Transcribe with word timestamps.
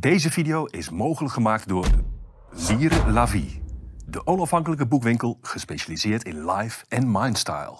Deze 0.00 0.30
video 0.30 0.64
is 0.64 0.90
mogelijk 0.90 1.34
gemaakt 1.34 1.68
door 1.68 1.86
Lire 2.68 3.10
La 3.10 3.28
Vie, 3.28 3.62
de 4.06 4.26
onafhankelijke 4.26 4.86
boekwinkel 4.86 5.38
gespecialiseerd 5.40 6.24
in 6.24 6.50
life 6.50 6.84
en 6.88 7.10
mindstyle. 7.10 7.72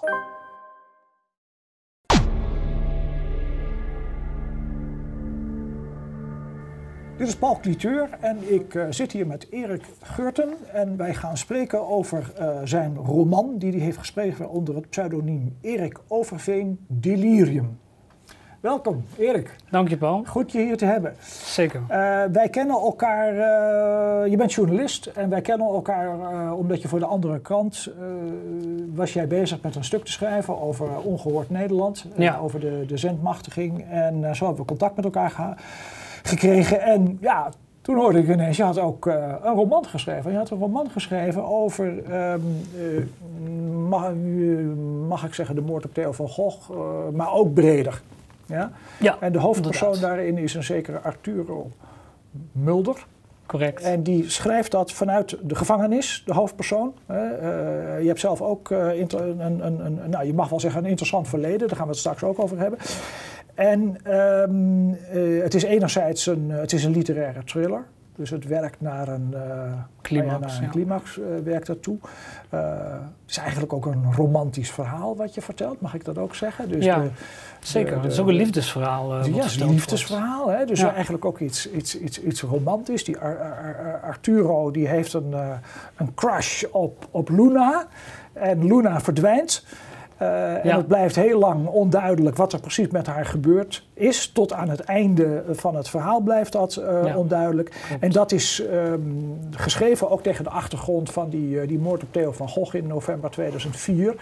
Dit 7.17 7.29
is 7.29 7.37
Paul 7.37 7.61
Cliteur 7.61 8.09
en 8.21 8.53
ik 8.53 8.75
uh, 8.75 8.87
zit 8.91 9.13
hier 9.13 9.27
met 9.27 9.47
Erik 9.51 9.85
Geurten 10.03 10.57
en 10.73 10.97
wij 10.97 11.15
gaan 11.15 11.37
spreken 11.37 11.89
over 11.89 12.33
uh, 12.41 12.61
zijn 12.65 12.97
roman 12.97 13.59
die 13.59 13.71
hij 13.71 13.81
heeft 13.81 13.99
geschreven 13.99 14.49
onder 14.49 14.75
het 14.75 14.91
pseudoniem 14.91 15.57
Erik 15.61 15.99
Overveen, 16.09 16.79
Delirium. 16.89 17.79
Welkom, 18.61 19.05
Erik. 19.19 19.57
Dank 19.71 19.89
je, 19.89 19.97
Paul. 19.97 20.23
Goed 20.27 20.53
je 20.53 20.59
hier 20.59 20.77
te 20.77 20.85
hebben. 20.85 21.15
Zeker. 21.45 21.81
Uh, 21.81 21.89
wij 22.33 22.49
kennen 22.51 22.77
elkaar, 22.77 23.35
je 24.29 24.37
bent 24.37 24.53
journalist 24.53 25.07
en 25.07 25.29
wij 25.29 25.41
kennen 25.41 25.67
elkaar 25.67 26.09
omdat 26.53 26.83
je 26.83 26.89
voor 26.89 26.99
de 26.99 27.05
andere 27.05 27.41
krant 27.41 27.91
was 28.95 29.13
jij 29.13 29.27
bezig 29.27 29.63
met 29.63 29.75
een 29.75 29.85
stuk 29.85 30.05
te 30.05 30.13
schrijven 30.13 30.61
over 30.61 30.87
ongehoord 31.03 31.51
Nederland, 31.51 32.07
ja. 32.17 32.39
over 32.39 32.61
de, 32.61 32.85
de 32.87 32.97
zendmachtiging 32.97 33.85
en 33.91 34.37
zo 34.37 34.45
hebben 34.45 34.63
we 34.63 34.69
contact 34.69 34.97
met 34.97 35.05
elkaar 35.05 35.31
gehad 35.31 35.61
gekregen. 36.23 36.81
En 36.81 37.19
ja, 37.21 37.49
toen 37.81 37.97
hoorde 37.97 38.19
ik 38.19 38.29
ineens, 38.29 38.57
je 38.57 38.63
had 38.63 38.79
ook 38.79 39.07
uh, 39.07 39.35
een 39.43 39.55
roman 39.55 39.85
geschreven. 39.85 40.31
Je 40.31 40.37
had 40.37 40.51
een 40.51 40.59
roman 40.59 40.91
geschreven 40.91 41.45
over, 41.45 41.87
um, 41.87 42.43
uh, 42.77 43.05
mag, 43.89 44.13
mag, 45.09 45.25
ik 45.25 45.35
zeggen, 45.35 45.55
de 45.55 45.61
moord 45.61 45.85
op 45.85 45.95
Theo 45.95 46.13
van 46.13 46.29
Gogh, 46.29 46.71
maar 47.13 47.33
ook 47.33 47.55
breder. 47.55 48.03
Ja? 48.49 48.71
ja 48.99 49.17
en 49.21 49.33
de 49.33 49.39
hoofdpersoon 49.39 49.95
inderdaad. 49.95 50.17
daarin 50.17 50.39
is 50.39 50.55
een 50.55 50.65
zekere 50.65 50.99
Arturo 50.99 51.71
Mulder. 52.53 53.07
Correct. 53.47 53.83
En 53.83 54.03
die 54.03 54.31
schrijft 54.31 54.71
dat 54.71 54.93
vanuit 54.93 55.37
de 55.43 55.55
gevangenis, 55.55 56.23
de 56.27 56.35
hoofdpersoon. 56.35 56.95
je 57.07 58.05
hebt 58.07 58.21
zelf 58.21 58.43
ook 58.43 58.71
een, 58.71 59.41
een, 59.41 59.85
een, 59.87 60.11
nou, 60.11 60.27
je 60.27 60.35
mag 60.35 60.49
wel 60.49 60.61
zeggen, 60.61 60.83
een 60.83 60.89
interessant 60.89 61.29
verleden. 61.29 61.69
Daar 61.69 61.77
gaan 61.77 61.87
we 61.87 61.91
het 61.91 62.01
straks 62.01 62.23
ook 62.23 62.39
over 62.39 62.59
hebben. 62.59 62.79
En 63.55 63.97
um, 64.15 64.89
uh, 64.91 65.43
het 65.43 65.55
is 65.55 65.63
enerzijds 65.63 66.27
een, 66.27 66.51
het 66.51 66.73
is 66.73 66.85
een 66.85 66.93
literaire 66.93 67.45
thriller. 67.45 67.85
Dus 68.19 68.31
het 68.31 68.47
werkt 68.47 68.81
naar 68.81 69.09
een 69.09 69.31
uh, 69.35 69.73
climax. 70.03 70.59
Een 70.59 70.71
climax 70.71 71.17
uh, 71.17 71.25
werkt 71.45 71.67
dat 71.67 71.83
toe. 71.83 71.99
het 72.49 73.11
is 73.27 73.37
eigenlijk 73.37 73.73
ook 73.73 73.87
een 73.87 74.15
romantisch 74.15 74.71
verhaal 74.71 75.17
wat 75.17 75.35
je 75.35 75.41
vertelt, 75.41 75.81
mag 75.81 75.95
ik 75.95 76.05
dat 76.05 76.19
ook 76.19 76.35
zeggen? 76.35 76.69
Dus 76.69 76.85
ja, 76.85 77.01
de, 77.01 77.11
zeker. 77.61 77.95
de, 77.95 78.01
het 78.01 78.13
is 78.13 78.19
ook 78.19 78.29
een 78.29 78.35
liefdesverhaal. 78.35 79.15
ja, 79.15 79.37
het 79.37 79.45
is 79.45 79.61
een 79.61 79.71
liefdesverhaal. 79.71 80.49
Hè? 80.49 80.65
Dus 80.65 80.81
ja. 80.81 80.95
eigenlijk 80.95 81.25
ook 81.25 81.39
iets, 81.39 81.71
iets, 81.71 81.99
iets, 81.99 82.21
iets 82.21 82.43
romantisch. 82.43 83.05
Die 83.05 83.19
Ar 83.19 83.39
Ar 83.39 84.01
Arturo 84.03 84.71
die 84.71 84.89
heeft 84.89 85.13
een, 85.13 85.35
een 85.97 86.15
crush 86.15 86.65
op, 86.71 87.09
op 87.11 87.29
Luna. 87.29 87.87
En 88.33 88.67
Luna 88.67 89.01
verdwijnt. 89.01 89.65
Uh, 90.23 90.65
en 90.65 90.77
het 90.77 90.87
blijft 90.87 91.17
heel 91.17 91.39
lang 91.39 91.67
onduidelijk 91.67 92.37
wat 92.37 92.53
er 92.53 92.61
precies 92.61 92.89
met 92.89 93.07
haar 93.07 93.27
gebeurd 93.27 93.87
is. 93.95 94.29
Tot 94.29 94.53
aan 94.53 94.69
het 94.69 94.81
einde 94.81 95.43
van 95.51 95.77
het 95.77 95.89
verhaal 95.89 96.21
blijft 96.21 96.53
dat 96.53 96.75
ja. 96.75 97.17
onduidelijk. 97.17 97.77
Klopt. 97.87 98.03
En 98.03 98.11
dat 98.11 98.33
is 98.33 98.63
um, 98.73 99.39
geschreven 99.51 100.11
ook 100.11 100.23
tegen 100.23 100.45
de 100.45 100.51
achtergrond 100.51 101.11
van 101.11 101.29
die, 101.29 101.49
uh, 101.49 101.69
die 101.69 101.79
moord 101.79 102.03
op 102.03 102.13
Theo 102.13 102.33
van 102.33 102.49
Gogh 102.49 102.75
in 102.75 102.87
november 102.87 103.31
2004. 103.31 104.15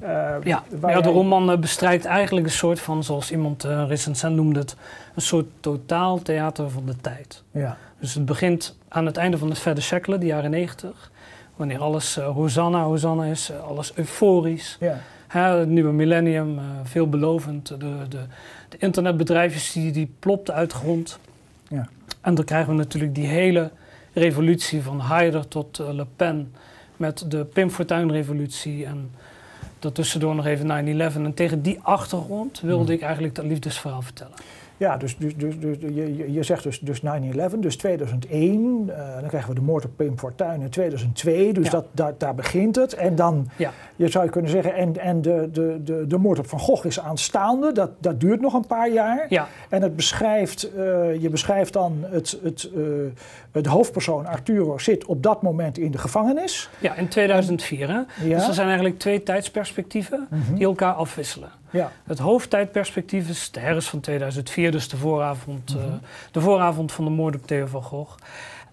ja, 0.00 0.62
ja 0.86 1.00
de 1.00 1.08
roman 1.08 1.60
bestrijkt 1.60 2.04
eigenlijk 2.04 2.46
een 2.46 2.52
soort 2.52 2.80
van, 2.80 3.04
zoals 3.04 3.30
iemand 3.30 3.64
uh, 3.64 3.84
recensent 3.88 4.34
noemde 4.34 4.58
het, 4.58 4.76
een 5.14 5.22
soort 5.22 5.46
totaal 5.60 6.22
theater 6.22 6.70
van 6.70 6.86
de 6.86 6.96
tijd. 6.96 7.42
Ja. 7.50 7.76
Dus 8.00 8.14
het 8.14 8.24
begint 8.24 8.76
aan 8.88 9.06
het 9.06 9.16
einde 9.16 9.38
van 9.38 9.48
het 9.48 9.58
verre 9.58 9.80
sekelen, 9.80 10.20
de 10.20 10.26
jaren 10.26 10.50
90. 10.50 11.10
Wanneer 11.56 11.80
alles 11.80 12.18
uh, 12.18 12.28
Hosanna, 12.28 12.82
Hosanna 12.82 13.24
is, 13.24 13.52
alles 13.66 13.92
euforisch. 13.94 14.76
Ja. 14.80 14.98
Hè, 15.32 15.40
het 15.40 15.68
nieuwe 15.68 15.92
millennium, 15.92 16.58
uh, 16.58 16.64
veelbelovend. 16.82 17.68
De, 17.68 17.76
de, 17.78 18.18
de, 18.68 18.76
internetbedrijfjes 18.78 19.72
die, 19.72 19.92
die 19.92 20.12
plopten 20.18 20.54
uit 20.54 20.70
de 20.70 20.76
grond. 20.76 21.18
Ja. 21.68 21.88
En 22.20 22.34
dan 22.34 22.44
krijgen 22.44 22.70
we 22.70 22.76
natuurlijk 22.76 23.14
die 23.14 23.26
hele 23.26 23.70
revolutie 24.12 24.82
van 24.82 25.00
Haider 25.00 25.48
tot 25.48 25.78
uh, 25.78 25.92
Le 25.92 26.06
Pen. 26.16 26.52
Met 26.96 27.24
de 27.30 27.44
Pim 27.44 27.70
Fortuyn-revolutie 27.70 28.86
en 28.86 29.10
daartussendoor 29.78 30.34
nog 30.34 30.46
even 30.46 31.12
9-11. 31.12 31.16
En 31.16 31.34
tegen 31.34 31.62
die 31.62 31.78
achtergrond 31.82 32.60
wilde 32.60 32.84
Hmm. 32.84 32.92
ik 32.92 33.02
eigenlijk 33.02 33.34
dat 33.34 33.44
liefdesverhaal 33.44 34.02
vertellen. 34.02 34.34
Ja, 34.76 34.96
dus, 34.96 35.16
dus, 35.16 35.36
dus, 35.36 35.58
dus 35.58 35.76
je, 35.80 36.32
je 36.32 36.42
zegt 36.42 36.62
dus, 36.62 36.78
dus 36.80 37.00
9-11, 37.00 37.04
dus 37.58 37.76
2001. 37.76 38.84
Uh, 38.88 38.96
dan 39.20 39.28
krijgen 39.28 39.48
we 39.48 39.54
de 39.54 39.60
moord 39.60 39.84
op 39.84 39.90
Pim 39.96 40.18
Fortuyn 40.18 40.60
in 40.60 40.68
2002. 40.70 41.52
Dus 41.52 41.64
Ja. 41.64 41.70
dat, 41.70 41.86
daar, 41.92 42.12
daar 42.18 42.34
begint 42.34 42.76
het. 42.76 42.92
En 42.94 43.14
dan, 43.14 43.48
Ja. 43.56 43.70
je 43.96 44.08
zou 44.08 44.28
kunnen 44.28 44.50
zeggen, 44.50 44.74
en, 44.74 44.98
en 45.00 45.22
de, 45.22 45.48
de, 45.52 45.80
de, 45.84 46.06
de 46.06 46.18
moord 46.18 46.38
op 46.38 46.46
Van 46.48 46.58
Gogh 46.58 46.86
is 46.86 47.00
aanstaande. 47.00 47.72
Dat, 47.72 47.90
dat 47.98 48.20
duurt 48.20 48.40
nog 48.40 48.54
een 48.54 48.66
paar 48.66 48.90
jaar. 48.90 49.26
Ja, 49.28 49.46
En 49.68 49.82
het 49.82 49.96
beschrijft, 49.96 50.70
uh, 50.76 51.20
je 51.22 51.28
beschrijft 51.30 51.72
dan 51.72 52.04
het, 52.10 52.38
het, 52.42 52.70
uh, 52.76 52.84
het 53.52 53.66
hoofdpersoon 53.66 54.26
Arturo 54.26 54.78
zit 54.78 55.04
op 55.04 55.22
dat 55.22 55.42
moment 55.42 55.78
in 55.78 55.90
de 55.90 55.98
gevangenis. 55.98 56.70
ja 56.78 56.94
in 56.94 57.08
2004. 57.08 57.88
Hè? 57.88 57.94
Ja. 57.94 58.04
Dus 58.36 58.46
er 58.48 58.54
zijn 58.54 58.66
eigenlijk 58.66 58.98
twee 58.98 59.22
tijdsperspectieven 59.22 60.26
Mhm. 60.30 60.54
die 60.54 60.64
elkaar 60.64 60.92
afwisselen. 60.92 61.48
Ja, 61.72 61.90
Het 62.04 62.18
hoofdtijdperspectief 62.18 63.28
is 63.28 63.50
de 63.50 63.60
herfst 63.60 63.88
van 63.88 64.00
2004, 64.00 64.70
dus 64.70 64.88
de 64.88 64.96
vooravond, 64.96 65.74
Mhm. 65.74 65.84
uh, 65.86 65.92
de 66.30 66.40
vooravond 66.40 66.92
van 66.92 67.04
de 67.04 67.10
moord 67.10 67.34
op 67.34 67.46
Theo 67.46 67.66
van 67.66 67.82
Gogh. 67.82 68.16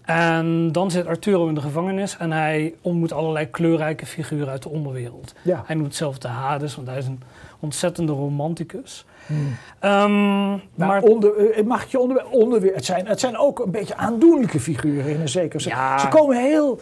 En 0.04 0.72
dan 0.72 0.90
zit 0.90 1.06
Arturo 1.06 1.48
in 1.48 1.54
de 1.54 1.60
gevangenis 1.60 2.16
en 2.16 2.32
hij 2.32 2.74
ontmoet 2.80 3.12
allerlei 3.12 3.50
kleurrijke 3.50 4.06
figuren 4.06 4.48
uit 4.48 4.62
de 4.62 4.68
onderwereld. 4.68 5.34
ja. 5.42 5.62
Hij 5.66 5.76
noemt 5.76 5.94
zelf 5.94 6.18
de 6.18 6.28
Hades, 6.28 6.74
want 6.76 6.88
hij 6.88 6.98
is 6.98 7.06
een 7.06 7.22
ontzettende 7.60 8.12
romanticus. 8.12 9.04
Hmm. 9.26 9.56
Um, 9.80 10.50
Maar, 10.74 10.88
maar 10.88 11.02
onder, 11.02 11.58
uh, 11.58 11.64
mag 11.66 11.82
ik 11.84 11.88
je 11.88 11.98
onder, 11.98 12.26
onder, 12.26 12.62
het, 12.74 12.84
zijn, 12.84 13.06
het 13.06 13.20
zijn 13.20 13.36
ook 13.36 13.58
een 13.58 13.70
beetje 13.70 13.96
aandoenlijke 13.96 14.60
figuren 14.60 15.12
in 15.14 15.20
een 15.20 15.28
zekere 15.28 15.62
zin. 15.62 15.72
Ja. 15.72 15.98
Ze 15.98 16.08
komen 16.08 16.36
heel 16.42 16.80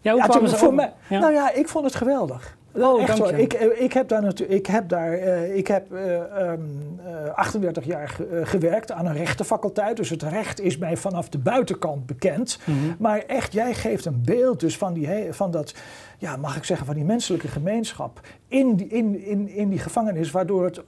ja, 0.00 0.10
hoe 0.12 0.20
Ja, 0.20 0.26
kwamen 0.26 0.48
het- 0.48 0.58
ze 0.58 0.64
voor 0.64 0.74
mij, 0.74 0.92
Ja. 1.08 1.18
Nou 1.18 1.32
ja, 1.32 1.52
ik 1.52 1.68
vond 1.68 1.84
het 1.84 1.94
geweldig. 1.94 2.56
Oh, 2.80 2.98
Echt 3.00 3.08
dank 3.08 3.20
hoor. 3.20 3.30
je. 3.36 3.42
Ik, 3.42 3.52
eh, 3.52 3.82
ik 3.82 3.92
heb 3.92 4.08
daar 4.08 4.22
natuurlijk, 4.22 4.58
ik 4.58 4.66
heb 4.66 4.88
daar, 4.88 5.12
eh, 5.12 5.56
ik 5.56 5.66
heb 5.66 5.92
eh, 5.92 6.16
ehm, 6.42 6.60
eh, 7.06 7.34
38 7.34 7.84
jaar 7.84 8.08
ge- 8.08 8.40
gewerkt 8.44 8.92
aan 8.92 9.06
een 9.06 9.16
rechtenfaculteit, 9.16 9.96
dus 9.96 10.10
het 10.10 10.22
recht 10.22 10.60
is 10.60 10.78
mij 10.78 10.96
vanaf 10.96 11.28
de 11.28 11.38
buitenkant 11.38 12.06
bekend. 12.06 12.58
Mhm. 12.64 12.76
Maar 12.98 13.18
echt, 13.26 13.52
jij 13.52 13.74
geeft 13.74 14.04
een 14.04 14.22
beeld 14.24 14.60
dus 14.60 14.76
van, 14.78 14.92
die, 14.92 15.08
van 15.30 15.50
dat, 15.50 15.74
ja, 16.18 16.36
mag 16.36 16.56
ik 16.56 16.64
zeggen, 16.64 16.86
van 16.86 16.94
die 16.94 17.04
menselijke 17.04 17.48
gemeenschap 17.48 18.20
in 18.48 18.74
die, 18.76 18.86
in, 18.88 19.24
in, 19.24 19.48
in 19.48 19.68
die 19.68 19.78
gevangenis, 19.78 20.30
waardoor 20.30 20.64
het. 20.64 20.82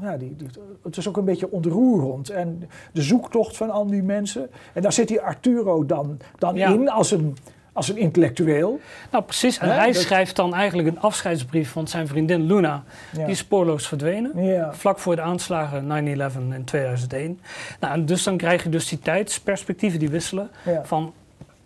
Ja, 0.00 0.16
die, 0.16 0.36
die- 0.36 0.46
het 0.82 0.96
is 0.96 1.08
ook 1.08 1.16
een 1.16 1.24
beetje 1.24 1.50
ontroerend. 1.50 2.30
En 2.30 2.68
de 2.92 3.02
zoektocht 3.02 3.56
van 3.56 3.70
al 3.70 3.86
die 3.86 4.02
mensen. 4.02 4.50
En 4.74 4.82
daar 4.82 4.92
zit 4.92 5.08
die 5.08 5.20
Arturo 5.20 5.86
dan, 5.86 6.18
dan 6.38 6.54
Ja. 6.54 6.68
in 6.72 6.88
als 6.90 7.10
een, 7.10 7.36
als 7.76 7.88
een 7.88 7.96
intellectueel. 7.96 8.80
Nou, 9.10 9.24
precies. 9.24 9.58
En 9.58 9.74
hij 9.74 9.92
dat- 9.92 10.02
schrijft 10.02 10.36
dan 10.36 10.54
eigenlijk 10.54 10.88
een 10.88 11.00
afscheidsbrief 11.00 11.70
van 11.70 11.88
zijn 11.88 12.06
vriendin 12.06 12.46
Luna. 12.46 12.82
Ja. 13.12 13.18
Die 13.22 13.30
is 13.32 13.38
spoorloos 13.38 13.88
verdwenen. 13.88 14.44
Ja. 14.44 14.74
Vlak 14.74 14.98
voor 14.98 15.16
de 15.16 15.22
aanslagen 15.22 15.86
9-11 15.86 16.54
in 16.54 16.64
2001. 16.64 17.40
Nou, 17.80 17.94
en 17.94 18.06
dus 18.06 18.22
dan 18.22 18.36
krijg 18.36 18.62
je 18.62 18.68
dus 18.68 18.88
die 18.88 18.98
tijdsperspectieven 18.98 19.98
die 19.98 20.10
wisselen. 20.10 20.50
Ja. 20.64 20.84
Van 20.84 21.12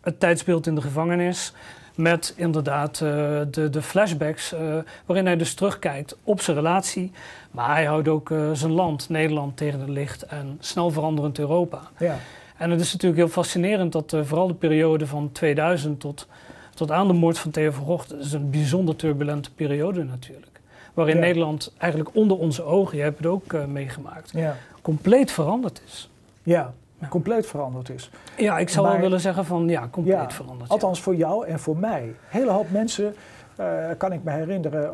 het 0.01 0.21
tijdsbeeld 0.21 0.67
in 0.67 0.75
de 0.75 0.81
gevangenis. 0.81 1.53
Met 1.95 2.33
inderdaad 2.37 3.01
eh, 3.01 3.09
de, 3.51 3.69
de 3.71 3.83
flashbacks. 3.83 4.53
eh, 4.53 4.61
waarin 5.07 5.27
hij 5.27 5.37
dus 5.37 5.55
terugkijkt 5.55 6.17
op 6.25 6.41
zijn 6.41 6.57
relatie. 6.57 7.13
Maar 7.51 7.75
hij 7.75 7.85
houdt 7.85 8.09
ook 8.09 8.31
eh, 8.31 8.51
zijn 8.53 8.73
land, 8.73 9.09
Nederland, 9.09 9.57
tegen 9.57 9.81
het 9.81 9.89
licht. 9.89 10.23
En 10.23 10.57
snel 10.61 10.91
veranderend 10.91 11.39
Europa. 11.39 11.81
Ja. 11.99 12.17
En 12.61 12.71
het 12.71 12.81
is 12.81 12.93
natuurlijk 12.93 13.21
heel 13.21 13.31
fascinerend 13.31 13.93
dat 13.93 14.13
eh, 14.13 14.21
vooral 14.25 14.47
de 14.47 14.55
periode 14.55 15.07
van 15.07 15.33
2000 15.33 16.01
tot, 16.01 16.27
tot 16.75 16.91
aan 16.91 17.07
de 17.07 17.13
moord 17.13 17.39
van 17.39 17.51
Theo 17.51 17.71
van 17.71 17.85
Gogh, 17.85 18.09
dat 18.09 18.19
is 18.19 18.33
een 18.33 18.51
bijzonder 18.51 18.97
turbulente 18.97 19.53
periode 19.53 20.05
natuurlijk. 20.05 20.61
Waarin 20.95 21.15
Ja. 21.15 21.21
Nederland 21.21 21.75
eigenlijk 21.79 22.15
onder 22.17 22.39
onze 22.39 22.63
ogen, 22.63 22.97
je 22.97 23.03
hebt 23.03 23.17
het 23.19 23.27
ook 23.27 23.53
eh, 23.53 23.65
meegemaakt, 23.65 24.31
Ja. 24.35 24.57
compleet 24.83 25.31
veranderd 25.31 25.83
is. 25.87 26.11
ja, 26.43 26.73
Ja. 27.01 27.09
compleet 27.09 27.47
veranderd 27.47 27.89
is. 27.91 28.11
Ja, 28.37 28.59
ik 28.59 28.69
zou 28.69 28.85
Maar- 28.85 28.93
wel 28.95 29.03
willen 29.03 29.21
zeggen 29.21 29.45
van 29.45 29.69
ja, 29.69 29.89
compleet 29.91 30.33
veranderd. 30.33 30.71
Althans 30.71 31.01
voor 31.01 31.15
jou 31.17 31.47
en 31.47 31.59
voor 31.59 31.77
mij. 31.77 32.03
Een 32.03 32.15
hele 32.29 32.51
hoop 32.51 32.71
mensen, 32.71 33.15
eh, 33.57 33.67
kan 33.99 34.13
ik 34.13 34.23
me 34.25 34.31
herinneren, 34.31 34.91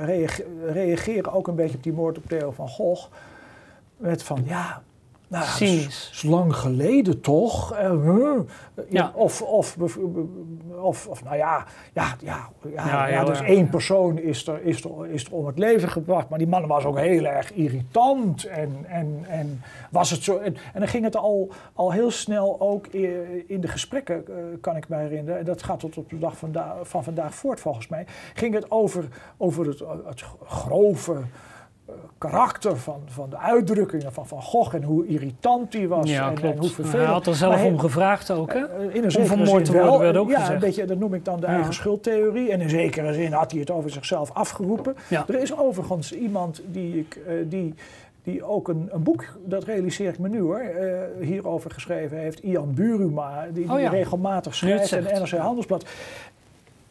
reage- 0.00 0.44
reageren 0.72 1.32
ook 1.32 1.48
een 1.48 1.54
beetje 1.54 1.76
op 1.76 1.82
die 1.82 1.92
moord 1.92 2.16
op 2.18 2.24
Theo 2.26 2.50
van 2.50 2.68
Gogh. 2.68 3.06
Met 3.96 4.22
van, 4.22 4.42
ja, 4.46 4.82
Nou, 5.28 5.44
Cynisch. 5.44 6.10
is 6.12 6.22
lang 6.22 6.56
geleden 6.56 7.20
toch? 7.20 7.72
Eh? 7.72 7.92
Ja. 8.88 9.12
Of, 9.14 9.42
of, 9.42 9.76
of, 10.80 11.06
of, 11.06 11.24
nou 11.24 11.36
ja, 11.36 11.66
ja, 11.92 12.16
ja, 12.20 13.08
ja, 13.08 13.24
dus 13.24 13.40
één 13.40 13.68
persoon 13.68 14.18
is 14.18 14.46
er, 14.46 14.62
is, 14.62 14.84
er, 14.84 15.06
is 15.10 15.24
er 15.24 15.32
om 15.32 15.46
het 15.46 15.58
leven 15.58 15.88
gebracht. 15.88 16.28
Maar 16.28 16.38
die 16.38 16.48
man 16.48 16.66
was 16.66 16.84
ook 16.84 16.98
heel 16.98 17.24
erg 17.24 17.52
irritant. 17.52 18.44
En, 18.44 18.84
en, 18.88 19.24
en, 19.28 19.62
was 19.90 20.10
het 20.10 20.22
zo, 20.22 20.38
en, 20.38 20.56
en 20.72 20.80
dan 20.80 20.88
ging 20.88 21.04
het 21.04 21.16
al, 21.16 21.50
al 21.72 21.92
heel 21.92 22.10
snel 22.10 22.60
ook 22.60 22.86
in 23.46 23.60
de 23.60 23.68
gesprekken, 23.68 24.26
eh, 24.26 24.34
kan 24.60 24.76
ik 24.76 24.88
me 24.88 24.96
herinneren. 24.96 25.38
En 25.38 25.44
dat 25.44 25.62
gaat 25.62 25.80
tot 25.80 25.96
op 25.96 26.10
de 26.10 26.18
dag 26.18 26.36
van, 26.36 26.56
van 26.82 27.04
vandaag 27.04 27.34
voort 27.34 27.60
volgens 27.60 27.88
mij. 27.88 28.06
Ging 28.34 28.54
het 28.54 28.70
over, 28.70 29.08
over 29.36 29.66
het, 29.66 29.82
het 30.06 30.24
grove 30.44 31.22
karakter 32.18 32.76
van, 32.76 33.02
van 33.06 33.30
de 33.30 33.38
uitdrukkingen 33.38 34.12
van 34.12 34.26
Van 34.26 34.42
Gogh 34.42 34.74
en 34.74 34.82
hoe 34.82 35.06
irritant 35.06 35.72
die 35.72 35.88
was 35.88 36.10
Ja, 36.10 36.30
en, 36.30 36.36
hoe 36.40 36.60
hij 36.60 36.68
vervelend. 36.68 37.08
had 37.08 37.26
er 37.26 37.34
zelf 37.34 37.54
hij- 37.54 37.66
om 37.66 37.78
gevraagd 37.78 38.30
ook, 38.30 38.52
hè? 38.52 38.58
eh, 38.66 38.94
In 38.94 39.04
een 39.04 39.10
zekere 39.10 39.26
vermoord 39.28 39.48
zin 39.50 39.62
te 39.64 39.72
worden, 39.72 39.90
wel. 39.90 39.98
werd 40.00 40.16
ook 40.16 40.28
ja, 40.30 40.34
gezegd. 40.38 40.52
een 40.54 40.58
beetje, 40.68 40.84
dat 40.84 40.98
noem 40.98 41.14
ik 41.14 41.24
dan 41.24 41.40
de 41.40 41.46
Ja. 41.46 41.52
eigen 41.52 41.74
schuldtheorie. 41.74 42.50
En 42.52 42.60
in 42.60 42.68
zekere 42.70 43.12
zin 43.12 43.32
had 43.32 43.50
hij 43.50 43.60
het 43.60 43.70
over 43.70 43.90
zichzelf 43.90 44.30
afgeroepen. 44.32 44.96
Ja. 45.08 45.24
Er 45.28 45.40
is 45.42 45.56
overigens 45.58 46.12
iemand 46.12 46.62
die 46.66 46.98
ik... 46.98 47.18
eh, 47.26 47.34
die, 47.46 47.74
die 48.22 48.44
ook 48.44 48.68
een, 48.68 48.88
een 48.92 49.02
boek, 49.02 49.24
dat 49.44 49.64
realiseer 49.64 50.08
ik 50.08 50.18
me 50.18 50.28
nu 50.28 50.40
hoor, 50.40 50.58
eh, 50.58 50.98
hierover 51.26 51.70
geschreven 51.70 52.18
heeft. 52.18 52.38
Ian 52.38 52.74
Buruma, 52.74 53.42
die, 53.52 53.52
die 53.52 53.72
Oh 53.72 53.80
ja. 53.80 53.90
regelmatig 53.90 54.54
schrijft 54.54 54.92
in. 54.92 55.02
NRC 55.02 55.30
Handelsblad. 55.30 55.84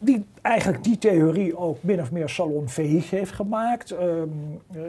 Die 0.04 0.24
eigenlijk 0.42 0.84
die 0.84 0.98
theorie 0.98 1.56
ook 1.56 1.82
min 1.82 2.00
of 2.00 2.12
meer 2.12 2.28
salonveeg 2.28 3.10
heeft 3.10 3.32
gemaakt. 3.32 3.90
Ehm, 3.90 4.28
eh, 4.72 4.80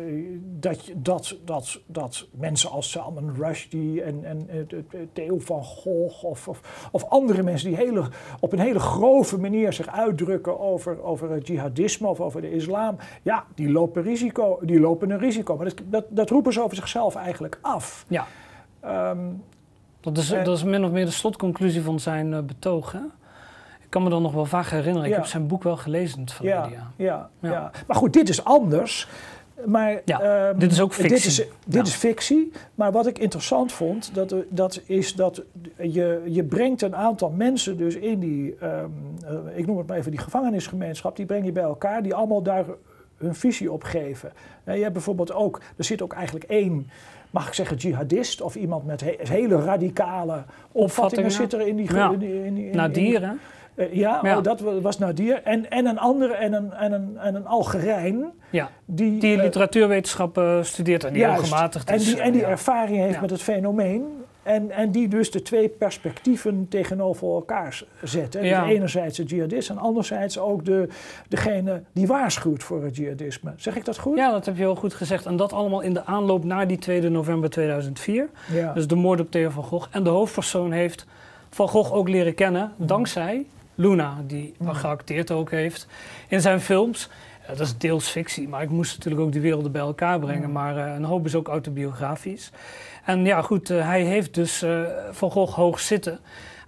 dat, 0.59 0.91
dat, 0.95 1.37
dat, 1.45 1.79
dat 1.85 2.27
mensen 2.31 2.69
als 2.69 2.91
Salman 2.91 3.35
Rushdie 3.37 4.01
en, 4.01 4.25
en 4.25 4.49
eh, 4.49 4.77
Theo 5.13 5.39
van 5.39 5.63
Gogh 5.63 6.23
of, 6.23 6.47
of, 6.47 6.87
of 6.91 7.09
andere 7.09 7.43
mensen 7.43 7.69
die 7.69 7.77
hele, 7.77 8.03
op 8.39 8.53
een 8.53 8.59
hele 8.59 8.79
grove 8.79 9.39
manier 9.39 9.73
zich 9.73 9.87
uitdrukken 9.87 10.59
over, 10.59 11.03
over 11.03 11.31
het 11.31 11.47
jihadisme 11.47 12.07
of 12.07 12.21
over 12.21 12.41
de 12.41 12.51
islam. 12.51 12.97
Ja, 13.21 13.45
die 13.55 13.71
lopen, 13.71 14.03
risico, 14.03 14.59
die 14.61 14.79
lopen 14.79 15.09
een 15.09 15.19
risico. 15.19 15.55
Maar 15.55 15.65
dat, 15.65 15.81
dat, 15.89 16.05
dat 16.09 16.29
roepen 16.29 16.53
ze 16.53 16.63
over 16.63 16.75
zichzelf 16.75 17.15
eigenlijk 17.15 17.57
af. 17.61 18.05
Ja, 18.07 18.27
Ehm, 18.85 19.19
dat 19.99 20.17
is, 20.17 20.31
Eh, 20.31 20.43
dat 20.43 20.57
is 20.57 20.63
min 20.63 20.83
of 20.85 20.91
meer 20.91 21.05
de 21.05 21.11
slotconclusie 21.11 21.81
van 21.81 21.99
zijn 21.99 22.45
betoog, 22.45 22.91
hè? 22.91 22.99
Ik 23.95 24.01
kan 24.01 24.09
me 24.09 24.15
dan 24.15 24.25
nog 24.25 24.33
wel 24.33 24.45
vaak 24.45 24.67
herinneren. 24.69 25.09
Ik 25.09 25.15
heb 25.15 25.25
zijn 25.25 25.47
boek 25.47 25.63
wel 25.63 25.77
gelezen 25.77 26.19
het 26.19 26.31
verleden, 26.33 26.71
Ja, 26.95 27.29
ja. 27.41 27.71
Maar 27.87 27.95
goed, 27.97 28.13
dit 28.13 28.29
is 28.29 28.43
anders. 28.43 29.07
Maar, 29.65 30.01
Ja, 30.05 30.19
ehm, 30.21 30.59
dit 30.59 30.71
is 30.71 30.81
ook 30.81 30.95
Dit 30.95 31.05
fictie. 31.05 31.27
is, 31.29 31.35
dit 31.35 31.47
Ja. 31.75 31.81
is 31.81 31.93
fictie. 31.93 32.51
Maar 32.75 32.91
wat 32.91 33.07
ik 33.07 33.19
interessant 33.19 33.71
vond, 33.71 34.11
dat, 34.13 34.35
dat 34.49 34.81
is 34.85 35.13
dat 35.15 35.43
je, 35.77 36.21
je 36.25 36.43
brengt 36.43 36.81
een 36.81 36.95
aantal 36.95 37.29
mensen 37.29 37.77
dus 37.77 37.95
in 37.95 38.19
die, 38.19 38.55
ehm, 38.59 38.85
eh, 39.25 39.57
ik 39.57 39.65
noem 39.65 39.77
het 39.77 39.87
maar 39.87 39.97
even 39.97 40.11
die 40.11 40.19
gevangenisgemeenschap, 40.19 41.15
die 41.15 41.25
breng 41.25 41.45
je 41.45 41.51
bij 41.51 41.63
elkaar, 41.63 42.03
die 42.03 42.15
allemaal 42.15 42.41
daar 42.41 42.65
hun 43.17 43.35
visie 43.35 43.71
op 43.71 43.83
geven. 43.83 44.31
Je 44.65 44.71
hebt 44.71 44.93
bijvoorbeeld 44.93 45.33
ook, 45.33 45.61
er 45.77 45.83
zit 45.83 46.01
ook 46.01 46.13
eigenlijk 46.13 46.45
één, 46.45 46.89
mag 47.29 47.47
ik 47.47 47.53
zeggen, 47.53 47.77
jihadist 47.77 48.41
of 48.41 48.55
iemand 48.55 48.85
met 48.85 49.01
he- 49.01 49.15
hele 49.17 49.55
radicale 49.61 50.43
opvattingen 50.71 50.83
Opvattingen. 50.83 51.31
zit 51.31 51.53
er 51.53 51.67
in 51.67 51.75
die... 51.75 51.93
Ja. 51.93 52.11
in 52.11 52.19
die- 52.19 52.43
in 52.45 52.53
die- 52.53 52.63
in- 52.63 52.69
in- 52.71 52.75
Nadir, 52.77 53.33
eh, 53.75 53.93
ja, 53.93 54.19
Ja. 54.23 54.37
Oh, 54.37 54.43
dat 54.43 54.59
wa- 54.59 54.79
was 54.81 54.97
Nadir. 54.97 55.41
En, 55.43 55.69
en 55.71 55.85
een 55.85 55.99
andere, 55.99 56.33
en 56.33 56.53
een, 56.53 56.73
en 56.73 56.91
een, 56.91 57.17
en 57.17 57.35
een 57.35 57.45
Algerijn. 57.47 58.25
Ja, 58.49 58.69
Die, 58.85 59.17
die 59.19 59.35
eh, 59.37 59.43
literatuurwetenschappen 59.43 60.65
studeert 60.65 61.03
en 61.03 61.13
die 61.13 61.21
juist. 61.21 61.43
gematigd 61.43 61.89
en 61.89 61.95
is. 61.95 62.05
die, 62.05 62.17
eh, 62.19 62.25
en 62.25 62.31
die 62.31 62.45
ervaring 62.45 62.97
heeft 62.97 63.21
met 63.21 63.29
het 63.29 63.41
fenomeen. 63.41 64.23
En, 64.43 64.71
en 64.71 64.91
die 64.91 65.07
dus 65.07 65.31
de 65.31 65.41
twee 65.41 65.69
perspectieven 65.69 66.65
tegenover 66.69 67.27
elkaar 67.27 67.83
zetten. 68.03 68.43
Ja. 68.45 68.63
Dus 68.63 68.73
enerzijds 68.73 69.17
de 69.17 69.23
jihadist 69.23 69.69
en 69.69 69.77
anderzijds 69.77 70.39
ook 70.39 70.65
de, 70.65 70.87
degene 71.27 71.81
die 71.93 72.07
waarschuwt 72.07 72.63
voor 72.63 72.83
het 72.83 72.95
jihadisme. 72.95 73.53
Zeg 73.57 73.75
ik 73.75 73.85
dat 73.85 73.97
goed? 73.97 74.17
Ja, 74.17 74.31
dat 74.31 74.45
heb 74.45 74.55
je 74.55 74.61
heel 74.61 74.75
goed 74.75 74.93
gezegd. 74.93 75.25
En 75.25 75.35
dat 75.35 75.53
allemaal 75.53 75.81
in 75.81 75.93
de 75.93 76.05
aanloop 76.05 76.43
naar 76.43 76.67
die 76.67 76.77
2 76.77 77.09
november 77.09 77.49
2004. 77.49 78.29
Ja. 78.53 78.73
Dus 78.73 78.87
de 78.87 78.95
moord 78.95 79.19
op 79.19 79.31
Theo 79.31 79.49
van 79.49 79.63
Gogh. 79.63 79.87
En 79.91 80.03
de 80.03 80.09
hoofdpersoon 80.09 80.71
heeft 80.71 81.05
Van 81.49 81.67
Gogh 81.67 81.93
ook 81.93 82.09
leren 82.09 82.33
kennen 82.35 82.71
dankzij 82.77 83.45
Luna, 83.75 84.23
die 84.27 84.53
geacteerd 84.63 85.31
ook 85.31 85.51
heeft 85.51 85.87
in 86.27 86.41
zijn 86.41 86.61
films. 86.61 87.09
Ja, 87.47 87.53
dat 87.53 87.59
is 87.59 87.77
deels 87.77 88.07
fictie, 88.07 88.47
maar 88.47 88.61
ik 88.61 88.69
moest 88.69 88.95
natuurlijk 88.95 89.23
ook 89.23 89.31
die 89.31 89.41
werelden 89.41 89.71
bij 89.71 89.81
elkaar 89.81 90.19
brengen. 90.19 90.51
Maar 90.51 90.77
eh, 90.77 90.93
een 90.93 91.03
hoop 91.03 91.25
is 91.25 91.35
ook 91.35 91.47
autobiografisch. 91.47 92.51
En 93.05 93.25
ja, 93.25 93.41
goed, 93.41 93.69
eh, 93.69 93.87
hij 93.87 94.03
heeft 94.03 94.33
dus 94.33 94.61
eh, 94.61 94.81
Van 95.11 95.31
Gogh 95.31 95.53
hoog 95.53 95.79
zitten. 95.79 96.19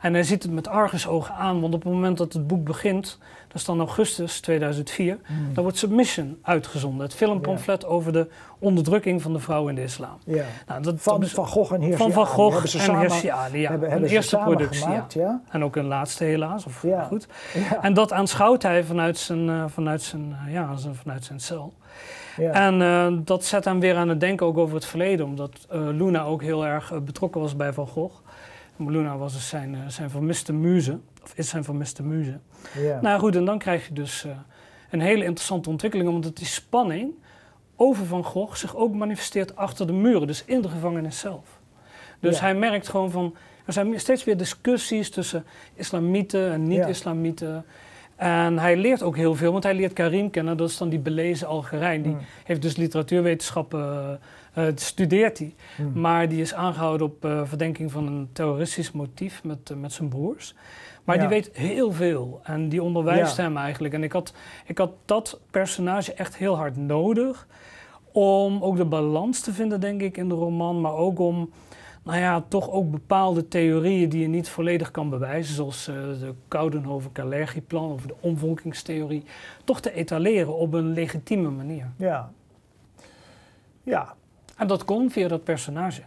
En 0.01 0.13
hij 0.13 0.23
ziet 0.23 0.43
het 0.43 0.51
met 0.51 0.67
argusogen 0.67 1.35
aan, 1.35 1.61
want 1.61 1.73
op 1.73 1.83
het 1.83 1.93
moment 1.93 2.17
dat 2.17 2.33
het 2.33 2.47
boek 2.47 2.63
begint, 2.63 3.17
is 3.57 3.65
dan 3.65 3.79
augustus 3.79 4.39
2004, 4.39 5.17
Hmm. 5.25 5.53
dan 5.53 5.63
wordt 5.63 5.77
Submission 5.77 6.37
uitgezonden. 6.41 7.05
Het 7.05 7.15
filmpamflet 7.15 7.85
over 7.85 8.11
de 8.13 8.27
onderdrukking 8.59 9.21
van 9.21 9.33
de 9.33 9.39
vrouw 9.39 9.67
in 9.67 9.75
de 9.75 9.83
islam. 9.83 10.17
ja. 10.25 10.43
Nou, 10.67 10.81
dat, 10.81 10.95
Van 10.97 11.19
dat- 11.19 11.29
Van 11.29 11.47
Gogh 11.47 11.73
en 11.73 11.81
Hirsi 11.81 11.97
van 11.97 12.11
Van 12.11 12.25
Gogh 12.25 12.51
hebben 12.51 12.69
ze 12.69 12.77
en 12.77 12.83
samen, 12.83 13.01
Hirsi 13.01 13.27
Ali, 13.27 13.59
ja. 13.59 13.69
hebben, 13.69 14.03
eerste 14.03 14.37
productie, 14.37 14.79
ja. 14.83 14.85
gemaakt. 14.91 15.13
Ja. 15.13 15.41
En 15.49 15.63
ook 15.63 15.75
een 15.75 15.85
laatste 15.85 16.23
helaas, 16.23 16.65
of 16.65 16.81
Ja. 16.83 17.03
goed. 17.03 17.27
Ja. 17.53 17.81
En 17.81 17.93
dat 17.93 18.13
aanschouwt 18.13 18.63
hij 18.63 18.83
vanuit 18.83 19.17
zijn, 19.17 19.49
eh, 19.49 19.63
vanuit 19.67 20.01
zijn, 20.01 20.35
eh, 20.45 20.53
ja, 20.53 20.69
vanuit 20.91 21.23
zijn 21.25 21.39
cel. 21.39 21.73
Ja. 22.37 22.51
En 22.51 22.81
eh, 22.81 23.07
dat 23.23 23.45
zet 23.45 23.65
hem 23.65 23.79
weer 23.79 23.95
aan 23.95 24.09
het 24.09 24.19
denken 24.19 24.45
ook 24.45 24.57
over 24.57 24.75
het 24.75 24.85
verleden, 24.85 25.25
omdat 25.25 25.67
Luna 25.69 26.23
ook 26.23 26.41
heel 26.41 26.65
erg 26.65 27.03
betrokken 27.03 27.41
was 27.41 27.55
bij 27.55 27.73
Van 27.73 27.87
Gogh. 27.87 28.15
Luna 28.77 29.17
was 29.17 29.33
dus 29.33 29.47
zijn, 29.47 29.77
zijn 29.87 30.09
vermiste 30.09 30.53
muze, 30.53 30.99
of 31.27 31.37
is 31.37 31.49
zijn 31.49 31.63
vermiste 31.63 32.03
muze. 32.03 32.39
Ja. 32.79 33.01
Nou 33.01 33.19
goed, 33.19 33.35
en 33.35 33.45
dan 33.45 33.57
krijg 33.57 33.87
je 33.87 33.93
dus 33.93 34.25
eh, 34.25 34.31
een 34.89 35.01
hele 35.01 35.23
interessante 35.23 35.69
ontwikkeling, 35.69 36.09
omdat 36.09 36.37
die 36.37 36.45
spanning 36.45 37.13
over 37.75 38.05
Van 38.05 38.23
Gogh 38.23 38.55
zich 38.55 38.75
ook 38.75 38.93
manifesteert 38.93 39.55
achter 39.55 39.87
de 39.87 39.93
muren, 39.93 40.27
dus 40.27 40.45
in 40.45 40.61
de 40.61 40.69
gevangenis 40.69 41.19
zelf. 41.19 41.59
Dus 42.19 42.39
hij 42.39 42.55
merkt 42.55 42.89
gewoon 42.89 43.11
van, 43.11 43.35
er 43.65 43.73
zijn 43.73 43.99
steeds 43.99 44.23
weer 44.23 44.37
discussies 44.37 45.09
tussen 45.09 45.45
islamieten 45.73 46.51
en 46.51 46.67
niet-islamieten. 46.67 47.65
En 48.15 48.59
hij 48.59 48.77
leert 48.77 49.03
ook 49.03 49.15
heel 49.15 49.35
veel, 49.35 49.51
want 49.51 49.63
hij 49.63 49.73
leert 49.73 49.93
Karim 49.93 50.29
kennen, 50.29 50.57
dat 50.57 50.69
is 50.69 50.77
dan 50.77 50.89
die 50.89 50.99
belezen 50.99 51.47
Algerijn. 51.47 52.01
Die 52.01 52.11
Mm. 52.11 52.19
heeft 52.43 52.61
dus 52.61 52.75
literatuurwetenschappen, 52.75 54.19
eh, 54.53 54.67
eh, 54.67 54.73
studeert 54.75 55.37
hij. 55.37 55.55
Mm. 55.77 56.01
Maar 56.01 56.29
die 56.29 56.41
is 56.41 56.53
aangehouden 56.53 57.07
op 57.07 57.17
verdenking 57.43 57.91
van 57.91 58.07
een 58.07 58.29
terroristisch 58.33 58.91
motief 58.91 59.43
met, 59.43 59.71
met 59.75 59.93
zijn 59.93 60.09
broers. 60.09 60.55
Maar 61.07 61.15
Ja. 61.15 61.21
die 61.21 61.29
weet 61.29 61.49
heel 61.57 61.91
veel 61.91 62.39
en 62.43 62.69
die 62.69 62.83
onderwijst 62.83 63.37
Ja. 63.37 63.43
hem 63.43 63.57
eigenlijk. 63.57 63.93
En 63.93 64.03
ik 64.03 64.11
had, 64.11 64.33
ik 64.65 64.77
had 64.77 64.91
dat 65.05 65.39
personage 65.51 66.13
echt 66.13 66.37
heel 66.37 66.55
hard 66.55 66.77
nodig 66.77 67.47
om 68.11 68.63
ook 68.63 68.77
de 68.77 68.85
balans 68.85 69.41
te 69.41 69.53
vinden, 69.53 69.79
denk 69.79 70.01
ik, 70.01 70.17
in 70.17 70.29
de 70.29 70.35
roman. 70.35 70.81
Maar 70.81 70.93
ook 70.93 71.19
om, 71.19 71.49
nou 72.03 72.19
ja, 72.19 72.43
toch 72.47 72.69
ook 72.71 72.91
bepaalde 72.91 73.47
theorieën 73.47 74.09
die 74.09 74.21
je 74.21 74.27
niet 74.27 74.49
volledig 74.49 74.91
kan 74.91 75.09
bewijzen, 75.09 75.55
zoals 75.55 75.87
eh, 75.87 75.95
de 75.95 76.33
Coudenhoven-Kalergi-plan 76.47 77.91
of 77.91 78.01
de 78.05 78.15
omvolkingstheorie, 78.19 79.23
toch 79.63 79.79
te 79.81 79.93
etaleren 79.93 80.55
op 80.55 80.73
een 80.73 80.93
legitieme 80.93 81.49
manier. 81.49 81.91
Ja. 81.97 82.31
Ja. 83.83 84.13
En 84.57 84.67
dat 84.67 84.85
kon 84.85 85.09
via 85.11 85.27
dat 85.27 85.43
personage. 85.43 86.01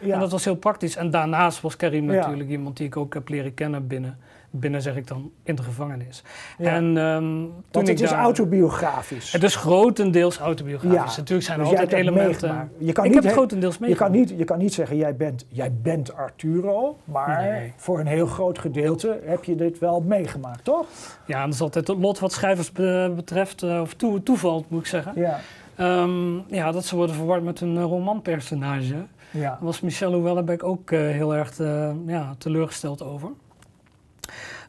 Ja. 0.00 0.14
En 0.14 0.20
dat 0.20 0.30
was 0.30 0.44
heel 0.44 0.56
praktisch. 0.56 0.96
En 0.96 1.10
daarnaast 1.10 1.60
was 1.60 1.76
Karim 1.76 2.04
natuurlijk 2.04 2.48
iemand 2.50 2.76
die 2.76 2.86
ik 2.86 2.96
ook 2.96 3.14
heb 3.14 3.28
leren 3.28 3.54
kennen 3.54 3.86
binnen, 3.86 4.18
binnen 4.50 4.82
zeg 4.82 4.96
ik 4.96 5.06
dan, 5.06 5.30
in 5.42 5.54
de 5.54 5.62
gevangenis. 5.62 6.22
Ja. 6.58 6.70
En 6.74 6.96
ehm, 6.98 7.20
toen 7.20 7.62
Want 7.70 7.88
ik 7.88 7.94
het 7.94 8.02
is 8.04 8.10
daar- 8.10 8.18
autobiografisch. 8.20 9.32
Het 9.32 9.42
is 9.42 9.56
grotendeels 9.56 10.38
autobiografisch. 10.38 11.12
Ja. 11.12 11.18
Natuurlijk 11.20 11.46
zijn 11.46 11.58
er 11.58 11.64
Dus 11.64 11.78
altijd 11.78 11.92
elementen. 11.92 12.48
meegemaakt. 12.48 12.70
Je 12.78 12.92
kan 12.92 13.04
ik 13.04 13.10
niet 13.14 13.24
heb 13.24 13.32
grotendeels 13.32 13.74
Je 13.74 13.78
kan, 13.80 13.88
meegemaakt. 13.88 14.14
niet, 14.30 14.38
je 14.38 14.44
kan 14.44 14.58
niet 14.58 14.74
zeggen, 14.74 14.96
jij 14.96 15.16
bent, 15.16 15.46
jij 15.48 15.72
bent 15.82 16.14
Arturo, 16.14 16.96
maar 17.04 17.42
Nee. 17.42 17.72
voor 17.76 18.00
een 18.00 18.06
heel 18.06 18.26
groot 18.26 18.58
gedeelte 18.58 19.20
heb 19.24 19.44
je 19.44 19.54
dit 19.54 19.78
wel 19.78 20.00
meegemaakt, 20.00 20.64
toch? 20.64 20.86
Ja, 21.26 21.38
en 21.38 21.44
dat 21.44 21.54
is 21.54 21.60
altijd 21.60 21.86
het 21.88 21.98
lot 21.98 22.18
wat 22.18 22.32
schrijvers 22.32 22.72
be- 22.72 23.12
betreft, 23.16 23.62
eh, 23.62 23.80
of 23.80 23.94
toe, 23.94 24.22
toeval 24.22 24.64
moet 24.68 24.80
ik 24.80 24.86
zeggen. 24.86 25.12
Ja. 25.14 25.38
Ehm, 25.80 26.54
ja, 26.54 26.72
dat 26.72 26.84
ze 26.84 26.96
worden 26.96 27.14
verward 27.14 27.42
met 27.42 27.60
een 27.60 27.76
eh, 27.76 27.82
romanpersonage. 27.82 29.06
Ja. 29.30 29.40
Daar 29.40 29.58
was 29.60 29.80
Michelle 29.80 30.16
Houellebecq 30.16 30.62
ook 30.64 30.90
eh, 30.90 31.00
heel 31.00 31.34
erg 31.34 31.60
eh, 31.60 31.90
ja, 32.06 32.34
teleurgesteld 32.38 33.02
over. 33.02 33.28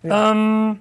Ja. 0.01 0.29
Ehm, 0.29 0.73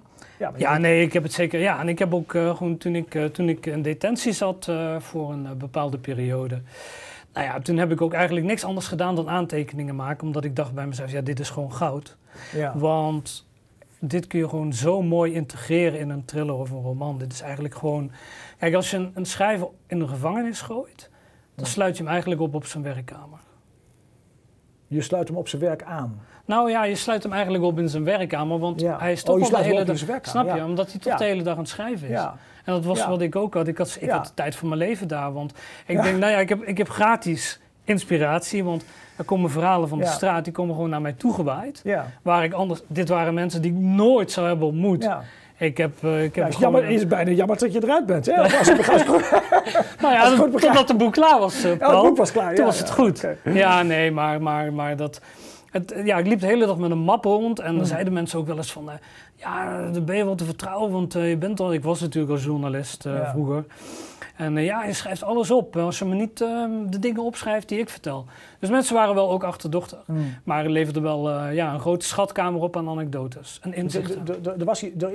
Ja, 0.57 0.79
nee, 0.79 1.03
ik 1.03 1.13
heb 1.13 1.23
het 1.23 1.33
zeker. 1.33 1.61
Ja, 1.61 1.81
en 1.81 1.89
ik 1.89 1.99
heb 1.99 2.15
ook 2.15 2.31
gewoon 2.31 2.77
toen 2.77 2.95
ik, 2.95 3.19
toen 3.33 3.49
ik 3.49 3.67
in 3.67 3.83
detentie 3.83 4.33
zat 4.33 4.71
voor 4.99 5.33
een 5.33 5.49
bepaalde 5.59 5.99
periode. 5.99 6.63
Nou 7.33 7.47
ja, 7.47 7.61
toen 7.61 7.77
heb 7.77 7.91
ik 7.91 8.01
ook 8.01 8.13
eigenlijk 8.13 8.47
niks 8.47 8.65
anders 8.65 8.87
gedaan 8.87 9.15
dan 9.15 9.29
aantekeningen 9.29 9.97
maken. 9.97 10.27
Omdat 10.27 10.45
ik 10.45 10.57
dacht 10.57 10.75
bij 10.75 10.87
mezelf, 10.87 11.11
ja, 11.11 11.21
dit 11.21 11.41
is 11.41 11.51
gewoon 11.51 11.73
goud. 11.73 12.17
ja. 12.53 12.73
Want 12.77 13.47
dit 14.01 14.27
kun 14.27 14.39
je 14.39 14.49
gewoon 14.49 14.73
zo 14.73 15.03
mooi 15.03 15.33
integreren 15.33 15.99
in 15.99 16.11
een 16.11 16.25
thriller 16.25 16.55
of 16.55 16.71
een 16.71 16.83
roman. 16.83 17.19
Dit 17.19 17.33
is 17.33 17.41
eigenlijk 17.41 17.75
gewoon... 17.75 18.11
Kijk, 18.59 18.75
als 18.75 18.91
je 18.91 18.97
een, 18.97 19.11
een 19.15 19.27
schrijver 19.27 19.69
in 19.87 19.99
de 19.99 20.09
gevangenis 20.09 20.61
gooit... 20.61 21.11
dan 21.55 21.67
sluit 21.67 21.97
je 21.97 22.03
hem 22.03 22.13
eigenlijk 22.13 22.41
op 22.41 22.55
op 22.55 22.67
zijn 22.67 22.83
werkkamer. 22.83 23.39
Je 24.87 25.03
sluit 25.03 25.29
hem 25.29 25.37
op 25.37 25.49
zijn 25.49 25.63
werk 25.63 25.83
aan. 25.83 26.21
Nou 26.45 26.71
ja, 26.71 26.85
je 26.85 26.95
sluit 26.95 27.23
hem 27.23 27.33
eigenlijk 27.33 27.65
op 27.65 27.79
in 27.79 27.89
zijn 27.89 28.05
werkkamer, 28.05 28.59
want 28.59 28.81
Ja. 28.81 28.99
hij 28.99 29.13
is 29.13 29.23
Oh, 29.23 29.27
toch 29.27 29.51
wel 29.51 29.61
de 29.61 29.65
hele 29.67 29.85
dag... 29.85 30.05
werkkamer, 30.05 30.43
Snap 30.45 30.57
je? 30.57 30.65
Omdat 30.65 30.91
hij 30.91 31.01
toch 31.01 31.13
Ja. 31.13 31.19
de 31.19 31.25
hele 31.25 31.43
dag 31.43 31.53
aan 31.55 31.61
het 31.61 31.69
schrijven 31.69 32.09
is. 32.09 32.21
En 32.65 32.73
dat 32.73 32.85
was 32.85 33.07
wat 33.07 33.21
ik 33.21 33.37
ook 33.37 33.55
had. 33.55 33.67
Ik 33.69 33.79
had, 33.79 33.97
ik 34.01 34.11
had 34.11 34.27
de 34.27 34.35
tijd 34.35 34.55
van 34.57 34.69
mijn 34.69 34.81
leven 34.81 35.09
daar. 35.09 35.33
Want 35.33 35.53
ik 35.87 36.03
denk, 36.03 36.19
nou 36.19 36.33
ja, 36.33 36.39
ik 36.39 36.49
heb, 36.49 36.63
ik 36.63 36.79
heb 36.79 36.89
gratis 36.89 37.61
inspiratie. 37.91 38.65
Want 38.65 38.85
er 39.17 39.25
komen 39.25 39.51
verhalen 39.51 39.89
van 39.89 39.99
de 39.99 40.05
Ja. 40.05 40.11
straat, 40.11 40.45
die 40.45 40.53
komen 40.53 40.75
gewoon 40.75 40.91
naar 40.91 41.01
mij 41.01 41.13
toegewaaid. 41.13 41.81
Ja. 41.85 42.07
Waar 42.23 42.45
ik 42.45 42.53
anders... 42.53 42.81
Dit 42.87 43.09
waren 43.09 43.35
mensen 43.35 43.63
die 43.63 43.71
ik 43.73 43.79
nooit 43.79 44.31
zou 44.33 44.47
hebben 44.47 44.67
ontmoet. 44.67 45.03
ja. 45.03 45.23
Ik 45.59 45.77
heb... 45.77 45.93
eh, 46.05 46.25
ik 46.25 46.35
heb 46.35 46.53
Ja, 46.53 46.59
jammer, 46.59 46.85
is 46.85 47.07
bijna 47.07 47.31
jammer 47.31 47.59
dat 47.59 47.73
je 47.73 47.83
eruit 47.83 48.07
bent. 48.07 48.27
Hè? 48.27 48.33
Als 48.59 48.69
het 48.69 48.89
als- 48.89 49.05
Nou 50.01 50.15
ja, 50.15 50.37
totdat 50.61 50.89
het 50.89 50.99
boek 50.99 51.13
klaar 51.13 51.39
was, 51.39 51.67
Paul. 51.79 51.95
het 51.97 52.03
boek 52.09 52.17
was 52.17 52.33
klaar. 52.33 52.55
Toen 52.55 52.65
was 52.65 52.79
het 52.79 52.91
goed. 52.91 53.27
Ja, 53.45 53.83
nee, 53.83 54.11
maar, 54.11 54.43
maar, 54.43 54.73
maar 54.73 54.97
dat... 54.97 55.21
Het, 55.71 55.95
ja, 56.05 56.17
ik 56.19 56.27
liep 56.27 56.41
de 56.41 56.47
hele 56.47 56.67
dag 56.67 56.77
met 56.79 56.91
een 56.91 56.99
map 56.99 57.25
rond 57.25 57.59
en 57.59 57.67
dan 57.67 57.75
Hmm. 57.77 57.85
zeiden 57.85 58.13
mensen 58.13 58.39
ook 58.39 58.47
wel 58.47 58.57
eens 58.57 58.73
van... 58.73 58.91
eh, 58.91 58.97
ja, 59.35 59.91
daar 59.91 60.03
ben 60.05 60.17
je 60.17 60.25
wel 60.25 60.35
te 60.35 60.45
vertrouwen, 60.45 60.91
want 60.91 61.13
je 61.13 61.37
bent 61.39 61.61
al... 61.61 61.73
Ik 61.73 61.83
was 61.83 62.01
natuurlijk 62.01 62.33
al 62.33 62.39
journalist 62.39 63.07
vroeger. 63.33 63.65
En 64.41 64.57
eh, 64.57 64.65
ja, 64.65 64.85
je 64.85 64.93
schrijft 64.93 65.23
alles 65.23 65.51
op. 65.51 65.77
Als 65.77 65.99
je 65.99 66.05
me 66.05 66.15
niet 66.15 66.41
eh, 66.41 66.65
de 66.89 66.99
dingen 66.99 67.23
opschrijft 67.23 67.69
die 67.69 67.79
ik 67.79 67.89
vertel. 67.89 68.25
Dus 68.59 68.71
mensen 68.71 68.95
waren 68.95 69.15
wel 69.15 69.31
ook 69.31 69.45
achterdochtig. 69.45 69.99
Hmm. 70.07 70.35
Maar 70.45 70.65
er 70.65 70.71
leverde 70.71 71.01
wel 71.01 71.31
eh, 71.31 71.55
ja, 71.55 71.73
een 71.75 71.81
grote 71.81 72.07
schatkamer 72.07 72.61
op 72.63 72.77
aan 72.77 72.89
anekdotes 72.89 73.59
en 73.63 73.75
inzichten. 73.75 74.25
Was 74.65 74.83
er- 74.83 75.15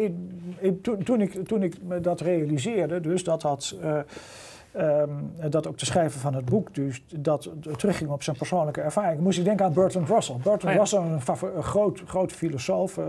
ik- 0.60 0.84
toen, 0.84 1.04
toen, 1.04 1.22
ik, 1.22 1.48
toen 1.48 1.64
ik 1.64 1.76
me 1.84 2.02
dat 2.02 2.22
realiseerde, 2.22 3.02
dus 3.02 3.24
dat 3.24 3.42
had. 3.42 3.76
Eh, 4.76 5.02
ehm, 5.02 5.10
dat 5.50 5.68
ook 5.68 5.78
de 5.78 5.86
schrijver 5.86 6.20
van 6.20 6.34
het 6.34 6.46
boek 6.46 6.76
dus 6.76 7.04
dat 7.16 7.50
terugging 7.78 8.10
op 8.10 8.24
zijn 8.24 8.38
persoonlijke 8.38 8.82
ervaring. 8.82 9.20
Moest 9.22 9.38
ik 9.38 9.46
denken 9.46 9.66
aan 9.66 9.74
Bertrand 9.74 10.10
Russell. 10.10 10.36
Bertrand 10.36 10.64
Oh 10.64 10.72
ja. 10.72 10.78
Russell, 10.78 11.00
een, 11.02 11.64
groot, 11.64 12.04
groot 12.06 12.32
filosoof, 12.32 12.98
eh, 12.98 13.04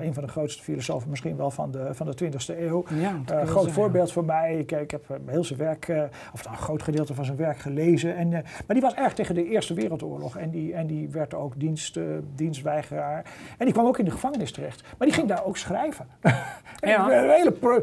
een 0.00 0.14
van 0.14 0.22
de 0.22 0.28
grootste 0.28 0.62
filosofen 0.62 1.10
misschien 1.10 1.36
wel 1.36 1.50
van 1.50 1.70
de, 1.70 1.88
van 1.94 2.06
de 2.06 2.14
20e 2.24 2.58
eeuw. 2.58 2.84
Ja, 2.94 3.20
Eh, 3.26 3.46
groot 3.46 3.70
voorbeeld 3.70 4.12
voor 4.12 4.24
mij. 4.24 4.58
Ik, 4.58 4.72
ik 4.72 4.90
heb 4.90 5.10
eh, 5.10 5.16
heel 5.26 5.44
zijn 5.44 5.58
werk, 5.58 5.88
of 6.32 6.44
nou, 6.44 6.56
een 6.56 6.62
groot 6.62 6.82
gedeelte 6.82 7.14
van 7.14 7.24
zijn 7.24 7.36
werk 7.36 7.58
gelezen. 7.58 8.16
En, 8.16 8.28
maar 8.30 8.42
die 8.66 8.80
was 8.80 8.94
erg 8.94 9.14
tegen 9.14 9.34
de 9.34 9.44
Eerste 9.48 9.74
Wereldoorlog. 9.74 10.36
En 10.36 10.50
die, 10.50 10.74
en 10.74 10.86
die 10.86 11.08
werd 11.08 11.34
ook 11.34 11.52
dienst, 11.60 11.98
dienstweigeraar. 12.34 13.24
En 13.58 13.64
die 13.64 13.74
kwam 13.74 13.86
ook 13.86 13.98
in 13.98 14.04
de 14.04 14.10
gevangenis 14.10 14.52
terecht. 14.52 14.82
Maar 14.98 15.06
die 15.06 15.16
ging 15.16 15.28
daar 15.28 15.44
ook 15.44 15.56
schrijven. 15.56 16.06
Een 16.80 17.30
hele 17.30 17.52
pro- 17.52 17.82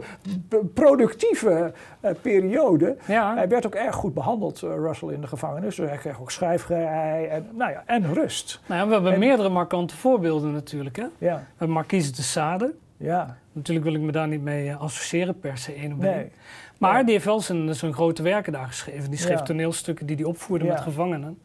productieve 0.73 1.73
periode. 2.21 2.95
Ja. 3.07 3.26
Hij 3.35 3.47
werd 3.47 3.65
ook 3.65 3.75
erg 3.75 3.95
goed 3.95 4.13
behandeld, 4.13 4.63
eh, 4.63 4.69
Russell, 4.69 5.09
in 5.13 5.21
de 5.21 5.27
gevangenis. 5.27 5.75
Dus 5.75 5.89
hij 5.89 5.97
kreeg 5.97 6.21
ook 6.21 6.31
schrijfvrij 6.31 7.29
en, 7.29 7.47
nou 7.53 7.71
ja, 7.71 7.83
en 7.85 8.13
rust. 8.13 8.61
Nou 8.65 8.81
ja, 8.81 8.87
we 8.87 8.93
hebben 8.93 9.13
En- 9.13 9.19
meerdere 9.19 9.49
markante 9.49 9.95
voorbeelden 9.95 10.51
natuurlijk. 10.51 10.95
Hè? 10.95 11.03
We 11.17 11.25
Ja, 11.25 11.43
hebben 11.49 11.69
Marquise 11.75 12.11
de 12.11 12.21
Sade. 12.21 12.73
ja, 12.97 13.37
Natuurlijk 13.51 13.85
wil 13.85 13.95
ik 13.95 14.01
me 14.01 14.11
daar 14.11 14.27
niet 14.27 14.41
mee 14.41 14.69
eh, 14.69 14.81
associëren 14.81 15.39
per 15.39 15.57
se 15.57 15.73
één 15.73 15.91
op 15.93 15.97
nee. 15.99 16.31
Maar 16.77 16.97
Ja. 16.97 17.03
die 17.03 17.13
heeft 17.13 17.25
wel 17.25 17.41
zijn, 17.41 17.75
zijn 17.75 17.93
grote 17.93 18.23
werken 18.23 18.51
daar 18.53 18.67
geschreven. 18.67 19.09
Die 19.09 19.19
schreef 19.19 19.37
Ja. 19.37 19.43
toneelstukken 19.43 20.05
die 20.05 20.15
hij 20.15 20.25
opvoerde 20.25 20.65
Ja. 20.65 20.71
met 20.71 20.81
gevangenen. 20.81 21.39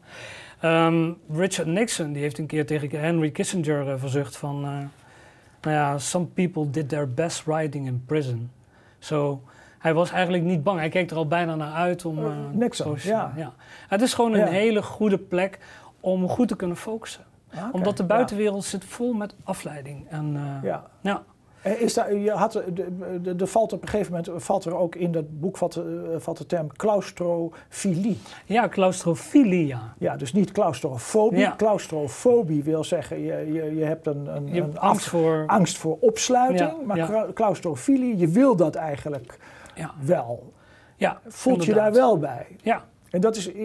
Ehm, 0.61 1.11
Richard 1.33 1.69
Nixon 1.69 2.13
die 2.13 2.23
heeft 2.23 2.39
een 2.39 2.47
keer 2.47 2.67
tegen 2.67 3.01
Henry 3.01 3.31
Kissinger 3.31 3.89
eh, 3.89 3.95
verzucht 3.99 4.37
van... 4.37 4.61
nou 4.61 5.77
ja, 5.77 5.99
some 5.99 6.25
people 6.27 6.71
did 6.71 6.89
their 6.89 7.15
best 7.15 7.45
writing 7.45 7.87
in 7.87 8.03
prison. 8.07 8.51
Zo, 8.99 9.43
hij 9.83 9.95
was 9.95 10.11
eigenlijk 10.11 10.45
niet 10.45 10.63
bang. 10.63 10.79
Hij 10.79 10.89
keek 10.89 11.11
er 11.11 11.17
al 11.17 11.27
bijna 11.27 11.55
naar 11.55 11.73
uit 11.73 12.05
om... 12.05 12.19
Eh, 12.19 12.25
eh, 12.25 12.33
Nixon, 12.53 12.99
zo- 12.99 13.09
ja. 13.09 13.53
Het 13.89 14.03
is 14.03 14.15
gewoon 14.15 14.33
een 14.33 14.39
Ja. 14.39 14.47
hele 14.47 14.83
goede 14.83 15.19
plek 15.19 15.59
om 16.01 16.29
goed 16.29 16.49
te 16.49 16.57
kunnen 16.57 16.77
focussen. 16.77 17.25
Ah, 17.55 17.65
Omdat 17.73 17.97
de 17.97 18.03
ja. 18.03 18.09
buitenwereld 18.09 18.65
zit 18.65 18.85
vol 18.85 19.13
met 19.13 19.35
afleiding. 19.45 20.07
En, 20.09 20.37
eh, 20.37 20.69
Ja. 20.69 20.83
ja. 21.01 21.23
En 21.63 21.81
Is 21.81 21.95
daar, 21.95 22.15
je 22.15 22.31
had, 22.31 22.53
de- 22.53 23.21
de- 23.23 23.37
de- 23.37 23.47
valt 23.47 23.73
op 23.73 23.83
een 23.83 23.89
gegeven 23.89 24.13
moment 24.13 24.43
valt 24.45 24.65
er 24.65 24.75
ook 24.77 24.95
in 24.95 25.13
dat 25.13 25.41
boek 25.41 25.57
valt, 25.57 25.77
eh, 25.77 25.83
valt 26.19 26.39
de 26.39 26.47
term 26.47 26.73
claustrofilie. 26.77 28.19
ja, 28.47 28.69
claustrofilie, 28.69 29.67
ja. 29.67 29.95
Ja, 29.99 30.17
dus 30.17 30.33
niet 30.33 30.53
claustrofobie. 30.53 31.39
Ja. 31.39 31.55
Claustrofobie 31.57 32.63
wil 32.65 32.85
zeggen 32.85 33.21
je, 33.21 33.53
je, 33.53 33.77
je 33.77 33.85
hebt 33.85 34.07
een, 34.07 34.27
een, 34.37 34.47
Je 34.49 34.61
hebt 34.61 34.75
een 34.75 34.81
angst 34.81 35.05
af- 35.05 35.11
voor... 35.11 35.45
angst 35.47 35.79
voor 35.79 35.97
opsluiting. 36.01 36.71
Ja, 36.71 36.77
maar 36.87 36.97
ja. 36.97 37.07
cla- 37.07 37.27
claustrofilie, 37.35 38.17
je 38.19 38.29
wil 38.29 38.57
dat 38.57 38.75
eigenlijk 38.75 39.39
Ja, 39.75 39.91
wel. 40.01 40.53
ja 40.97 41.21
Voelt 41.27 41.65
je 41.65 41.75
daar 41.75 41.93
wel 41.93 42.19
bij? 42.19 42.47
Ja, 42.63 42.85
En 43.11 43.21
dat 43.21 43.37
is, 43.37 43.53
eh, 43.53 43.65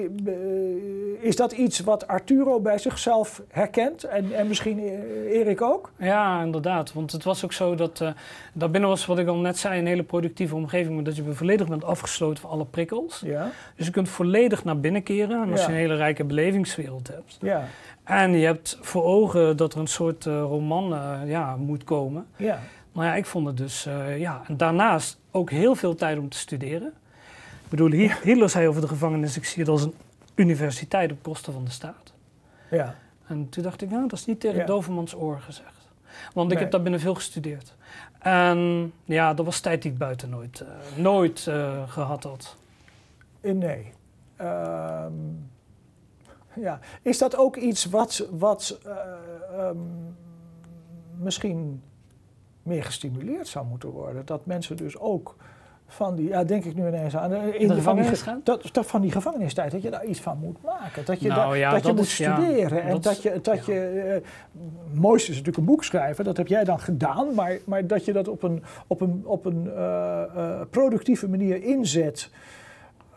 is 1.20 1.36
dat 1.36 1.52
iets 1.52 1.80
wat 1.80 2.08
Arturo 2.08 2.60
bij 2.60 2.78
zichzelf 2.78 3.42
herkent? 3.50 4.04
En, 4.04 4.34
en 4.34 4.48
misschien 4.48 4.80
eh, 4.80 5.40
Erik 5.40 5.62
ook? 5.62 5.92
ja, 5.98 6.42
inderdaad. 6.42 6.94
Want 6.94 7.12
het 7.12 7.24
was 7.24 7.44
ook 7.44 7.54
zo 7.54 7.76
dat 7.76 8.02
eh 8.02 8.10
daarbinnen 8.54 8.90
was, 8.90 9.06
wat 9.06 9.20
ik 9.20 9.28
al 9.28 9.36
net 9.38 9.58
zei, 9.58 9.80
een 9.80 9.88
hele 9.88 10.04
productieve 10.04 10.56
omgeving. 10.56 10.96
Maar 10.96 11.04
dat 11.04 11.16
je 11.16 11.24
volledig 11.34 11.68
bent 11.68 11.84
afgesloten 11.84 12.42
van 12.42 12.50
alle 12.50 12.66
prikkels. 12.66 13.22
Ja. 13.26 13.50
Dus 13.76 13.86
je 13.86 13.92
kunt 13.92 14.10
volledig 14.10 14.64
naar 14.64 14.80
binnen 14.80 15.04
keren. 15.04 15.42
En 15.44 15.52
als 15.52 15.60
Ja. 15.62 15.68
je 15.68 15.72
een 15.74 15.80
hele 15.80 15.96
rijke 15.96 16.24
belevingswereld 16.24 17.08
hebt. 17.08 17.38
Ja. 17.42 17.64
En 18.04 18.32
je 18.32 18.46
hebt 18.46 18.78
voor 18.82 19.04
ogen 19.04 19.58
dat 19.58 19.74
er 19.74 19.80
een 19.80 19.88
soort 19.88 20.26
eh, 20.26 20.42
roman 20.42 20.94
eh, 20.94 21.20
ja, 21.26 21.56
moet 21.56 21.84
komen. 21.84 22.26
Ja. 22.36 22.60
Nou 22.94 23.08
ja, 23.08 23.16
ik 23.16 23.26
vond 23.26 23.48
het 23.48 23.58
dus, 23.58 23.86
eh, 23.86 24.20
ja. 24.20 24.42
En 24.48 24.58
daarnaast 24.58 25.20
ook 25.38 25.50
heel 25.50 25.76
veel 25.76 25.96
tijd 25.96 26.18
om 26.18 26.30
te 26.30 26.38
studeren. 26.38 26.88
Ik 27.64 27.70
bedoel, 27.70 27.92
Hi- 27.92 28.12
Hitler 28.24 28.50
zei 28.50 28.68
over 28.68 28.82
de 28.82 28.88
gevangenis, 28.88 29.38
ik 29.38 29.46
zie 29.46 29.60
het 29.62 29.72
als 29.72 29.82
een 29.84 29.94
universiteit 30.36 31.12
op 31.12 31.24
kosten 31.24 31.54
van 31.54 31.66
de 31.66 31.72
staat. 31.72 32.14
Ja. 32.70 32.96
En 33.28 33.50
toen 33.50 33.64
dacht 33.64 33.82
ik, 33.82 33.90
nou, 33.90 34.08
dat 34.08 34.20
is 34.20 34.26
niet 34.26 34.40
tegen 34.40 34.58
Ja. 34.60 34.66
Dovermans 34.66 35.16
oor 35.16 35.40
gezegd. 35.40 35.76
Want 36.34 36.48
ik 36.48 36.54
Nee. 36.54 36.64
heb 36.64 36.72
daar 36.72 36.82
binnen 36.82 37.00
veel 37.00 37.14
gestudeerd. 37.16 37.76
En 38.20 38.92
ja, 39.04 39.34
dat 39.34 39.46
was 39.46 39.60
tijd 39.60 39.82
die 39.82 39.92
ik 39.92 39.98
buiten 39.98 40.30
nooit, 40.30 40.60
eh, 40.60 40.68
nooit 41.02 41.48
eh, 41.48 41.90
gehad 41.90 42.24
had. 42.24 42.56
Eh, 43.42 43.54
Nee. 43.54 43.92
Ehm, 44.36 45.12
ja. 46.56 46.80
Is 47.02 47.18
dat 47.18 47.36
ook 47.36 47.56
iets 47.56 47.86
wat, 47.86 48.28
wat 48.32 48.80
eh, 48.86 48.96
ehm, 49.60 49.78
misschien 51.18 51.82
meer 52.68 52.84
gestimuleerd 52.84 53.48
zou 53.48 53.66
moeten 53.66 53.90
worden? 53.90 54.26
Dat 54.26 54.46
mensen 54.46 54.78
dus 54.78 54.98
ook 54.98 55.36
van 55.88 56.16
die, 56.16 56.28
ja, 56.28 56.44
denk 56.44 56.66
ik 56.66 56.76
nu 56.76 56.88
ineens 56.88 57.16
aan, 57.16 57.34
eh, 57.34 57.62
in 57.62 57.68
de 57.68 57.74
gevangenis 57.74 58.24
dat, 58.44 58.70
dat 58.72 58.86
van 58.86 59.02
die 59.02 59.12
gevangenistijd, 59.12 59.72
dat 59.72 59.82
je 59.82 59.90
daar 59.90 60.06
iets 60.06 60.20
van 60.20 60.38
moet 60.38 60.64
maken. 60.64 61.06
Dat 61.06 61.20
je, 61.20 61.28
Nou 61.28 61.58
ja, 61.58 61.72
dat 61.72 61.82
je 61.82 61.88
dat 61.88 61.96
moet 61.96 62.12
ja, 62.12 62.36
studeren. 62.36 62.82
en 62.82 62.90
dat 62.90 63.04
dat 63.04 63.22
je, 63.22 63.40
dat 63.42 63.66
ja. 63.66 63.74
je 63.74 63.80
eh, 63.80 64.14
het 64.90 65.00
mooiste 65.00 65.30
is 65.32 65.38
natuurlijk 65.38 65.58
een 65.58 65.74
boek 65.74 65.84
schrijven, 65.84 66.26
dat 66.26 66.38
heb 66.38 66.48
jij 66.48 66.64
dan 66.64 66.80
gedaan, 66.80 67.34
maar, 67.34 67.58
maar 67.66 67.88
dat 67.88 68.06
je 68.06 68.14
dat 68.14 68.28
op 68.28 68.44
een, 68.44 68.64
op 68.88 69.02
een, 69.02 69.22
op 69.26 69.46
een 69.46 69.72
eh, 69.76 70.22
eh, 70.22 70.62
productieve 70.70 71.30
manier 71.30 71.64
inzet. 71.64 72.30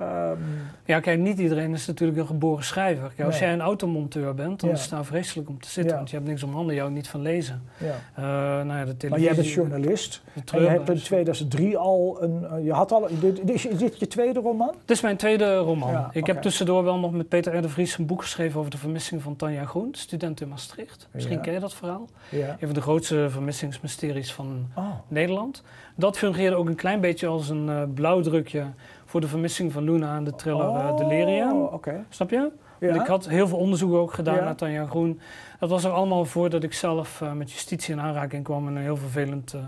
Ehm, 0.01 0.39
Ja, 0.85 1.01
kijk, 1.01 1.19
niet 1.19 1.39
iedereen 1.39 1.73
is 1.73 1.87
natuurlijk 1.87 2.19
een 2.21 2.27
geboren 2.27 2.65
schrijver. 2.65 3.13
Kijk, 3.17 3.27
als 3.29 3.35
Nee. 3.39 3.45
jij 3.45 3.53
een 3.53 3.61
automonteur 3.61 4.35
bent, 4.35 4.61
dan 4.61 4.69
Ja. 4.69 4.75
is 4.75 4.83
het 4.83 4.91
nou 4.91 5.05
vreselijk 5.05 5.49
om 5.49 5.61
te 5.61 5.69
zitten. 5.69 5.91
Ja. 5.93 5.97
Want 5.97 6.11
je 6.11 6.17
hebt 6.17 6.29
niks 6.29 6.43
om 6.43 6.53
handen, 6.55 6.75
jou 6.75 6.91
niet 6.91 7.09
van 7.09 7.21
lezen. 7.23 7.63
ja. 7.79 7.95
Eh 8.15 8.23
nou 8.67 8.79
ja, 8.79 8.85
de 8.85 8.97
televisie... 8.97 9.09
Maar 9.09 9.21
jij 9.21 9.35
bent 9.35 9.49
journalist. 9.51 10.23
En 10.53 10.61
je 10.63 10.69
hebt 10.69 10.89
in 10.91 10.97
2003 10.97 11.77
al 11.77 12.19
een. 12.23 12.47
eh, 12.51 12.65
Je 12.65 12.73
had 12.73 12.93
al. 12.93 13.09
Dit, 13.21 13.37
dit 13.37 13.51
is, 13.51 13.63
dit 13.79 13.99
je 13.99 14.07
tweede 14.07 14.41
roman? 14.41 14.75
Het 14.81 14.91
is 14.91 15.01
mijn 15.01 15.17
tweede 15.17 15.57
roman. 15.57 16.09
Ik 16.13 16.27
heb 16.27 16.43
tussendoor 16.43 16.85
wel 16.85 16.99
nog 16.99 17.13
met 17.13 17.29
Peter 17.29 17.57
R. 17.57 17.63
de 17.63 17.69
Vries 17.69 17.99
een 17.99 18.07
boek 18.07 18.23
geschreven 18.23 18.59
over 18.59 18.71
de 18.71 18.79
vermissing 18.79 19.23
van 19.23 19.37
Tanja 19.37 19.65
Groen, 19.65 19.89
student 19.93 20.41
in 20.41 20.49
Maastricht. 20.49 21.09
Misschien 21.13 21.41
ken 21.41 21.53
je 21.53 21.61
dat 21.61 21.75
verhaal. 21.75 22.09
Een 22.33 22.57
van 22.61 22.73
de 22.73 22.81
grootste 22.81 23.27
vermissingsmysteries 23.31 24.33
van 24.33 24.67
Oh, 24.75 24.91
Nederland. 25.09 25.63
Dat 25.97 26.19
fungeerde 26.19 26.57
ook 26.57 26.67
een 26.67 26.75
klein 26.75 27.01
beetje 27.01 27.27
als 27.27 27.49
een 27.49 27.69
eh, 27.69 27.83
blauwdrukje 27.95 28.65
voor 29.11 29.21
de 29.21 29.29
vermissing 29.29 29.73
van 29.73 29.85
Luna 29.85 30.17
en 30.17 30.25
de 30.25 30.35
thriller 30.35 30.67
eh, 30.75 30.97
Delirium. 30.97 31.53
Oh, 31.53 31.73
Oké. 31.73 32.05
Snap 32.09 32.31
je? 32.31 32.51
Ja. 32.81 32.89
Want 32.89 33.01
ik 33.01 33.07
had 33.07 33.29
heel 33.29 33.49
veel 33.49 33.59
onderzoek 33.59 33.93
ook 33.95 34.13
gedaan 34.13 34.35
Ja. 34.35 34.45
naar 34.45 34.57
Tanja 34.57 34.87
Groen. 34.87 35.21
Dat 35.59 35.71
was 35.71 35.85
er 35.85 35.91
allemaal 35.91 36.25
voordat 36.25 36.63
ik 36.63 36.73
zelf 36.73 37.21
eh, 37.21 37.33
met 37.33 37.53
justitie 37.53 37.95
in 37.95 38.01
aanraking 38.01 38.45
kwam 38.45 38.67
en 38.67 38.77
een 38.77 38.83
heel 38.83 38.97
vervelend 38.97 39.55
eh, 39.55 39.61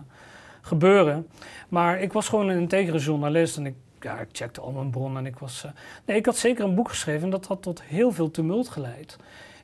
gebeuren. 0.60 1.26
Maar 1.68 2.00
ik 2.00 2.12
was 2.12 2.28
gewoon 2.28 2.48
een 2.48 2.58
integere 2.60 2.98
journalist 2.98 3.56
en 3.56 3.66
ik, 3.66 3.74
ja, 4.00 4.18
ik 4.18 4.28
checkte 4.32 4.60
al 4.60 4.70
mijn 4.70 4.90
bronnen. 4.90 5.18
En 5.18 5.26
ik, 5.26 5.38
was, 5.38 5.66
nee, 6.06 6.16
ik 6.16 6.26
had 6.26 6.36
zeker 6.36 6.64
een 6.64 6.74
boek 6.74 6.88
geschreven 6.88 7.22
en 7.22 7.30
dat 7.30 7.46
had 7.46 7.62
tot 7.62 7.82
heel 7.82 8.12
veel 8.12 8.30
tumult 8.30 8.68
geleid 8.68 9.16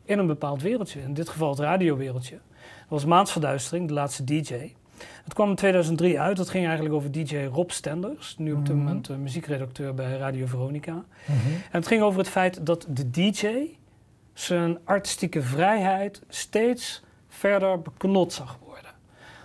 in 0.04 0.18
een 0.18 0.26
bepaald 0.26 0.62
wereldje. 0.62 1.00
In 1.00 1.14
dit 1.14 1.28
geval 1.28 1.50
het 1.50 1.58
radiowereldje. 1.58 2.34
Dat 2.34 2.88
was 2.88 3.04
Maansverduistering, 3.04 3.88
de 3.88 3.94
laatste 3.94 4.24
DJ. 4.24 4.72
Het 5.24 5.34
kwam 5.34 5.48
in 5.48 5.54
2003 5.56 6.20
uit. 6.20 6.36
Dat 6.36 6.48
ging 6.50 6.64
eigenlijk 6.66 6.94
over 6.94 7.12
DJ 7.12 7.44
Rob 7.52 7.70
Stenders, 7.70 8.34
nu 8.38 8.52
op 8.52 8.66
dit 8.66 8.74
Mhm. 8.74 8.84
moment 8.84 9.08
eh, 9.08 9.16
muziekredacteur 9.16 9.94
bij 9.94 10.16
Radio 10.16 10.46
Veronica. 10.46 10.92
Mhm. 10.92 11.36
En 11.48 11.70
het 11.70 11.86
ging 11.86 12.02
over 12.02 12.18
het 12.18 12.28
feit 12.28 12.66
dat 12.66 12.86
de 12.88 13.10
DJ 13.10 13.48
zijn 14.32 14.78
artistieke 14.84 15.42
vrijheid 15.42 16.22
steeds 16.28 17.02
verder 17.28 17.82
beknot 17.82 18.32
zag 18.32 18.58
worden. 18.66 18.90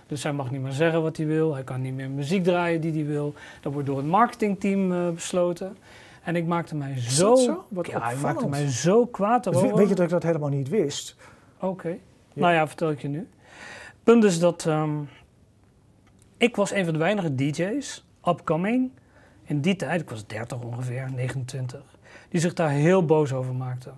Dus 0.06 0.22
hij 0.22 0.32
mag 0.32 0.50
niet 0.50 0.60
meer 0.60 0.72
zeggen 0.72 1.02
wat 1.02 1.16
hij 1.16 1.26
wil, 1.26 1.54
hij 1.54 1.64
kan 1.64 1.80
niet 1.80 1.94
meer 1.94 2.10
muziek 2.10 2.44
draaien 2.44 2.80
die 2.80 2.92
hij 2.92 3.04
wil. 3.06 3.34
Dat 3.60 3.72
wordt 3.72 3.88
door 3.88 3.96
het 3.96 4.06
marketingteam 4.06 4.92
eh, 4.92 5.10
besloten. 5.10 5.76
En 6.22 6.36
ik 6.36 6.46
maakte 6.46 6.74
mij 6.74 7.00
zo? 7.00 7.64
Wat 7.68 7.86
ja, 7.86 8.10
ik 8.10 8.20
maakte 8.20 8.48
mij 8.48 8.68
zo 8.68 9.06
kwaad 9.06 9.44
Dus 9.44 9.56
erover. 9.56 9.76
weet 9.76 9.88
je 9.88 9.94
dat 9.94 10.04
ik 10.04 10.10
dat 10.10 10.22
helemaal 10.22 10.48
niet 10.48 10.68
wist? 10.68 11.16
Oké. 11.60 11.96
Nou 12.32 12.52
ja, 12.52 12.66
vertel 12.66 12.90
ik 12.90 13.00
je 13.02 13.08
nu. 13.08 13.28
Punt 14.02 14.24
is 14.24 14.38
dat 14.38 14.66
ehm, 14.66 14.90
ik 16.44 16.56
was 16.56 16.72
een 16.72 16.84
van 16.84 16.92
de 16.92 16.98
weinige 16.98 17.34
DJ's, 17.34 18.04
upcoming, 18.24 18.90
in 19.44 19.60
die 19.60 19.76
tijd, 19.76 20.00
ik 20.00 20.10
was 20.10 20.26
30 20.26 20.58
ongeveer, 20.60 21.10
29, 21.14 21.82
die 22.28 22.40
zich 22.40 22.52
daar 22.52 22.70
heel 22.70 23.04
boos 23.04 23.32
over 23.32 23.54
maakte. 23.54 23.90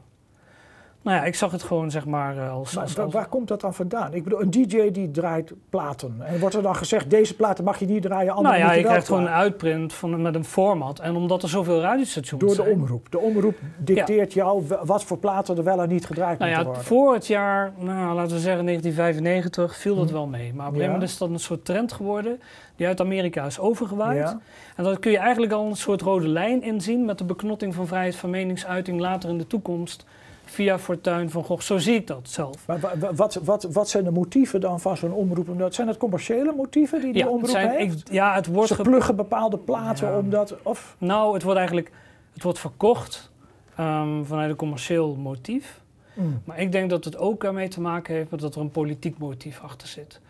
Nou 1.07 1.19
ja, 1.19 1.25
ik 1.25 1.35
zag 1.35 1.51
het 1.51 1.63
gewoon 1.63 1.91
zeg 1.91 2.07
maar 2.07 2.37
eh, 2.37 2.53
als... 2.53 2.75
Maar 2.75 2.83
als, 2.83 2.95
wa- 2.95 3.03
als- 3.03 3.13
waar 3.13 3.27
komt 3.29 3.49
dat 3.49 3.61
dan 3.61 3.75
vandaan? 3.75 4.15
Ik 4.15 4.25
bedoel, 4.25 4.41
een 4.43 4.51
DJ 4.51 4.91
die 4.91 5.11
draait 5.11 5.53
platen. 5.71 6.17
En 6.25 6.39
wordt 6.41 6.55
er 6.55 6.63
dan 6.63 6.77
gezegd, 6.77 7.11
deze 7.11 7.37
platen 7.37 7.65
mag 7.65 7.79
je 7.79 7.87
niet 7.87 8.03
draaien, 8.03 8.33
andere 8.33 8.57
nou 8.57 8.67
ja, 8.67 8.73
je 8.73 8.81
wel 8.83 8.91
krijgt 8.91 9.07
gewoon 9.07 9.23
een 9.23 9.29
uitprint 9.29 9.93
van, 9.93 10.23
met 10.23 10.35
een 10.35 10.45
format. 10.45 10.99
En 10.99 11.15
omdat 11.17 11.43
er 11.43 11.49
zoveel 11.49 11.81
radiostations 11.81 12.41
Door 12.41 12.49
de 12.49 12.55
zijn... 12.63 12.69
omroep. 12.71 13.11
De 13.11 13.19
omroep 13.19 13.57
dicteert 13.79 14.33
jou 14.33 14.67
wa- 14.67 14.85
wat 14.85 15.05
voor 15.05 15.19
platen 15.19 15.57
er 15.57 15.65
wel 15.65 15.83
en 15.83 15.89
niet 15.89 16.07
gedraaid 16.07 16.39
Nou 16.39 16.51
moeten 16.51 16.67
ja, 16.73 16.77
worden. 16.79 16.85
voor 16.97 17.15
het 17.15 17.27
jaar, 17.27 17.73
nou, 17.79 18.15
laten 18.15 18.33
we 18.35 18.41
zeggen 18.41 18.65
1995, 18.65 19.77
viel 19.77 19.97
dat 19.97 20.11
wel 20.11 20.27
mee. 20.27 20.55
Maar 20.55 20.67
op 20.67 20.73
een 20.73 20.79
gegeven 20.79 20.81
Mhm. 20.83 20.91
Moment 20.91 21.11
is 21.11 21.19
dat 21.19 21.29
een 21.31 21.39
soort 21.39 21.65
trend 21.65 21.93
geworden 21.93 22.41
die 22.77 22.87
uit 22.87 23.01
Amerika 23.01 23.45
is 23.45 23.59
overgewaaid. 23.59 24.17
Ja. 24.19 24.41
En 24.77 24.85
dan 24.85 24.99
kun 24.99 25.11
je 25.11 25.19
eigenlijk 25.19 25.53
al 25.53 25.67
een 25.67 25.77
soort 25.77 26.03
rode 26.03 26.29
lijn 26.29 26.63
inzien 26.63 27.05
met 27.05 27.19
de 27.19 27.25
beknotting 27.25 27.75
van 27.75 27.87
vrijheid 27.87 28.17
van 28.17 28.31
meningsuiting 28.31 29.01
later 29.01 29.31
in 29.31 29.39
de 29.39 29.47
toekomst 29.47 30.05
via 30.49 30.79
Fortuin 30.79 31.31
van 31.31 31.45
Gogh. 31.45 31.63
Zo 31.63 31.79
zie 31.79 31.95
ik 31.95 32.07
dat 32.07 32.29
zelf. 32.31 32.67
Maar 32.67 32.81
wa- 32.81 32.99
wa- 32.99 33.15
wat, 33.15 33.35
wat, 33.35 33.63
wat 33.63 33.89
zijn 33.89 34.05
de 34.05 34.11
motieven 34.11 34.61
dan 34.61 34.81
van 34.81 34.97
zo'n 34.97 35.13
omroep? 35.13 35.67
Zijn 35.73 35.89
het 35.89 35.97
commerciële 35.97 36.53
motieven 36.57 37.01
die 37.01 37.13
die 37.13 37.23
Ja, 37.23 37.29
omroep 37.29 37.49
zijn, 37.51 37.71
heeft? 37.71 38.01
ik, 38.09 38.13
ja, 38.13 38.35
het 38.35 38.47
wordt 38.47 38.69
Ze 38.69 38.75
ge- 38.75 38.83
pluggen 38.83 39.17
bepaalde 39.17 39.59
platen 39.59 40.09
Ja. 40.09 40.19
omdat... 40.19 40.55
Of, 40.63 40.95
nou, 40.99 41.35
het 41.35 41.43
wordt 41.43 41.59
eigenlijk 41.59 41.91
het 42.35 42.43
wordt 42.43 42.59
verkocht 42.59 43.31
ehm, 43.77 44.25
vanuit 44.25 44.51
een 44.51 44.57
commercieel 44.57 45.15
motief. 45.17 45.81
Mm. 46.15 46.41
Maar 46.45 46.59
ik 46.61 46.73
denk 46.73 46.91
dat 46.91 47.05
het 47.05 47.17
ook 47.19 47.45
ermee 47.45 47.69
te 47.69 47.81
maken 47.81 48.15
heeft 48.15 48.31
met 48.31 48.41
dat 48.41 48.55
er 48.55 48.61
een 48.61 48.71
politiek 48.71 49.19
motief 49.19 49.61
achter 49.63 49.89
zit. 49.89 50.21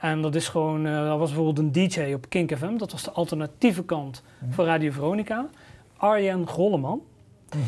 En 0.00 0.22
dat 0.22 0.34
is 0.34 0.48
gewoon, 0.48 0.86
eh 0.86 1.04
dat 1.08 1.18
was 1.18 1.32
bijvoorbeeld 1.34 1.58
een 1.58 1.72
DJ 1.88 2.12
op 2.14 2.28
Kink 2.28 2.56
FM, 2.56 2.76
dat 2.76 2.92
was 2.92 3.02
de 3.02 3.10
alternatieve 3.10 3.82
kant 3.84 4.22
Mhm. 4.38 4.52
van 4.52 4.64
Radio 4.64 4.90
Veronica. 4.90 5.46
Arjen 5.96 6.46
Grolleman, 6.46 7.00
Mhm. 7.56 7.62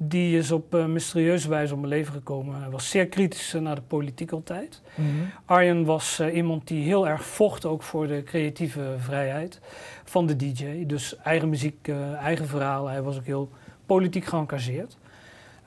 Die 0.00 0.38
is 0.38 0.50
op 0.50 0.74
eh, 0.74 0.84
mysterieuze 0.84 1.48
wijze 1.48 1.74
om 1.74 1.80
het 1.80 1.90
leven 1.90 2.12
gekomen. 2.12 2.60
Hij 2.60 2.70
was 2.70 2.90
zeer 2.90 3.06
kritisch 3.06 3.54
eh, 3.54 3.60
naar 3.60 3.74
de 3.74 3.80
politiek 3.80 4.32
altijd. 4.32 4.82
Mhm. 4.94 5.08
Arjen 5.44 5.84
was 5.84 6.18
eh, 6.18 6.34
iemand 6.34 6.66
die 6.66 6.84
heel 6.84 7.08
erg 7.08 7.24
vocht 7.24 7.64
ook 7.64 7.82
voor 7.82 8.06
de 8.06 8.22
creatieve 8.22 8.94
vrijheid 8.98 9.60
van 10.04 10.26
de 10.26 10.36
DJ. 10.36 10.86
Dus 10.86 11.16
eigen 11.16 11.48
muziek, 11.48 11.88
eigen 12.22 12.46
verhaal. 12.48 12.86
Hij 12.86 13.02
was 13.02 13.16
ook 13.16 13.24
heel 13.24 13.50
politiek 13.86 14.24
geëngageerd. 14.24 14.96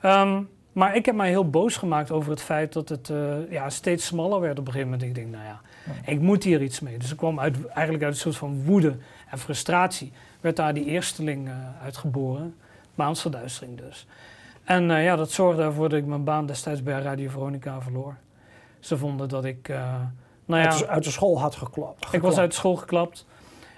Ehm, 0.00 0.42
maar 0.72 0.96
ik 0.96 1.06
heb 1.06 1.14
mij 1.14 1.28
heel 1.28 1.50
boos 1.50 1.76
gemaakt 1.76 2.10
over 2.10 2.30
het 2.30 2.42
feit 2.42 2.72
dat 2.72 2.88
het 2.88 3.12
ja, 3.50 3.70
steeds 3.70 4.06
smaller 4.06 4.40
werd 4.40 4.58
op 4.58 4.66
een 4.66 4.72
gegeven 4.72 4.92
moment. 4.92 5.08
Ik 5.08 5.14
denk, 5.14 5.32
nou 5.32 5.44
ja, 5.44 5.60
ik 6.04 6.20
moet 6.20 6.44
hier 6.44 6.62
iets 6.62 6.80
mee. 6.80 6.98
Dus 6.98 7.10
ik 7.10 7.16
kwam 7.16 7.40
uit, 7.40 7.66
eigenlijk 7.66 8.04
uit 8.04 8.14
een 8.14 8.20
soort 8.20 8.36
van 8.36 8.64
woede 8.64 8.96
en 9.30 9.38
frustratie. 9.38 10.12
Werd 10.40 10.56
daar 10.56 10.74
die 10.74 10.84
eersteling 10.84 11.48
eh 11.48 11.54
uitgeboren. 11.82 12.54
Maansverduistering 12.94 13.78
dus. 13.78 14.06
En 14.64 14.90
eh, 14.90 15.04
ja, 15.04 15.16
dat 15.16 15.30
zorgde 15.30 15.62
ervoor 15.62 15.88
dat 15.88 15.98
ik 15.98 16.06
mijn 16.06 16.24
baan 16.24 16.46
destijds 16.46 16.82
bij 16.82 17.00
Radio 17.00 17.28
Veronica 17.30 17.80
verloor. 17.80 18.16
Ze 18.80 18.96
vonden 18.96 19.28
dat 19.28 19.44
ik, 19.44 19.68
eh, 19.68 19.94
nou 20.44 20.60
ja, 20.62 20.68
uit, 20.70 20.78
de- 20.78 20.88
uit 20.88 21.04
de 21.04 21.10
school 21.10 21.40
had 21.40 21.54
geklapt. 21.54 22.08
ik 22.12 22.20
was 22.20 22.38
uit 22.38 22.50
de 22.50 22.56
school 22.56 22.76
geklapt. 22.76 23.26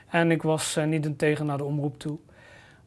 En 0.08 0.30
ik 0.30 0.42
was 0.42 0.76
eh, 0.76 0.84
niet 0.84 1.18
tegen 1.18 1.46
naar 1.46 1.56
de 1.58 1.64
omroep 1.64 1.98
toe. 1.98 2.18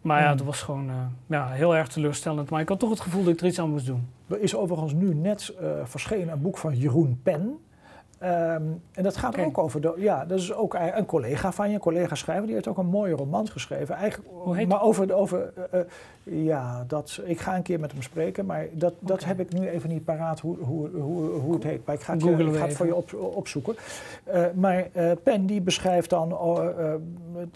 Maar 0.02 0.20
ja, 0.22 0.28
Hmm. 0.28 0.38
het 0.38 0.46
was 0.46 0.62
gewoon 0.62 0.92
ja, 1.28 1.50
heel 1.50 1.76
erg 1.76 1.88
teleurstellend. 1.88 2.50
Maar 2.50 2.62
ik 2.62 2.70
had 2.70 2.80
toch 2.80 2.90
het 2.90 3.00
gevoel 3.00 3.24
dat 3.24 3.34
ik 3.34 3.40
er 3.40 3.48
iets 3.48 3.60
aan 3.60 3.70
moest 3.70 3.86
doen. 3.86 4.08
Er 4.28 4.42
is 4.42 4.56
overigens 4.56 4.94
nu 4.94 5.14
net 5.14 5.54
verschenen 5.84 6.30
een 6.34 6.42
boek 6.42 6.58
van 6.58 6.76
Jeroen 6.78 7.20
Pen. 7.24 7.58
Ehm, 8.20 8.62
en 8.92 9.04
dat 9.04 9.18
gaat 9.18 9.38
ook 9.40 9.58
over. 9.58 9.82
De, 9.82 9.94
ja, 9.98 10.26
dat 10.26 10.40
is 10.40 10.54
ook 10.54 10.74
een 10.96 11.06
collega 11.06 11.52
van 11.52 11.68
je, 11.70 11.74
een 11.74 11.80
collega 11.80 12.16
schrijver. 12.16 12.46
Die 12.46 12.54
heeft 12.56 12.68
ook 12.68 12.78
een 12.78 12.86
mooie 12.86 13.14
roman 13.16 13.48
geschreven. 13.48 13.96
Eigenlijk, 13.96 14.30
Hoe 14.34 14.56
heet 14.56 14.68
maar 14.68 14.82
over, 14.82 15.14
over 15.14 15.54
eh, 15.72 15.80
eh, 15.80 15.86
ja, 16.24 16.84
dat, 16.88 17.22
ik 17.26 17.40
ga 17.40 17.56
een 17.56 17.62
keer 17.62 17.80
met 17.80 17.92
hem 17.92 18.02
spreken. 18.02 18.46
Maar 18.46 18.66
dat, 18.72 18.94
dat 19.00 19.24
heb 19.24 19.40
ik 19.40 19.54
nu 19.54 19.68
even 19.68 19.90
niet 19.90 20.04
paraat 20.06 20.40
hoe, 20.40 20.58
hoe, 20.58 20.90
hoe, 20.90 21.30
hoe 21.30 21.54
het 21.54 21.64
heet. 21.64 21.86
Maar 21.86 21.96
ik 21.96 22.02
ga 22.02 22.14
het, 22.14 22.22
je- 22.22 22.28
Googelen 22.28 22.54
ik 22.54 22.60
ga 22.60 22.66
het 22.66 22.76
voor 22.76 22.86
je 22.86 22.96
op, 22.96 23.14
opzoeken. 23.36 23.76
Eh, 24.24 24.44
maar 24.56 24.88
eh, 24.92 25.12
Pen 25.24 25.46
die 25.46 25.62
beschrijft 25.62 26.10
dan, 26.10 26.38
oh, 26.38 26.66
eh, 26.66 26.94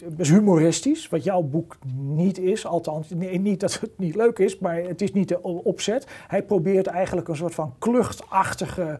het 0.03 0.19
is 0.19 0.29
humoristisch, 0.29 1.09
wat 1.09 1.23
jouw 1.23 1.41
boek 1.41 1.77
niet 1.95 2.37
is. 2.39 2.65
Althans, 2.65 3.09
nee, 3.09 3.39
niet 3.39 3.59
dat 3.59 3.79
het 3.79 3.91
niet 3.97 4.15
leuk 4.15 4.39
is, 4.39 4.59
maar 4.59 4.75
het 4.75 5.01
is 5.01 5.13
niet 5.13 5.27
de 5.27 5.43
opzet. 5.43 6.07
Hij 6.27 6.43
probeert 6.43 6.87
eigenlijk 6.87 7.27
een 7.27 7.35
soort 7.35 7.55
van 7.55 7.73
kluchtachtige 7.79 8.81
eh, 8.83 8.93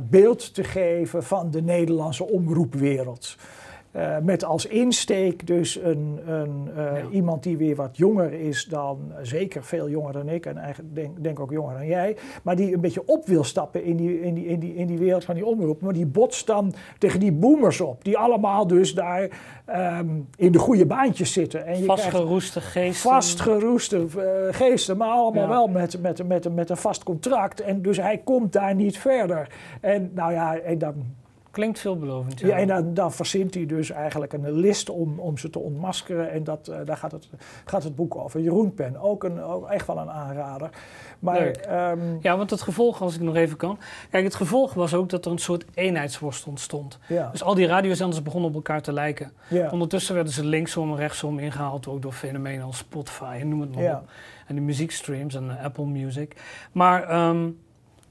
beeld 0.00 0.54
te 0.54 0.64
geven 0.64 1.22
van 1.22 1.50
de 1.50 1.62
Nederlandse 1.62 2.24
omroepwereld. 2.24 3.36
Eh, 3.90 4.16
met 4.22 4.44
als 4.44 4.66
insteek 4.66 5.46
dus 5.46 5.76
een, 5.82 6.20
een, 6.26 6.70
eh, 6.76 6.84
Ja. 6.84 7.08
iemand 7.10 7.42
die 7.42 7.56
weer 7.56 7.76
wat 7.76 7.96
jonger 7.96 8.32
is 8.32 8.64
dan, 8.64 9.12
zeker 9.22 9.64
veel 9.64 9.88
jonger 9.88 10.12
dan 10.12 10.28
ik 10.28 10.46
en 10.46 10.56
eigenlijk 10.58 10.94
denk, 10.94 11.22
denk 11.22 11.40
ook 11.40 11.50
jonger 11.50 11.74
dan 11.74 11.86
jij, 11.86 12.16
maar 12.42 12.56
die 12.56 12.74
een 12.74 12.80
beetje 12.80 13.02
op 13.06 13.26
wil 13.26 13.44
stappen 13.44 13.84
in 13.84 13.96
die, 13.96 14.20
in, 14.22 14.34
die, 14.34 14.46
in, 14.46 14.60
die, 14.60 14.74
in 14.74 14.86
die 14.86 14.98
wereld 14.98 15.24
van 15.24 15.34
die 15.34 15.46
omroep. 15.46 15.80
Maar 15.80 15.92
die 15.92 16.06
botst 16.06 16.46
dan 16.46 16.72
tegen 16.98 17.20
die 17.20 17.32
boomers 17.32 17.80
op, 17.80 18.04
die 18.04 18.18
allemaal 18.18 18.66
dus 18.66 18.94
daar 18.94 19.28
ehm, 19.64 20.08
in 20.36 20.52
de 20.52 20.58
goede 20.58 20.86
baantjes 20.86 21.32
zitten. 21.32 21.66
En 21.66 21.78
je 21.78 21.84
Vastgeroeste 21.84 22.60
geesten. 22.60 23.10
vastgeroeste 23.10 23.96
eh, 24.16 24.54
geesten, 24.54 24.96
maar 24.96 25.08
allemaal 25.08 25.42
Ja. 25.42 25.48
wel 25.48 25.66
met, 25.68 26.00
met, 26.02 26.26
met, 26.28 26.54
met 26.54 26.70
een 26.70 26.76
vast 26.76 27.02
contract. 27.02 27.60
En 27.60 27.82
dus 27.82 27.96
hij 27.96 28.18
komt 28.18 28.52
daar 28.52 28.74
niet 28.74 28.98
verder. 28.98 29.48
En 29.80 30.10
nou 30.14 30.32
ja, 30.32 30.58
en 30.58 30.78
dan 30.78 30.94
Klinkt 31.50 31.78
veelbelovend. 31.78 32.40
Ja. 32.40 32.46
ja, 32.48 32.56
en 32.56 32.66
dan, 32.66 32.94
dan 32.94 33.12
verzint 33.12 33.54
hij 33.54 33.66
dus 33.66 33.90
eigenlijk 33.90 34.32
een 34.32 34.50
list 34.52 34.90
om, 34.90 35.18
om 35.18 35.38
ze 35.38 35.50
te 35.50 35.58
ontmaskeren. 35.58 36.30
En 36.30 36.44
dat, 36.44 36.68
eh, 36.68 36.78
daar 36.84 36.96
gaat 36.96 37.12
het, 37.12 37.28
gaat 37.64 37.82
het 37.84 37.96
boek 37.96 38.16
over. 38.16 38.40
Jeroen 38.40 38.74
Pen, 38.74 38.96
ook, 39.00 39.24
een, 39.24 39.42
ook 39.42 39.68
echt 39.68 39.86
wel 39.86 39.98
een 39.98 40.10
aanrader. 40.10 40.70
Maar 41.18 41.46
ehm, 41.50 41.98
Ja, 42.20 42.36
want 42.36 42.50
het 42.50 42.62
gevolg, 42.62 43.02
als 43.02 43.14
ik 43.14 43.20
nog 43.20 43.34
even 43.34 43.56
kan. 43.56 43.78
Kijk, 44.10 44.24
het 44.24 44.34
gevolg 44.34 44.74
was 44.74 44.94
ook 44.94 45.08
dat 45.08 45.24
er 45.24 45.30
een 45.32 45.38
soort 45.38 45.64
eenheidsworst 45.74 46.46
ontstond. 46.46 46.98
ja, 47.08 47.28
Dus 47.32 47.42
al 47.42 47.54
die 47.54 47.66
radiozenders 47.66 48.22
begonnen 48.22 48.48
op 48.48 48.54
elkaar 48.56 48.82
te 48.82 48.92
lijken. 48.92 49.32
ja, 49.48 49.68
Ondertussen 49.70 50.14
werden 50.14 50.32
ze 50.32 50.44
linksom 50.44 50.90
en 50.90 50.96
rechtsom 50.96 51.38
ingehaald, 51.38 51.86
ook 51.86 52.02
door 52.02 52.12
fenomenen 52.12 52.64
als 52.66 52.76
Spotify 52.78 53.36
en 53.40 53.48
noem 53.48 53.60
het 53.60 53.74
maar 53.74 53.82
Ja. 53.82 53.96
op. 54.02 54.08
En 54.46 54.54
die 54.54 54.64
muziekstreams 54.64 55.34
en 55.34 55.58
Apple 55.62 55.86
Music. 55.86 56.36
Maar 56.72 57.02
ehm, 57.08 57.48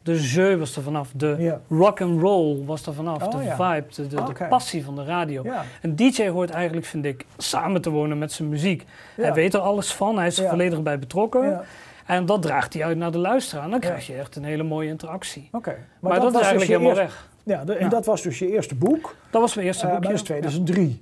de 0.03 0.19
jeu 0.21 0.57
was 0.57 0.75
er 0.75 0.81
vanaf, 0.83 1.11
de 1.15 1.35
ja, 1.39 1.59
rock 1.69 2.01
and 2.01 2.21
roll 2.21 2.65
was 2.65 2.85
er 2.85 2.93
vanaf, 2.93 3.23
Oh, 3.23 3.31
de 3.37 3.43
ja. 3.43 3.55
vibe, 3.55 3.93
de, 3.95 4.07
de, 4.07 4.15
de 4.15 4.21
Oké. 4.21 4.47
passie 4.47 4.83
van 4.85 4.95
de 4.95 5.03
radio. 5.03 5.43
ja, 5.43 5.63
Een 5.81 5.95
DJ 5.95 6.27
hoort 6.27 6.49
eigenlijk, 6.49 6.85
vind 6.85 7.05
ik, 7.05 7.25
samen 7.37 7.81
te 7.81 7.89
wonen 7.89 8.17
met 8.17 8.31
zijn 8.31 8.49
muziek. 8.49 8.85
Hij 9.15 9.33
weet 9.33 9.53
er 9.53 9.59
alles 9.59 9.93
van, 9.93 10.17
hij 10.17 10.27
is 10.27 10.39
er 10.39 10.49
volledig 10.49 10.81
bij 10.81 10.99
betrokken. 10.99 11.61
En 12.05 12.25
dat 12.25 12.41
draagt 12.41 12.73
hij 12.73 12.85
uit 12.85 12.97
naar 12.97 13.11
de 13.11 13.17
luisteraar. 13.17 13.63
En 13.63 13.69
dan 13.71 13.79
krijg 13.79 14.07
je 14.07 14.13
echt 14.15 14.35
een 14.35 14.43
hele 14.43 14.63
mooie 14.63 14.89
interactie. 14.89 15.49
Oké. 15.51 15.75
Maar, 15.99 16.19
dat, 16.19 16.27
is 16.27 16.33
was 16.33 16.41
eigenlijk 16.41 16.59
dus 16.59 16.67
je 16.67 16.73
helemaal 16.73 16.95
weg. 16.95 17.29
Ja, 17.43 17.63
de- 17.63 17.73
en 17.75 17.89
dat 17.89 18.05
was 18.05 18.21
dus 18.21 18.39
je 18.39 18.51
eerste 18.51 18.75
boek. 18.75 19.15
Dat 19.29 19.41
was 19.41 19.55
mijn 19.55 19.67
eerste 19.67 19.85
Eh, 19.85 19.91
maar 19.91 20.01
dat 20.01 20.11
is 20.11 20.21
2003, 20.21 21.01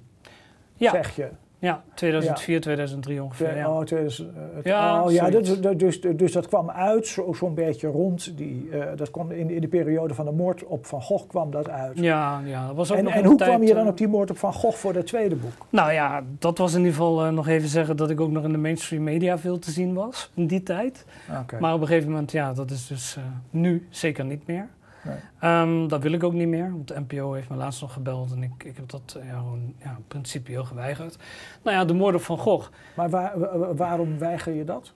ja. 0.76 0.92
zeg 0.92 1.16
je. 1.16 1.28
Ja, 1.60 1.84
2004, 1.94 2.62
2003 2.62 3.24
ongeveer. 3.24 3.56
Ja. 3.58 3.70
Oh, 3.72 3.84
2000, 3.84 4.30
eh, 4.36 4.42
het- 4.56 4.66
Ja, 4.66 5.04
oh, 5.04 5.12
ja 5.12 5.32
zoiets. 5.32 5.50
dat, 5.50 5.64
dat- 5.64 5.80
dus, 5.80 6.02
dus 6.02 6.32
dat 6.32 6.48
kwam 6.48 6.70
uit 6.70 7.08
zo- 7.08 7.34
zo'n 7.34 7.54
beetje 7.54 7.88
rond 7.88 8.38
die. 8.38 8.70
eh, 8.72 8.86
dat 8.96 9.12
kwam 9.12 9.32
in, 9.32 9.50
in 9.50 9.62
de 9.62 9.68
periode 9.68 10.14
van 10.14 10.26
de 10.26 10.32
moord 10.32 10.64
op 10.64 10.86
Van 10.86 11.02
Gogh 11.02 11.28
kwam 11.28 11.52
dat 11.52 11.70
uit. 11.70 12.00
Ja, 12.00 12.42
ja, 12.46 12.68
dat 12.68 12.76
was 12.76 12.92
ook 12.92 12.98
en 12.98 13.04
nog 13.04 13.14
en 13.14 13.26
hoe 13.26 13.36
tijd, 13.38 13.50
kwam 13.50 13.64
je 13.64 13.74
dan 13.74 13.84
eh, 13.84 13.90
op 13.90 13.98
die 13.98 14.08
moord 14.08 14.30
op 14.30 14.38
Van 14.38 14.54
Gogh 14.54 14.78
voor 14.78 14.94
het 14.94 15.08
tweede 15.08 15.36
boek? 15.36 15.66
Nou 15.70 15.92
ja, 15.92 16.24
dat 16.40 16.58
was 16.58 16.72
in 16.74 16.78
ieder 16.78 16.94
geval 16.94 17.26
eh, 17.26 17.32
nog 17.32 17.48
even 17.48 17.70
zeggen 17.70 17.98
dat 17.98 18.10
ik 18.10 18.20
ook 18.22 18.32
nog 18.32 18.44
in 18.44 18.52
de 18.52 18.58
mainstream 18.58 19.04
media 19.04 19.38
veel 19.38 19.60
te 19.60 19.72
zien 19.72 19.94
was 19.94 20.32
in 20.34 20.48
die 20.48 20.64
tijd. 20.64 21.06
Oké. 21.42 21.58
Maar 21.60 21.74
op 21.74 21.82
een 21.82 21.88
gegeven 21.88 22.10
moment, 22.12 22.32
ja, 22.32 22.54
dat 22.54 22.72
is 22.72 22.88
dus 22.88 23.18
nu 23.50 23.88
zeker 23.90 24.26
niet 24.26 24.48
meer. 24.48 24.68
Nee. 25.08 25.18
Ehm, 25.40 25.88
dat 25.88 26.02
wil 26.02 26.12
ik 26.12 26.24
ook 26.24 26.34
niet 26.34 26.48
meer, 26.48 26.72
want 26.72 26.88
de 26.88 27.00
NPO 27.08 27.34
heeft 27.34 27.50
me 27.50 27.56
laatst 27.56 27.82
nog 27.82 27.94
gebeld 27.94 28.32
en 28.32 28.44
ik, 28.44 28.64
ik 28.64 28.76
heb 28.76 28.90
dat 28.90 29.18
eh, 29.20 29.28
ja, 29.28 29.38
gewoon 29.38 29.74
ja, 29.84 29.98
principieel 30.08 30.64
geweigerd. 30.64 31.18
Nou 31.64 31.78
ja, 31.78 31.86
de 31.86 31.94
moord 31.94 32.16
op 32.16 32.22
Van 32.22 32.38
Gogh. 32.38 32.70
Maar 32.96 33.10
waar- 33.10 33.40
wa- 33.40 33.58
wa- 33.58 33.74
waarom 33.74 34.18
weiger 34.20 34.54
je 34.54 34.64
dat? 34.64 34.94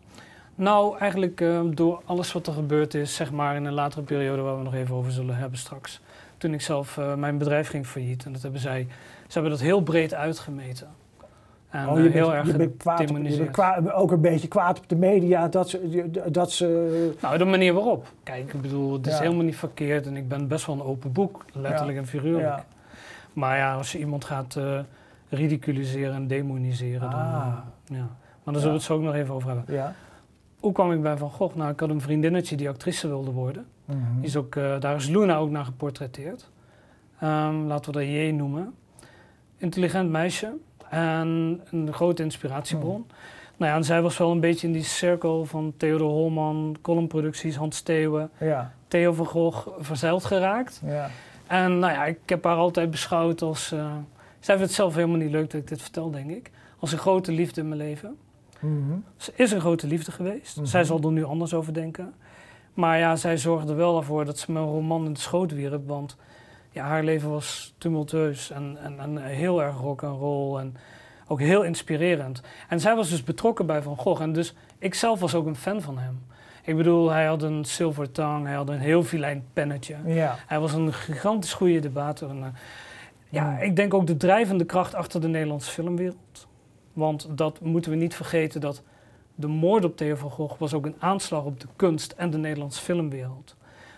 Nou, 0.55 0.97
eigenlijk 0.97 1.41
eh, 1.41 1.61
door 1.73 2.01
alles 2.05 2.31
wat 2.33 2.47
er 2.47 2.53
gebeurd 2.53 2.93
is, 2.93 3.15
zeg 3.15 3.31
maar 3.31 3.55
in 3.55 3.65
een 3.65 3.73
latere 3.73 4.01
periode 4.01 4.41
waar 4.41 4.57
we 4.57 4.63
nog 4.63 4.73
even 4.73 4.95
over 4.95 5.11
zullen 5.11 5.35
hebben 5.35 5.59
straks. 5.59 6.01
Toen 6.37 6.53
ik 6.53 6.61
zelf, 6.61 6.97
eh, 6.97 7.15
mijn 7.15 7.37
bedrijf 7.37 7.67
ging 7.69 7.87
failliet 7.87 8.25
en 8.25 8.31
dat 8.33 8.41
hebben 8.41 8.61
zij, 8.61 8.87
ze 9.27 9.33
hebben 9.33 9.51
dat 9.51 9.61
heel 9.61 9.81
breed 9.81 10.13
uitgemeten. 10.13 10.87
En 11.71 11.87
oh, 11.87 11.97
eh, 11.97 12.03
je 12.03 12.09
bent, 12.09 12.13
heel 12.13 12.33
erg 12.35 12.47
je 12.47 12.55
bent, 12.55 12.77
kwaad 12.77 12.99
op, 12.99 13.17
je 13.17 13.49
bent 13.51 13.91
ook 13.91 14.11
een 14.11 14.21
beetje 14.21 14.47
kwaad 14.47 14.79
op 14.79 14.89
de 14.89 14.95
media 14.95 15.47
dat 15.47 15.69
ze. 15.69 16.09
Dat 16.31 16.51
ze 16.51 17.11
Nou, 17.21 17.37
de 17.37 17.45
manier 17.45 17.73
waarop. 17.73 18.07
Kijk, 18.23 18.53
ik 18.53 18.61
bedoel, 18.61 18.93
het 18.93 19.07
is 19.07 19.13
Ja. 19.13 19.19
helemaal 19.21 19.43
niet 19.43 19.55
verkeerd 19.55 20.05
en 20.05 20.15
ik 20.15 20.27
ben 20.27 20.47
best 20.47 20.65
wel 20.65 20.75
een 20.75 20.83
open 20.83 21.11
boek, 21.11 21.45
letterlijk 21.53 21.97
en 21.97 22.07
figuurlijk. 22.07 22.43
ja. 22.45 22.65
Maar 23.33 23.57
ja, 23.57 23.75
als 23.75 23.91
je 23.91 23.99
iemand 23.99 24.25
gaat 24.25 24.55
eh, 24.55 24.79
ridiculiseren 25.29 26.15
en 26.15 26.27
demoniseren, 26.27 27.09
dan... 27.09 27.19
Ah. 27.19 27.47
eh, 27.47 27.97
ja. 27.97 28.07
Maar 28.43 28.53
daar 28.53 28.61
zullen 28.63 28.67
we 28.69 28.73
het 28.73 28.81
zo 28.83 28.93
ook 28.95 29.01
nog 29.01 29.13
even 29.13 29.33
over 29.33 29.47
hebben. 29.47 29.75
Ja. 29.75 29.93
Hoe 30.59 30.71
kwam 30.71 30.91
ik 30.91 31.01
bij 31.01 31.17
Van 31.17 31.29
Gogh? 31.29 31.55
Nou, 31.55 31.71
ik 31.71 31.79
had 31.79 31.89
een 31.89 32.01
vriendinnetje 32.01 32.55
die 32.55 32.69
actrice 32.69 33.07
wilde 33.07 33.31
worden. 33.31 33.65
Mhm. 33.85 33.97
Die 34.15 34.25
is 34.25 34.35
ook, 34.35 34.55
eh, 34.55 34.79
daar 34.79 34.95
is 34.95 35.07
Luna 35.07 35.35
ook 35.37 35.49
naar 35.49 35.65
geportretteerd. 35.65 36.49
Ehm, 37.19 37.55
laten 37.65 37.91
we 37.93 37.99
dat 37.99 38.07
J 38.07 38.31
noemen. 38.31 38.73
Intelligent 39.57 40.09
meisje 40.09 40.53
en 40.91 41.61
een 41.71 41.93
grote 41.93 42.23
inspiratiebron. 42.23 43.05
Nou 43.57 43.71
ja, 43.71 43.77
en 43.77 43.83
zij 43.83 44.01
was 44.01 44.17
wel 44.17 44.31
een 44.31 44.39
beetje 44.39 44.67
in 44.67 44.73
die 44.73 44.83
cirkel 44.83 45.45
van 45.45 45.73
Theodor 45.77 46.09
Holman, 46.09 46.75
columnproducties, 46.81 47.55
Hans 47.55 47.75
Steeuwen, 47.77 48.29
Ja, 48.39 48.73
Theo 48.87 49.13
van 49.13 49.25
Gogh 49.25 49.67
verzeild 49.79 50.25
geraakt. 50.25 50.81
ja. 50.85 51.09
En 51.47 51.79
nou 51.79 51.93
ja, 51.93 52.05
ik 52.05 52.17
heb 52.25 52.43
haar 52.43 52.55
altijd 52.55 52.91
beschouwd 52.91 53.41
als... 53.41 53.71
eh, 53.71 53.85
zij 54.39 54.55
vindt 54.55 54.61
het 54.61 54.71
zelf 54.71 54.95
helemaal 54.95 55.17
niet 55.17 55.31
leuk 55.31 55.51
dat 55.51 55.61
ik 55.61 55.67
dit 55.67 55.81
vertel, 55.81 56.11
denk 56.11 56.29
ik. 56.29 56.51
Als 56.79 56.91
een 56.91 56.97
grote 56.97 57.31
liefde 57.31 57.61
in 57.61 57.67
mijn 57.67 57.79
leven. 57.79 58.17
Mhm. 58.59 58.97
Ze 59.17 59.31
is 59.35 59.51
een 59.51 59.59
grote 59.59 59.87
liefde 59.87 60.11
geweest. 60.11 60.57
Mhm. 60.57 60.65
Zij 60.65 60.83
zal 60.83 60.99
er 61.01 61.11
nu 61.11 61.23
anders 61.23 61.53
over 61.53 61.73
denken. 61.73 62.13
Maar 62.73 62.97
ja, 62.99 63.15
zij 63.15 63.37
zorgde 63.37 63.73
wel 63.73 63.97
ervoor 63.97 64.25
dat 64.25 64.39
ze 64.39 64.49
een 64.49 64.57
roman 64.65 65.05
in 65.05 65.13
de 65.13 65.19
schoot 65.19 65.51
wierp. 65.53 65.87
Want 65.87 66.15
ja, 66.71 66.85
haar 66.85 67.03
leven 67.03 67.29
was 67.29 67.73
tumultueus 67.77 68.51
en, 68.51 68.77
en, 68.83 68.99
en 68.99 69.17
heel 69.17 69.63
erg 69.63 69.77
rock 69.77 70.01
en 70.01 70.09
roll 70.09 70.59
en 70.59 70.75
ook 71.27 71.39
heel 71.39 71.63
inspirerend. 71.63 72.41
En 72.69 72.79
zij 72.79 72.95
was 72.95 73.09
dus 73.09 73.23
betrokken 73.23 73.65
bij 73.65 73.81
Van 73.81 73.97
Gogh. 73.97 74.21
En 74.21 74.33
dus 74.33 74.53
ik 74.77 74.93
zelf 74.93 75.19
was 75.19 75.35
ook 75.35 75.45
een 75.45 75.55
fan 75.55 75.81
van 75.81 75.97
hem. 75.97 76.23
Ik 76.63 76.75
bedoel, 76.75 77.09
hij 77.09 77.25
had 77.25 77.43
een 77.43 77.65
silver 77.65 78.11
tongue, 78.11 78.45
hij 78.47 78.55
had 78.55 78.69
een 78.69 78.79
heel 78.79 79.03
filijn 79.03 79.43
pennetje. 79.53 79.95
Ja. 80.05 80.35
Hij 80.47 80.59
was 80.59 80.73
een 80.73 80.93
gigantisch 80.93 81.53
goede 81.53 81.79
debater. 81.79 82.29
En, 82.29 82.43
eh, 82.43 82.49
ja, 83.29 83.49
Mm. 83.51 83.57
ik 83.61 83.75
denk 83.75 83.93
ook 83.93 84.07
de 84.07 84.17
drijvende 84.17 84.65
kracht 84.65 84.95
achter 84.95 85.21
de 85.21 85.27
Nederlandse 85.27 85.71
filmwereld. 85.71 86.47
Want 86.93 87.27
dat 87.29 87.59
moeten 87.61 87.91
we 87.91 87.97
niet 87.97 88.15
vergeten 88.15 88.61
dat 88.61 88.83
de 89.35 89.47
moord 89.47 89.85
op 89.85 89.97
Theo 89.97 90.15
van 90.15 90.29
Gogh 90.29 90.59
was 90.59 90.73
ook 90.73 90.85
een 90.85 90.95
aanslag 90.99 91.43
op 91.43 91.59
de 91.59 91.67
kunst 91.75 92.11
en 92.11 92.29
de 92.29 92.37
Nederlandse 92.37 92.81
filmwereld. 92.81 93.55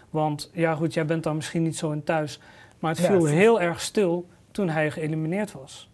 Want 0.10 0.50
ja 0.54 0.76
goed, 0.76 0.94
jij 0.94 1.06
bent 1.06 1.24
daar 1.24 1.36
misschien 1.36 1.64
niet 1.64 1.78
zo 1.78 1.92
in 1.92 2.04
thuis, 2.04 2.40
maar 2.84 2.96
het 2.96 3.06
viel 3.06 3.26
heel 3.26 3.62
erg 3.62 3.82
stil 3.82 4.28
toen 4.52 4.70
hij 4.70 4.92
geëlimineerd 4.92 5.52
was. 5.52 5.90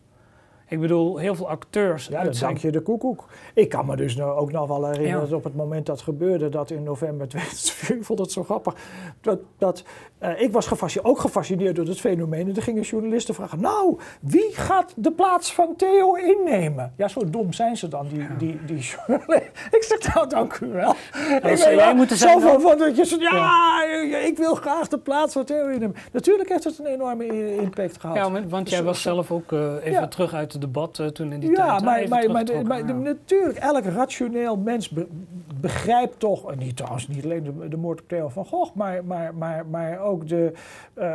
Ik 0.69 0.79
bedoel, 0.79 1.17
heel 1.17 1.36
veel 1.36 1.49
acteurs 1.49 2.08
Ja, 2.08 2.23
dan 2.23 2.34
zijn 2.34 2.49
dank 2.49 2.62
je 2.62 2.71
de 2.71 2.82
koekoek. 2.82 3.25
Ik 3.53 3.69
kan 3.69 3.86
me 3.86 3.95
dus 3.95 4.15
nou 4.15 4.38
ook 4.39 4.51
nog 4.51 4.67
wel 4.67 4.86
herinneren 4.86 5.19
Ja. 5.19 5.25
dat 5.25 5.34
op 5.34 5.43
het 5.43 5.55
moment 5.55 5.86
dat 5.86 6.01
gebeurde, 6.01 6.49
dat 6.49 6.69
in 6.71 6.84
november 6.84 7.27
2004, 7.29 7.95
ik 7.95 8.03
vond 8.03 8.19
het 8.19 8.32
zo 8.32 8.43
grappig, 8.43 8.75
dat, 9.21 9.39
dat 9.58 9.84
eh, 10.17 10.41
ik 10.41 10.51
was 10.51 10.67
gefascineerd, 10.67 11.10
ook 11.12 11.19
gefascineerd 11.19 11.75
door 11.75 11.86
het 11.86 11.99
fenomeen. 11.99 12.47
En 12.49 12.55
er 12.55 12.62
gingen 12.62 12.84
journalisten 12.84 13.36
vragen, 13.36 13.62
nou, 13.62 13.97
wie 14.21 14.49
gaat 14.51 14.93
de 14.95 15.12
plaats 15.12 15.53
van 15.53 15.75
Theo 15.75 16.13
innemen? 16.15 16.93
Ja, 16.97 17.08
zo 17.08 17.29
dom 17.29 17.53
zijn 17.53 17.77
ze 17.77 17.88
dan, 17.88 18.08
die, 18.08 18.27
die, 18.38 18.60
die 18.65 18.77
journalisten. 18.77 19.51
Ik 19.77 19.84
zeg, 19.84 20.13
nou, 20.13 20.29
dank 20.29 20.60
u 20.60 20.67
wel. 20.67 20.95
wel, 21.75 21.95
moeten 21.95 22.17
zo 22.17 22.27
zijn 22.39 22.62
van, 22.62 22.77
dat 22.77 22.95
je 22.97 23.05
zegt, 23.05 23.21
ja, 23.21 23.84
ik 24.25 24.38
wil 24.38 24.55
graag 24.55 24.88
de 24.88 24.97
plaats 24.99 25.34
van 25.34 25.43
Theo 25.45 25.67
innemen. 25.67 25.95
Natuurlijk 26.12 26.49
heeft 26.49 26.63
het 26.63 26.79
een 26.79 26.86
enorme 26.86 27.55
impact 27.58 27.99
gehad. 27.99 28.15
Ja, 28.15 28.32
want 28.47 28.65
Dus 28.65 28.73
jij 28.73 28.84
was 28.84 29.01
zelf 29.01 29.32
ook 29.32 29.51
eh, 29.51 29.73
even 29.75 29.91
Ja. 29.91 30.08
terug 30.08 30.34
uit 30.34 30.59
debat 30.60 31.00
eh, 31.00 31.06
toen 31.08 31.32
in 31.34 31.39
die 31.39 31.50
Ja, 31.50 31.56
tijd. 31.56 31.82
maar, 31.82 31.82
maar, 31.84 32.10
maar, 32.10 32.45
de- 32.45 32.52
teruggetrokken, 32.52 32.67
maar 32.95 33.06
ja. 33.08 33.13
natuurlijk, 33.13 33.58
elk 33.58 33.84
rationeel 33.86 34.58
mens 34.58 34.89
be- 34.89 35.08
begrijpt 35.62 36.19
toch, 36.19 36.52
en 36.52 36.58
niet 36.58 36.76
trouwens 36.78 37.08
niet 37.08 37.24
alleen 37.24 37.43
de, 37.43 37.67
de 37.67 37.78
moord 37.78 38.02
op 38.02 38.08
Theo 38.08 38.30
van 38.30 38.45
Gogh, 38.45 38.76
maar, 38.76 39.06
maar, 39.06 39.36
maar, 39.36 39.65
maar 39.65 40.00
ook 40.00 40.28
de, 40.28 40.52
eh, 40.93 41.08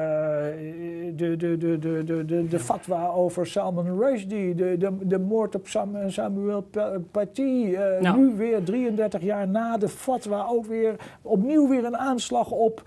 de, 1.17 1.37
de, 1.37 1.57
de, 1.57 1.79
de, 1.79 2.03
de, 2.05 2.25
de, 2.25 2.49
de 2.49 2.59
fatwa 2.59 3.07
over 3.09 3.47
Salman 3.47 3.99
Rushdie, 4.01 4.55
de, 4.55 4.77
de, 4.79 4.97
de 5.03 5.19
moord 5.19 5.55
op 5.55 5.67
Sam, 5.69 5.97
Samuel 6.07 6.61
Pa- 6.63 6.99
Paty, 7.11 7.43
eh, 7.75 8.01
Ja. 8.01 8.17
nu 8.17 8.35
weer 8.37 8.65
33 8.65 9.23
jaar 9.23 9.49
na 9.49 9.77
de 9.77 9.89
fatwa 9.89 10.47
ook 10.51 10.67
weer 10.67 10.95
opnieuw 11.23 11.69
weer 11.69 11.85
een 11.85 11.97
aanslag 11.97 12.51
op 12.51 12.83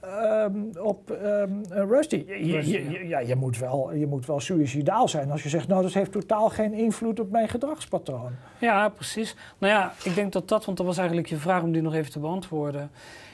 ehm, 0.00 0.52
op 0.80 1.10
ehm 1.10 1.52
Rusty. 1.68 2.24
Je, 2.26 2.46
je- 2.46 2.52
Rushdie, 2.52 2.90
je- 2.90 3.08
ja, 3.08 3.18
je, 3.18 3.36
moet 3.36 3.58
wel, 3.58 3.94
je 3.94 4.06
moet 4.06 4.26
wel 4.26 4.40
suicidaal 4.40 5.08
zijn 5.08 5.30
als 5.30 5.42
je 5.42 5.48
zegt, 5.48 5.68
nou 5.68 5.82
dat 5.82 5.92
heeft 5.92 6.12
totaal 6.12 6.48
geen 6.48 6.72
invloed 6.72 7.20
op 7.20 7.30
mijn 7.30 7.48
gedragspatroon. 7.48 8.32
Ja, 8.58 8.88
precies. 8.88 9.36
Nou 9.58 9.72
ja, 9.72 9.92
ik 10.04 10.14
denk 10.14 10.32
dat 10.32 10.48
dat, 10.48 10.64
want 10.64 10.76
dat 10.76 10.86
was 10.86 10.98
eigenlijk 10.98 11.28
je 11.28 11.36
vraag 11.36 11.62
om 11.62 11.72
die 11.72 11.82
nog 11.82 11.94
even 11.94 12.10
te 12.12 12.18
beantwoorden. 12.18 12.90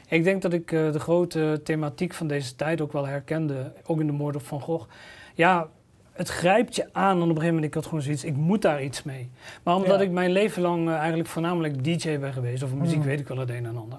Ik 0.09 0.25
denk 0.25 0.43
dat 0.43 0.53
ik 0.53 0.73
eh, 0.73 0.93
de 0.93 1.01
grote 1.01 1.61
thematiek 1.65 2.15
van 2.15 2.27
deze 2.27 2.57
tijd 2.57 2.81
ook 2.81 2.93
wel 2.93 3.07
herkende, 3.07 3.73
ook 3.87 4.01
in 4.01 4.07
de 4.07 4.13
moord 4.13 4.37
op 4.37 4.47
Van 4.47 4.61
Gogh. 4.61 4.89
Ja, 5.35 5.69
het 6.13 6.29
grijpt 6.29 6.77
je 6.77 6.89
aan 6.93 7.17
en 7.17 7.23
op 7.23 7.23
een 7.23 7.29
gegeven 7.29 7.47
moment, 7.55 7.65
ik 7.65 7.75
had 7.75 7.85
gewoon 7.87 8.03
zoiets, 8.03 8.25
ik 8.25 8.37
moet 8.37 8.63
daar 8.63 8.83
iets 8.83 9.03
mee. 9.03 9.31
Maar 9.63 9.75
omdat 9.77 9.99
Ja. 9.99 10.05
ik 10.05 10.11
mijn 10.11 10.31
leven 10.31 10.63
lang 10.63 10.89
eh, 10.89 10.95
eigenlijk 10.97 11.29
voornamelijk 11.29 11.85
DJ 11.85 12.19
ben 12.19 12.33
geweest, 12.33 12.63
of 12.63 12.75
muziek 12.75 12.99
Mm. 12.99 13.05
weet 13.05 13.21
ik 13.21 13.29
wel 13.29 13.39
het 13.39 13.51
een 13.51 13.67
en 13.67 13.77
ander. 13.77 13.99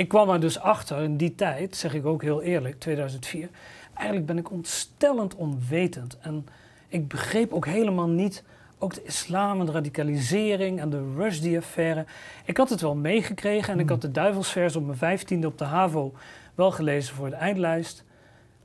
Ik 0.00 0.08
kwam 0.08 0.30
er 0.30 0.40
dus 0.40 0.60
achter 0.60 1.02
in 1.02 1.16
die 1.16 1.34
tijd, 1.34 1.76
zeg 1.76 1.94
ik 1.94 2.06
ook 2.06 2.22
heel 2.22 2.42
eerlijk, 2.42 2.80
2004. 2.80 3.48
Eigenlijk 3.94 4.26
ben 4.26 4.38
ik 4.38 4.50
ontstellend 4.50 5.34
onwetend. 5.34 6.18
En 6.20 6.46
ik 6.88 7.08
begreep 7.08 7.52
ook 7.52 7.66
helemaal 7.66 8.08
niet, 8.08 8.44
ook 8.78 8.94
de 8.94 9.02
islam 9.02 9.60
en 9.60 9.66
de 9.66 9.72
radicalisering 9.72 10.80
en 10.80 10.90
de 10.90 11.12
Rushdie-affaire. 11.16 12.04
Ik 12.44 12.56
had 12.56 12.70
het 12.70 12.80
wel 12.80 12.94
meegekregen 12.94 13.72
en 13.72 13.80
ik 13.80 13.88
had 13.88 14.00
de 14.00 14.10
duivelsvers 14.10 14.76
op 14.76 14.86
mijn 14.86 14.98
vijftiende 14.98 15.46
op 15.46 15.58
de 15.58 15.64
HAVO 15.64 16.12
wel 16.54 16.70
gelezen 16.70 17.14
voor 17.14 17.30
de 17.30 17.36
eindlijst. 17.36 18.04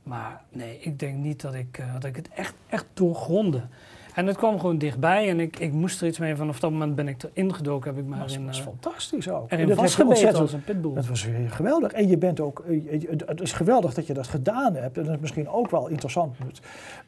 Maar 0.02 0.42
nee, 0.48 0.78
ik 0.80 0.98
denk 0.98 1.16
niet 1.16 1.40
dat 1.40 1.54
ik, 1.54 1.78
eh, 1.78 1.94
dat 1.94 2.04
ik 2.04 2.16
het 2.16 2.28
echt, 2.28 2.54
echt 2.66 2.86
doorgronde. 2.94 3.62
En 4.16 4.26
het 4.26 4.36
kwam 4.36 4.60
gewoon 4.60 4.78
dichtbij 4.78 5.28
en 5.28 5.40
ik, 5.40 5.58
ik 5.58 5.72
moest 5.72 6.00
er 6.00 6.06
iets 6.06 6.18
mee. 6.18 6.36
Vanaf 6.36 6.60
dat 6.60 6.70
moment 6.70 6.94
ben 6.94 7.08
ik 7.08 7.16
erin 7.34 7.54
gedoken, 7.54 7.90
heb 7.94 7.98
ik 8.04 8.08
me 8.08 8.18
Dat 8.18 8.36
was 8.44 8.58
eh, 8.58 8.64
fantastisch 8.64 9.28
ook. 9.30 9.50
erin 9.52 9.66
dat 9.68 9.76
vastgebeten 9.76 10.08
ontzettend- 10.08 10.42
als 10.42 10.52
een 10.52 10.64
pitbull. 10.64 10.94
Dat 10.94 11.06
was 11.06 11.24
weer 11.24 11.50
geweldig. 11.50 11.92
En 11.92 12.08
je 12.08 12.18
bent 12.18 12.40
ook, 12.40 12.64
eh, 12.68 13.00
het 13.26 13.40
is 13.40 13.52
geweldig 13.52 13.94
dat 13.94 14.06
je 14.06 14.14
dat 14.14 14.26
gedaan 14.26 14.74
hebt. 14.74 14.98
En 14.98 15.04
dat 15.04 15.14
is 15.14 15.20
misschien 15.20 15.48
ook 15.48 15.70
wel 15.70 15.88
interessant 15.88 16.36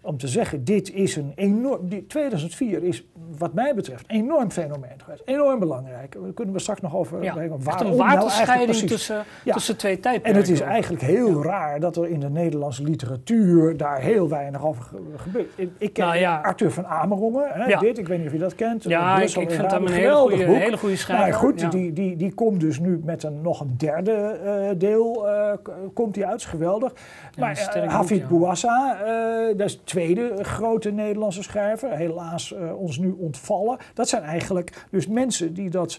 om 0.01 0.16
te 0.18 0.29
zeggen. 0.29 0.64
Dit 0.64 0.92
is 0.92 1.16
een 1.16 1.33
enorm, 1.35 1.88
die 1.88 2.07
2004 2.07 2.83
is 2.83 3.05
wat 3.38 3.53
mij 3.55 3.75
betreft 3.75 4.05
een 4.07 4.16
enorm 4.16 4.51
fenomeen 4.51 4.90
geweest. 5.05 5.23
Enorm 5.25 5.59
belangrijk. 5.59 6.16
Daar 6.23 6.33
kunnen 6.33 6.55
we 6.55 6.61
straks 6.61 6.81
nog 6.81 6.94
over 6.94 7.23
Ja, 7.23 7.37
echt 7.37 7.64
Waarom 7.64 7.90
een 7.90 7.97
nou 7.97 8.09
waterscheiding 8.11 8.77
tussen, 8.88 9.25
Ja. 9.44 9.53
tussen 9.53 9.77
twee 9.77 10.01
tijdperken. 10.01 10.33
En 10.33 10.40
het 10.40 10.49
is 10.51 10.61
eigenlijk 10.61 11.03
heel 11.03 11.42
raar 11.42 11.81
dat 11.81 11.97
er 11.97 12.09
in 12.09 12.21
de 12.21 12.31
Nederlandse 12.31 12.83
literatuur 12.83 13.77
daar 13.77 14.01
heel 14.01 14.29
weinig 14.29 14.64
over 14.66 14.83
ge- 14.83 14.97
gebeurt. 15.16 15.47
Ik, 15.79 15.92
ken 15.92 16.07
Nou. 16.07 16.44
Arthur 16.44 16.71
van 16.71 16.85
Amerongen, 16.99 17.49
hè, 17.53 17.65
Ja. 17.65 17.79
dit, 17.79 17.99
ik 17.99 18.09
weet 18.09 18.19
niet 18.19 18.27
of 18.27 18.33
je 18.33 18.39
dat 18.39 18.55
kent. 18.55 18.85
Ja, 18.85 19.13
ik, 19.13 19.19
Brussel 19.19 19.43
ik 19.43 19.49
in 19.49 19.55
vind 19.57 19.71
hem 19.71 19.81
Ramen, 19.81 19.93
een 19.93 19.99
hele 19.99 20.09
geweldig 20.11 20.45
goede, 20.45 20.61
hele 20.61 20.77
goede 20.77 20.97
schrijver. 20.97 21.29
Maar 21.29 21.35
goed, 21.39 21.61
ja. 21.61 21.69
die, 21.69 21.93
die, 21.93 22.17
die 22.17 22.33
komt 22.35 22.61
dus 22.61 22.79
nu 22.81 23.01
met 23.05 23.23
een, 23.23 23.41
nog 23.43 23.61
een 23.61 23.75
derde 23.77 24.13
eh, 24.13 24.79
deel, 24.79 25.29
eh, 25.29 25.53
komt 25.95 26.15
die 26.15 26.27
uit, 26.27 26.45
geweldig. 26.45 26.93
Ja, 27.35 27.41
maar 27.41 27.69
eh, 27.75 27.89
Hafid. 27.89 28.29
Bouassa, 28.29 28.99
eh, 29.01 29.57
dat 29.57 29.67
is 29.67 29.77
de 29.77 29.85
tweede 29.85 30.45
grote 30.45 30.91
Nederlandse 30.91 31.43
schrijver, 31.43 31.91
helaas 31.97 32.55
eh, 32.55 32.81
ons 32.81 32.99
nu 32.99 33.15
ontvallen. 33.19 33.79
Dat 33.95 34.09
zijn 34.09 34.23
eigenlijk 34.23 34.87
dus 34.91 35.07
mensen 35.07 35.55
die 35.55 35.71
dat, 35.71 35.99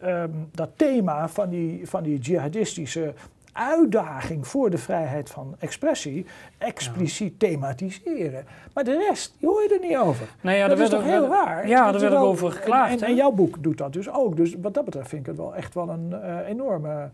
ehm, 0.00 0.30
dat 0.52 0.70
thema 0.76 1.28
van 1.28 1.48
die, 1.48 1.88
van 1.88 2.02
die 2.02 2.18
jihadistische 2.18 3.14
uitdaging 3.52 4.46
voor 4.46 4.70
de 4.70 4.78
vrijheid 4.78 5.30
van 5.30 5.54
expressie 5.58 6.26
expliciet 6.58 7.38
thematiseren. 7.38 8.44
Maar 8.74 8.84
de 8.84 9.04
rest, 9.08 9.34
die 9.38 9.48
hoor 9.48 9.62
je 9.62 9.78
er 9.80 9.88
niet 9.88 9.96
over. 9.96 10.26
Nou 10.40 10.56
ja, 10.56 10.68
dat 10.68 10.78
is 10.78 10.88
toch 10.88 11.02
heel 11.04 11.28
raar? 11.28 11.68
Ja, 11.68 11.84
Dat 11.84 12.00
daar 12.00 12.10
werd 12.10 12.22
ook 12.22 12.28
over 12.28 12.52
geklaagd. 12.52 12.90
En, 12.92 12.96
en, 12.98 13.04
hè? 13.04 13.06
en 13.10 13.14
jouw 13.14 13.30
boek 13.30 13.62
doet 13.62 13.78
dat 13.78 13.92
dus 13.92 14.10
ook. 14.10 14.36
Dus 14.36 14.54
wat 14.60 14.74
dat 14.74 14.84
betreft 14.84 15.08
vind 15.08 15.20
ik 15.20 15.26
het 15.26 15.36
wel 15.36 15.54
echt 15.54 15.74
wel 15.74 15.88
een 15.88 16.12
eh, 16.22 16.48
enorme... 16.48 17.10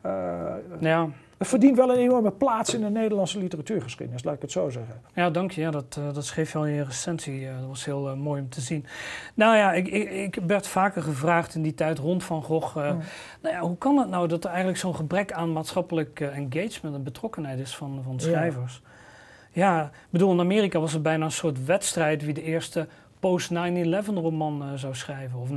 eh, 0.00 0.42
ja. 0.78 1.08
Het 1.38 1.48
verdient 1.48 1.76
wel 1.76 1.90
een 1.90 1.98
enorme 1.98 2.30
plaats 2.30 2.74
in 2.74 2.80
de 2.80 2.90
Nederlandse 2.90 3.38
literatuurgeschiedenis, 3.38 4.24
laat 4.24 4.34
ik 4.34 4.42
het 4.42 4.52
zo 4.52 4.68
zeggen. 4.68 5.00
ja, 5.14 5.30
dank 5.30 5.50
je. 5.50 5.60
Ja, 5.60 5.70
dat, 5.70 5.96
eh, 5.98 6.14
dat 6.14 6.24
schreef 6.24 6.52
je 6.52 6.58
al 6.58 6.66
in 6.66 6.74
je 6.74 6.84
recensie. 6.84 7.48
eh, 7.48 7.58
dat 7.58 7.68
was 7.68 7.84
heel 7.84 8.08
eh, 8.08 8.14
mooi 8.14 8.40
om 8.40 8.48
te 8.48 8.60
zien. 8.60 8.86
Nou 9.34 9.56
ja, 9.56 9.72
ik, 9.72 9.88
ik, 9.88 10.10
ik 10.10 10.38
werd 10.46 10.66
vaker 10.66 11.02
gevraagd 11.02 11.54
in 11.54 11.62
die 11.62 11.74
tijd 11.74 11.98
rond 11.98 12.24
Van 12.24 12.42
Gogh. 12.42 12.72
Hmm. 12.72 13.00
nou 13.42 13.54
ja, 13.54 13.60
hoe 13.60 13.78
kan 13.78 13.96
het 13.98 14.08
nou 14.08 14.28
dat 14.28 14.44
er 14.44 14.48
eigenlijk 14.48 14.78
zo'n 14.78 14.94
gebrek 14.94 15.32
aan 15.32 15.52
maatschappelijk 15.52 16.20
engagement 16.20 16.94
en 16.94 17.02
betrokkenheid 17.02 17.58
is 17.58 17.76
van, 17.76 18.00
van 18.04 18.20
schrijvers? 18.20 18.82
Ja. 19.52 19.82
ik 19.82 19.90
bedoel, 20.10 20.32
in 20.32 20.40
Amerika 20.40 20.80
was 20.80 20.92
het 20.92 21.02
bijna 21.02 21.24
een 21.24 21.30
soort 21.30 21.64
wedstrijd 21.64 22.24
wie 22.24 22.34
de 22.34 22.42
eerste 22.42 22.88
post-9-11 23.20 24.14
roman 24.14 24.78
zou 24.78 24.94
schrijven. 24.94 25.38
Of 25.38 25.48
9-11 25.50 25.54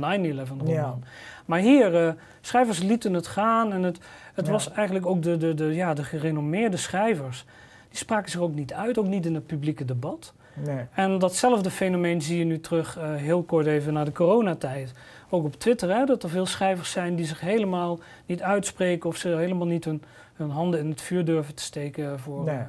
roman. 0.48 0.68
Ja. 0.68 0.98
Maar 1.46 1.58
hier, 1.58 2.16
schrijvers 2.40 2.78
lieten 2.78 3.14
het 3.14 3.26
gaan 3.26 3.72
en 3.72 3.82
het, 3.82 3.98
het 4.34 4.46
Ja. 4.46 4.52
was 4.52 4.72
eigenlijk 4.72 5.06
ook 5.06 5.22
de, 5.22 5.36
de, 5.36 5.54
de, 5.54 5.64
ja, 5.74 5.94
de 5.94 6.04
gerenommeerde 6.04 6.76
schrijvers. 6.76 7.44
Die 7.88 7.98
spraken 7.98 8.30
zich 8.30 8.40
ook 8.40 8.54
niet 8.54 8.72
uit, 8.72 8.98
ook 8.98 9.06
niet 9.06 9.26
in 9.26 9.34
het 9.34 9.46
publieke 9.46 9.84
debat. 9.84 10.32
Nee. 10.54 10.84
En 10.94 11.18
datzelfde 11.18 11.70
fenomeen 11.70 12.22
zie 12.22 12.38
je 12.38 12.44
nu 12.44 12.60
terug, 12.60 12.98
eh, 12.98 13.14
heel 13.14 13.42
kort 13.42 13.66
even 13.66 13.92
naar 13.92 14.04
de 14.04 14.12
coronatijd. 14.12 14.92
Ook 15.30 15.44
op 15.44 15.54
Twitter, 15.54 15.96
hè, 15.96 16.04
dat 16.04 16.22
er 16.22 16.28
veel 16.28 16.46
schrijvers 16.46 16.90
zijn 16.90 17.14
die 17.16 17.26
zich 17.26 17.40
helemaal 17.40 17.98
niet 18.26 18.42
uitspreken 18.42 19.08
of 19.08 19.16
ze 19.16 19.28
helemaal 19.28 19.66
niet 19.66 19.84
hun, 19.84 20.02
hun 20.34 20.50
handen 20.50 20.80
in 20.80 20.88
het 20.90 21.00
vuur 21.00 21.24
durven 21.24 21.54
te 21.54 21.62
steken 21.62 22.20
voor. 22.20 22.44
Nee. 22.44 22.62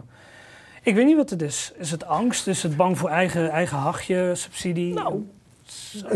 Ik 0.81 0.95
weet 0.95 1.05
niet 1.05 1.15
wat 1.15 1.29
het 1.29 1.41
is. 1.41 1.71
Is 1.77 1.91
het 1.91 2.05
angst? 2.05 2.47
Is 2.47 2.63
het 2.63 2.75
bang 2.77 2.97
voor 2.97 3.09
eigen, 3.09 3.49
eigen 3.49 3.77
hachje, 3.77 4.31
subsidie? 4.35 4.93
Nou, 4.93 5.25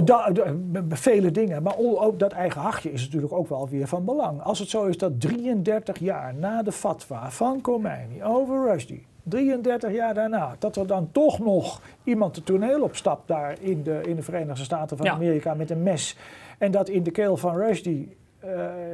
Da- 0.03 0.29
da- 0.29 0.53
vele 0.89 1.31
dingen. 1.31 1.63
Maar 1.63 1.77
ook 1.77 2.19
dat 2.19 2.31
eigen 2.31 2.61
hachje 2.61 2.91
is 2.91 3.03
natuurlijk 3.05 3.33
ook 3.33 3.49
wel 3.49 3.69
weer 3.69 3.87
van 3.87 4.05
belang. 4.05 4.41
Als 4.41 4.59
het 4.59 4.69
zo 4.69 4.85
is 4.85 4.97
dat 4.97 5.21
33 5.21 5.99
jaar 5.99 6.33
na 6.35 6.63
de 6.63 6.71
fatwa 6.71 7.31
van 7.31 7.61
Khomeini 7.61 8.23
over 8.23 8.71
Rushdie, 8.71 9.05
33 9.23 9.91
jaar 9.93 10.13
daarna, 10.13 10.55
dat 10.59 10.75
er 10.75 10.87
dan 10.87 11.09
toch 11.11 11.39
nog 11.39 11.81
iemand 12.03 12.35
de 12.35 12.43
toneel 12.43 12.81
opstapt 12.81 13.27
daar 13.27 13.55
in 13.59 13.83
de, 13.83 14.01
in 14.05 14.15
de 14.15 14.21
Verenigde 14.21 14.63
Staten 14.63 14.97
van 14.97 15.05
Ja. 15.05 15.11
Amerika 15.13 15.53
met 15.53 15.69
een 15.69 15.83
mes 15.83 16.17
en 16.57 16.71
dat 16.71 16.89
in 16.89 17.03
de 17.03 17.11
keel 17.11 17.37
van 17.37 17.55
Rushdie 17.57 18.17
eh, 18.39 18.49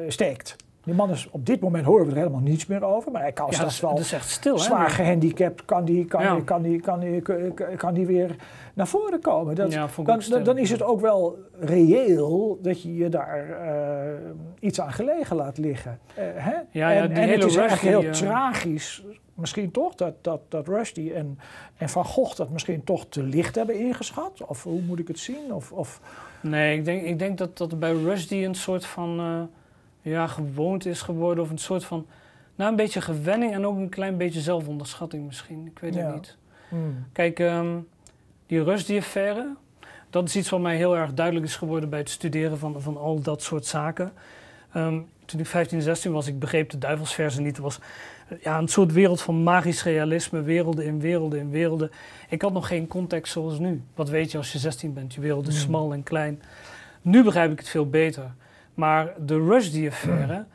steekt. 0.08 0.56
Die 0.84 0.94
man 0.94 1.10
is 1.10 1.28
op 1.32 1.46
dit 1.46 1.60
moment 1.60 1.86
horen 1.86 2.06
we 2.06 2.12
er 2.12 2.18
helemaal 2.18 2.40
niets 2.40 2.66
meer 2.66 2.84
over, 2.84 3.12
maar 3.12 3.22
hij 3.22 3.32
kan 3.32 3.46
Ja, 3.46 3.54
straks 3.54 3.80
wel 3.80 3.90
dat 3.90 4.00
is 4.00 4.12
echt 4.12 4.30
stil, 4.30 4.56
hè? 4.56 4.62
zwaar 4.62 4.90
gehandicapt, 4.90 5.66
kan 5.66 5.86
die, 5.86 6.06
kan, 6.06 6.22
Ja. 6.24 6.36
die, 6.36 6.44
kan, 6.44 6.62
die, 6.62 6.80
kan, 6.80 7.00
die, 7.00 7.22
kan, 7.78 7.94
die 7.94 8.06
weer 8.06 8.36
naar 8.74 8.88
voren 8.88 9.20
komen. 9.20 9.56
Dat, 9.56 9.72
Ja, 9.72 9.88
dan, 10.44 10.58
is 10.58 10.70
het 10.70 10.84
ook 10.84 11.02
wel 11.02 11.38
reëel 11.60 12.60
dat 12.62 12.82
je 12.82 12.96
je 12.96 13.10
daar 13.10 13.50
eh, 13.50 14.30
iets 14.60 14.82
aan 14.82 14.94
gelegen 14.94 15.36
laat 15.36 15.58
liggen. 15.58 16.00
Eh, 16.16 16.26
hè? 16.34 16.82
En 16.90 17.12
het 17.12 17.44
is 17.44 17.56
eigenlijk 17.56 17.98
heel 17.98 18.04
eh, 18.04 18.12
tragisch, 18.12 19.04
misschien 19.34 19.72
toch, 19.72 19.96
dat, 19.96 20.14
dat, 20.22 20.42
dat 20.50 20.68
Rushdie 20.68 21.14
en, 21.14 21.40
en 21.78 21.90
Van 21.90 22.06
Gogh 22.06 22.36
dat 22.36 22.50
misschien 22.50 22.84
toch 22.84 23.06
te 23.10 23.24
licht 23.24 23.56
hebben 23.56 23.80
ingeschat. 23.80 24.44
Of 24.46 24.64
hoe 24.64 24.82
moet 24.82 25.00
ik 25.00 25.08
het 25.08 25.20
zien? 25.20 25.54
Of, 25.54 25.72
of, 25.72 26.00
Nee, 26.42 26.78
ik 26.78 26.86
denk, 26.86 27.04
ik 27.04 27.20
denk 27.20 27.38
dat, 27.38 27.58
dat 27.58 27.80
bij 27.80 27.94
Rushdie 27.94 28.46
een 28.46 28.56
soort 28.56 28.86
van 28.86 29.20
ja, 30.12 30.28
gewoonte 30.28 30.90
is 30.90 31.02
geworden. 31.02 31.44
Of 31.44 31.50
een 31.50 31.58
soort 31.58 31.86
van, 31.86 32.06
nou 32.56 32.70
een 32.70 32.76
beetje 32.76 33.02
gewenning 33.02 33.54
en 33.54 33.66
ook 33.66 33.78
een 33.78 33.90
klein 33.90 34.18
beetje 34.18 34.40
zelfonderschatting 34.42 35.26
misschien. 35.26 35.66
Ik 35.66 35.80
weet 35.80 35.96
Ja. 35.96 36.06
het 36.06 36.14
niet. 36.16 36.38
hmm, 36.70 37.06
Kijk, 37.12 37.40
ehm, 37.40 37.78
die 38.48 38.64
Rushdie-affaire, 38.64 39.56
dat 40.10 40.28
is 40.28 40.36
iets 40.36 40.50
wat 40.50 40.60
mij 40.60 40.76
heel 40.76 40.98
erg 40.98 41.14
duidelijk 41.14 41.46
is 41.46 41.56
geworden 41.56 41.90
bij 41.90 42.00
het 42.00 42.10
studeren 42.10 42.58
van, 42.58 42.82
van 42.82 42.98
al 42.98 43.22
dat 43.22 43.42
soort 43.42 43.66
zaken. 43.66 44.12
Ehm, 44.74 45.00
toen 45.26 45.40
ik 45.40 45.46
15, 45.46 45.82
16 45.82 46.12
was, 46.12 46.28
ik 46.28 46.40
begreep 46.40 46.70
de 46.70 46.78
duivelsversen 46.78 47.44
niet. 47.44 47.56
Het 47.56 47.64
was 47.66 47.80
eh, 48.28 48.38
ja, 48.42 48.58
een 48.58 48.68
soort 48.68 48.92
wereld 48.94 49.22
van 49.22 49.44
magisch 49.44 49.84
realisme, 49.84 50.42
werelden 50.42 50.86
in 50.86 51.00
werelden 51.00 51.40
in 51.40 51.50
werelden. 51.50 51.92
Ik 52.30 52.42
had 52.42 52.54
nog 52.54 52.68
geen 52.68 52.88
context 52.88 53.32
zoals 53.34 53.60
nu. 53.60 53.82
Wat 53.96 54.10
weet 54.10 54.32
je 54.32 54.38
als 54.38 54.52
je 54.52 54.58
16 54.60 54.94
bent? 54.94 55.14
Je 55.14 55.22
wereld 55.22 55.48
is 55.48 55.56
Hmm. 55.56 55.64
smal 55.66 55.94
en 55.94 56.04
klein. 56.04 56.42
Nu 57.02 57.24
begrijp 57.24 57.52
ik 57.52 57.60
het 57.60 57.70
veel 57.70 57.90
beter. 57.90 58.32
Maar 58.74 59.14
de 59.18 59.38
Rushdie-affaire 59.38 60.46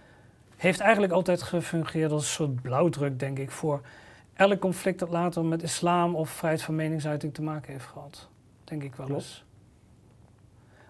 heeft 0.57 0.81
eigenlijk 0.81 1.13
altijd 1.13 1.43
gefungeerd 1.43 2.13
als 2.13 2.23
een 2.23 2.29
soort 2.29 2.63
blauwdruk, 2.63 3.19
denk 3.19 3.39
ik, 3.39 3.51
voor 3.51 3.81
elk 4.35 4.59
conflict 4.59 4.99
dat 4.99 5.09
later 5.09 5.45
met 5.45 5.63
islam 5.63 6.15
of 6.15 6.31
vrijheid 6.31 6.63
van 6.63 6.75
meningsuiting 6.75 7.35
te 7.35 7.43
maken 7.43 7.73
heeft 7.73 7.87
gehad. 7.87 8.29
Denk 8.65 8.83
ik 8.83 8.95
wel 8.95 9.09
eens. 9.09 9.45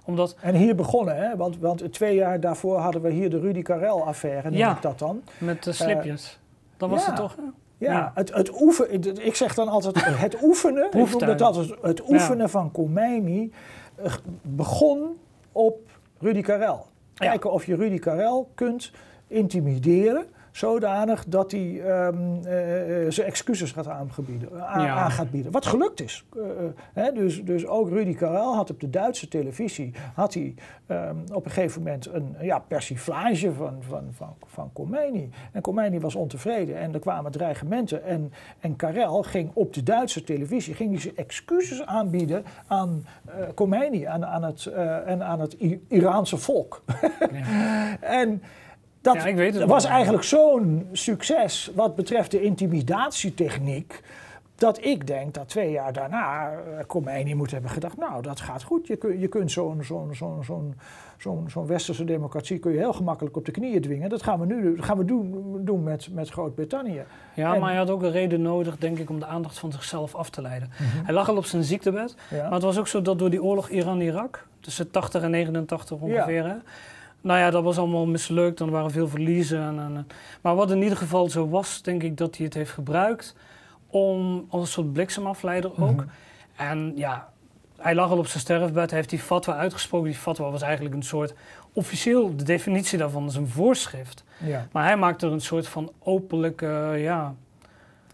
Omdat, 0.04 0.36
En 0.40 0.54
hier 0.54 0.74
begonnen, 0.74 1.16
hè? 1.16 1.36
Want, 1.36 1.58
want 1.58 1.92
twee 1.92 2.14
jaar 2.14 2.40
daarvoor 2.40 2.78
hadden 2.78 3.02
we 3.02 3.10
hier 3.10 3.30
de 3.30 3.40
Rudy 3.40 3.62
Karel-affaire, 3.62 4.50
noem 4.50 4.58
Ja. 4.58 4.76
ik 4.76 4.82
dat 4.82 4.98
dan. 4.98 5.22
met 5.38 5.62
de 5.62 5.72
slipjes, 5.72 6.38
dan 6.76 6.90
was 6.90 7.00
ja. 7.00 7.06
het 7.06 7.16
toch... 7.16 7.36
hè? 7.36 7.42
Ja, 7.78 7.92
Ja. 7.92 8.12
Het, 8.14 8.34
het 8.34 8.60
oefenen, 8.60 9.26
ik 9.26 9.34
zeg 9.34 9.54
dan 9.54 9.68
altijd 9.68 10.04
het 10.26 10.42
oefenen, 10.42 10.90
dat 11.36 11.40
altijd, 11.40 11.74
het 11.82 12.08
oefenen 12.08 12.50
van 12.50 12.72
Khomeini 12.72 13.52
eh, 13.94 14.12
begon 14.42 15.18
op 15.52 15.90
Rudy 16.18 16.40
Karel. 16.40 16.86
Kijken 17.18 17.50
of 17.50 17.66
je 17.66 17.74
Rudy 17.74 17.98
Karel 17.98 18.48
kunt 18.54 18.92
intimideren 19.26 20.26
zodanig 20.58 21.24
dat 21.28 21.50
hij 21.50 21.80
eh, 21.80 22.08
eh, 22.08 23.10
zijn 23.10 23.26
excuses 23.26 23.72
gaat 23.72 23.88
aangebieden, 23.88 24.66
aan, 24.68 24.82
Ja. 24.84 24.94
aan 24.94 25.10
gaat 25.10 25.30
bieden. 25.30 25.52
Wat 25.52 25.66
gelukt 25.66 26.00
is. 26.00 26.24
Eh, 26.36 26.42
eh, 26.42 26.48
hè, 26.92 27.12
dus, 27.12 27.44
dus 27.44 27.66
ook 27.66 27.88
Rudy 27.88 28.14
Karel 28.14 28.54
had 28.54 28.70
op 28.70 28.80
de 28.80 28.90
Duitse 28.90 29.28
televisie 29.28 29.94
had 30.14 30.34
hij, 30.34 30.54
ehm, 30.86 31.16
op 31.32 31.44
een 31.44 31.50
gegeven 31.50 31.82
moment 31.82 32.06
een 32.12 32.36
ja, 32.40 32.58
persiflage 32.58 33.52
van, 33.52 33.76
van, 33.88 34.04
van, 34.12 34.34
van 34.46 34.70
Khomeini. 34.72 35.30
En 35.52 35.60
Khomeini 35.62 36.00
was 36.00 36.14
ontevreden 36.14 36.76
en 36.78 36.94
er 36.94 37.00
kwamen 37.00 37.30
dreigementen. 37.32 38.04
En, 38.04 38.32
en 38.60 38.76
Karel 38.76 39.22
ging 39.22 39.50
op 39.54 39.74
de 39.74 39.82
Duitse 39.82 40.24
televisie 40.24 40.74
ging 40.74 40.90
hij 40.90 41.00
zijn 41.00 41.16
excuses 41.16 41.86
aanbieden 41.86 42.44
aan 42.66 43.06
eh 43.26 43.34
Khomeini 43.54 44.04
aan, 44.04 44.26
aan 44.26 44.42
het, 44.42 44.66
eh, 44.66 45.08
en 45.08 45.22
aan 45.22 45.40
het 45.40 45.52
I- 45.60 45.84
Iraanse 45.88 46.36
volk. 46.36 46.82
en 48.00 48.42
dat 49.00 49.14
Ja, 49.14 49.24
ik 49.26 49.36
weet 49.36 49.54
het 49.54 49.64
was 49.64 49.82
wel. 49.84 49.92
eigenlijk 49.92 50.24
zo'n 50.24 50.88
succes 50.92 51.70
wat 51.74 51.94
betreft 51.96 52.30
de 52.30 52.42
intimidatietechniek. 52.42 54.02
Dat 54.54 54.84
ik 54.84 55.06
denk 55.06 55.34
dat 55.34 55.48
twee 55.48 55.70
jaar 55.70 55.92
daarna 55.92 56.50
eh, 56.52 56.84
Khomeini 56.86 57.34
moet 57.34 57.50
hebben 57.50 57.70
gedacht, 57.70 57.96
nou 57.96 58.22
dat 58.22 58.40
gaat 58.40 58.62
goed. 58.62 58.86
Je, 58.86 58.96
kun, 58.96 59.18
je 59.18 59.28
kunt 59.28 59.50
zo'n 59.52 59.82
zo'n 59.84 60.14
zo'n 60.14 60.44
zo'n 60.44 60.74
zo'n 61.18 61.44
zo'n 61.50 61.66
westerse 61.66 62.04
democratie 62.04 62.58
kun 62.58 62.72
je 62.72 62.78
heel 62.78 62.92
gemakkelijk 62.92 63.36
op 63.36 63.44
de 63.44 63.50
knieën 63.52 63.80
dwingen. 63.82 64.08
Dat 64.08 64.22
gaan 64.22 64.40
we 64.40 64.46
nu 64.46 64.76
dat 64.76 64.84
gaan 64.84 64.98
we 64.98 65.04
doen, 65.04 65.58
doen 65.64 65.82
met, 65.82 66.08
met 66.12 66.28
Groot-Brittannië. 66.28 67.02
Ja, 67.34 67.54
En- 67.54 67.60
maar 67.60 67.68
hij 67.68 67.78
had 67.78 67.90
ook 67.90 68.02
een 68.02 68.10
reden 68.10 68.42
nodig, 68.42 68.78
denk 68.78 68.98
ik, 68.98 69.10
om 69.10 69.18
de 69.18 69.26
aandacht 69.26 69.58
van 69.58 69.72
zichzelf 69.72 70.14
af 70.14 70.30
te 70.30 70.42
leiden. 70.42 70.68
Hij 71.04 71.14
lag 71.14 71.28
al 71.28 71.36
op 71.36 71.44
zijn 71.44 71.64
ziektebed, 71.64 72.14
Ja. 72.30 72.42
maar 72.42 72.52
het 72.52 72.62
was 72.62 72.78
ook 72.78 72.88
zo 72.88 73.02
dat 73.02 73.18
door 73.18 73.30
die 73.30 73.42
oorlog 73.42 73.68
Iran-Irak, 73.68 74.46
tussen 74.60 74.90
80 74.90 75.22
en 75.22 75.30
89 75.30 75.98
ongeveer, 76.00 76.44
hè, 76.46 76.54
nou 77.20 77.38
ja, 77.38 77.50
dat 77.50 77.62
was 77.62 77.78
allemaal 77.78 78.06
mislukt 78.06 78.60
er 78.60 78.70
waren 78.70 78.90
veel 78.90 79.08
verliezen. 79.08 79.60
En, 79.60 79.78
en, 79.78 80.06
maar 80.40 80.54
wat 80.54 80.70
in 80.70 80.82
ieder 80.82 80.98
geval 80.98 81.30
zo 81.30 81.48
was, 81.48 81.82
denk 81.82 82.02
ik 82.02 82.16
dat 82.16 82.36
hij 82.36 82.44
het 82.44 82.54
heeft 82.54 82.70
gebruikt 82.70 83.34
om 83.86 84.46
als 84.48 84.60
een 84.60 84.68
soort 84.68 84.92
bliksemafleider 84.92 85.70
ook. 85.82 85.96
Mhm. 85.96 86.06
En 86.56 86.92
ja, 86.96 87.28
hij 87.78 87.94
lag 87.94 88.10
al 88.10 88.18
op 88.18 88.26
zijn 88.26 88.40
sterfbed, 88.40 88.90
hij 88.90 88.98
heeft 88.98 89.10
die 89.10 89.18
fatwa 89.18 89.54
uitgesproken. 89.54 90.10
Die 90.10 90.18
fatwa 90.18 90.50
was 90.50 90.62
eigenlijk 90.62 90.94
een 90.94 91.02
soort, 91.02 91.34
officieel, 91.72 92.36
de 92.36 92.44
definitie 92.44 92.98
daarvan 92.98 93.26
is 93.26 93.34
een 93.34 93.48
voorschrift. 93.48 94.24
ja. 94.38 94.66
Maar 94.72 94.84
hij 94.84 94.96
maakte 94.96 95.26
er 95.26 95.32
een 95.32 95.40
soort 95.40 95.68
van 95.68 95.92
openlijke, 95.98 96.94
ja, 96.96 97.34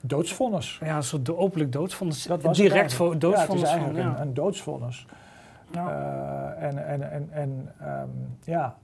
Doodsvonnis. 0.01 0.79
ja, 0.85 0.97
een 0.97 1.03
soort 1.03 1.31
openlijk 1.31 1.73
doodsvonnis. 1.73 2.23
Dat 2.23 2.43
was 2.43 2.57
direct 2.57 2.93
voor 2.93 3.19
doodsvonnis 3.19 3.69
Ja, 3.69 3.77
het 3.77 3.79
is 3.79 3.85
van, 3.85 3.95
eigenlijk 3.95 4.17
ja. 4.17 4.23
een, 4.23 4.29
een 4.29 4.35
doodsvonnis. 4.35 5.07
Eh, 5.77 6.63
en 6.67 6.87
en, 6.87 7.11
en, 7.13 7.29
en 7.33 7.73
ehm, 7.81 8.09
ja, 8.45 8.77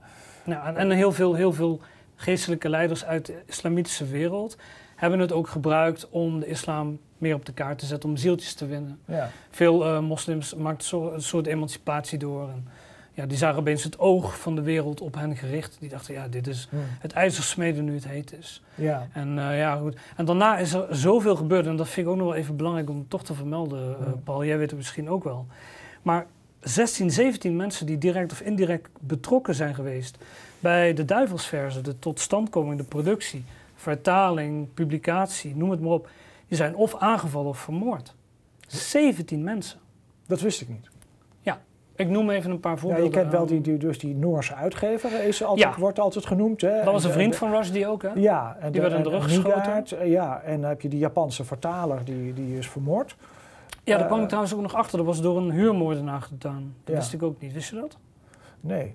Ja, 0.45 0.67
en, 0.67 0.77
en 0.77 0.91
heel, 0.91 1.13
veel, 1.13 1.35
heel 1.35 1.53
veel 1.53 1.81
geestelijke 2.15 2.69
leiders 2.69 3.05
uit 3.05 3.27
de 3.27 3.43
islamitische 3.47 4.07
wereld 4.07 4.57
hebben 4.97 5.19
het 5.19 5.33
ook 5.33 5.49
gebruikt 5.49 6.09
om 6.11 6.41
de 6.41 6.47
islam 6.47 6.99
meer 7.19 7.35
op 7.35 7.45
de 7.47 7.53
kaart 7.53 7.79
te 7.79 7.87
zetten, 7.87 8.09
om 8.09 8.17
zieltjes 8.17 8.55
te 8.55 8.67
winnen. 8.67 8.99
ja. 9.05 9.29
Veel 9.51 9.85
eh, 9.87 10.01
moslims 10.01 10.55
maakten 10.55 10.87
zo, 10.89 11.11
een 11.13 11.23
soort 11.23 11.47
emancipatie 11.47 12.19
door. 12.19 12.49
En, 12.49 12.69
ja, 13.13 13.27
die 13.27 13.37
zagen 13.39 13.59
opeens 13.59 13.85
het 13.85 13.99
oog 13.99 14.39
van 14.41 14.55
de 14.55 14.63
wereld 14.63 15.01
op 15.01 15.15
hen 15.15 15.37
gericht. 15.37 15.77
Die 15.81 15.89
dachten, 15.89 16.15
ja, 16.15 16.29
dit 16.29 16.47
is 16.47 16.67
Hm. 16.71 16.77
het 17.01 17.13
ijzersmeden 17.13 17.85
nu 17.85 17.95
het 17.95 18.09
heet 18.09 18.33
is. 18.39 18.63
ja. 18.75 19.07
En, 19.13 19.39
eh, 19.39 19.59
ja, 19.59 19.77
goed. 19.77 19.97
en 20.17 20.25
daarna 20.25 20.59
is 20.59 20.73
er 20.73 20.87
zoveel 20.91 21.37
gebeurd. 21.37 21.67
En 21.67 21.77
dat 21.77 21.89
vind 21.89 22.07
ik 22.07 22.13
ook 22.13 22.19
nog 22.19 22.27
wel 22.29 22.37
even 22.37 22.57
belangrijk 22.57 22.91
om 22.91 23.09
toch 23.09 23.25
te 23.25 23.35
vermelden, 23.35 23.89
Ja. 23.89 23.97
Paul. 24.25 24.45
Jij 24.45 24.59
weet 24.59 24.71
het 24.71 24.79
misschien 24.79 25.11
ook 25.11 25.25
wel. 25.25 25.47
Maar 26.03 26.27
16, 26.61 27.11
17 27.11 27.57
mensen 27.57 27.87
die 27.87 27.99
direct 27.99 28.33
of 28.33 28.41
indirect 28.41 28.89
betrokken 29.01 29.55
zijn 29.55 29.75
geweest 29.75 30.19
bij 30.61 30.95
de 30.95 31.05
duivelsverzen, 31.05 31.85
de 31.85 31.99
totstandkoming, 31.99 32.79
de 32.79 32.85
productie, 32.85 33.45
vertaling, 33.75 34.75
publicatie, 34.75 35.57
noem 35.57 35.71
het 35.71 35.81
maar 35.81 35.93
op, 35.93 36.09
die 36.49 36.57
zijn 36.57 36.75
of 36.77 36.95
aangevallen 36.97 37.49
of 37.49 37.59
vermoord. 37.59 38.15
17 38.67 39.43
mensen. 39.45 39.79
Dat 40.27 40.41
wist 40.41 40.61
ik 40.61 40.69
niet. 40.69 40.89
Ik 41.97 42.09
noem 42.09 42.31
even 42.31 42.51
een 42.51 42.61
paar 42.61 42.73
Ja, 42.75 42.79
voorbeelden. 42.79 43.11
je 43.11 43.17
kent 43.19 43.33
wel 43.33 43.47
die, 43.47 43.61
die, 43.61 43.77
dus 43.77 43.99
die 43.99 44.15
Noorse 44.15 44.55
uitgever, 44.55 45.23
is 45.25 45.43
altijd, 45.45 45.75
Ja. 45.75 45.81
wordt 45.81 45.99
altijd 45.99 46.27
genoemd. 46.27 46.61
Hè? 46.61 46.75
Dat 46.85 46.93
was 46.93 47.03
een 47.05 47.09
En- 47.11 47.15
vriend 47.17 47.33
en- 47.33 47.39
van 47.39 47.51
Rushdie 47.51 47.87
ook, 47.87 48.03
hè? 48.03 48.09
Ja, 48.15 48.57
en 48.61 48.73
Die 48.73 48.81
werd 48.81 48.93
in 48.93 49.03
de 49.03 49.09
rug 49.09 49.23
en 49.23 49.29
geschoten. 49.29 49.99
Eh, 50.01 50.11
Ja, 50.11 50.41
en 50.41 50.61
dan 50.61 50.71
heb 50.71 50.81
je 50.81 50.89
die 50.89 50.99
Japanse 50.99 51.45
vertaler, 51.45 52.05
die, 52.05 52.33
die 52.35 52.59
is 52.59 52.69
vermoord. 52.69 53.17
Ja, 53.91 53.97
daar 53.99 54.07
kwam 54.07 54.17
Eh, 54.19 54.23
ik 54.23 54.29
trouwens 54.29 54.55
ook 54.55 54.61
nog 54.63 54.75
achter. 54.75 54.97
Dat 54.99 55.07
was 55.07 55.21
door 55.21 55.37
een 55.37 55.51
huurmoordenaar 55.51 56.23
gedaan. 56.23 56.75
Dat 56.85 56.95
Ja. 56.95 57.01
wist 57.01 57.13
ik 57.13 57.23
ook 57.23 57.41
niet. 57.41 57.53
Wist 57.53 57.71
je 57.71 57.77
dat? 57.77 57.97
Nee, 58.61 58.95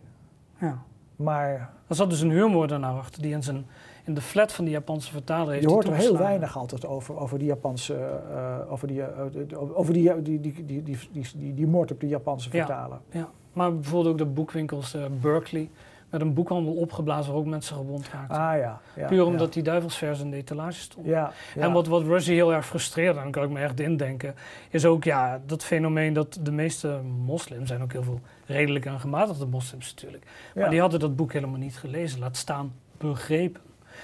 Ja. 0.59 0.77
maar 1.15 1.73
Er 1.87 1.95
zat 1.95 2.09
dus 2.09 2.21
een 2.21 2.29
huurmoordenaar 2.31 2.93
achter 2.93 3.21
die 3.21 3.31
in, 3.31 3.43
zijn, 3.43 3.65
in 4.05 4.13
de 4.13 4.21
flat 4.21 4.53
van 4.53 4.65
die 4.65 4.73
Japanse 4.73 5.11
vertaler 5.11 5.51
heeft 5.51 5.63
je 5.63 5.69
hoort 5.69 5.87
er 5.87 5.93
heel 5.93 6.17
weinig 6.17 6.57
altijd 6.57 6.85
over, 6.85 7.17
over 7.19 7.37
die 7.37 7.47
Japanse, 7.47 7.93
eh, 7.93 8.71
over, 8.71 8.87
die, 8.87 9.01
eh, 9.03 9.59
over 9.77 9.93
die, 9.93 10.21
die, 10.21 10.39
die, 10.41 10.65
die, 10.65 10.83
die, 10.83 10.97
die, 11.35 11.53
die, 11.53 11.67
moord 11.67 11.91
op 11.91 11.99
de 11.99 12.07
Japanse 12.07 12.49
Ja. 12.51 12.65
vertaler. 12.65 12.97
Ja. 13.09 13.29
Maar 13.53 13.73
bijvoorbeeld 13.75 14.11
ook 14.13 14.17
de 14.27 14.33
boekwinkels 14.33 14.97
Berkeley. 15.21 15.69
Met 16.15 16.23
een 16.23 16.33
boekhandel 16.33 16.73
opgeblazen 16.73 17.31
waar 17.31 17.41
ook 17.41 17.47
mensen 17.47 17.75
gewond 17.75 18.09
raakten. 18.09 18.37
Ah 18.37 18.57
ja. 18.57 18.81
ja 18.95 19.07
Puur 19.07 19.17
ja. 19.17 19.23
omdat 19.23 19.53
die 19.53 19.63
duivelsvers 19.63 20.19
in 20.19 20.31
de 20.31 20.37
etalage 20.37 20.79
stond. 20.79 21.05
Ja. 21.05 21.31
En 21.55 21.71
wat, 21.71 21.87
wat 21.87 22.03
Rushdie 22.03 22.35
heel 22.35 22.53
erg 22.53 22.65
frustreerde, 22.65 23.17
en 23.17 23.23
daar 23.23 23.31
kan 23.31 23.43
ik 23.43 23.49
me 23.49 23.59
echt 23.59 23.79
indenken, 23.79 24.35
is 24.69 24.85
ook 24.85 25.03
ja, 25.03 25.41
dat 25.45 25.63
fenomeen 25.63 26.13
dat 26.13 26.39
de 26.41 26.51
meeste 26.51 26.99
moslims, 27.25 27.67
zijn 27.67 27.81
ook 27.81 27.91
heel 27.91 28.03
veel 28.03 28.19
redelijke 28.45 28.89
en 28.89 28.99
gematigde 28.99 29.45
moslims 29.45 29.89
natuurlijk, 29.89 30.23
ja. 30.53 30.61
maar 30.61 30.69
die 30.69 30.79
hadden 30.79 30.99
dat 30.99 31.15
boek 31.15 31.33
helemaal 31.33 31.59
niet 31.59 31.77
gelezen, 31.77 32.19
laat 32.19 32.37
staan 32.37 32.73
begrepen. 32.97 33.61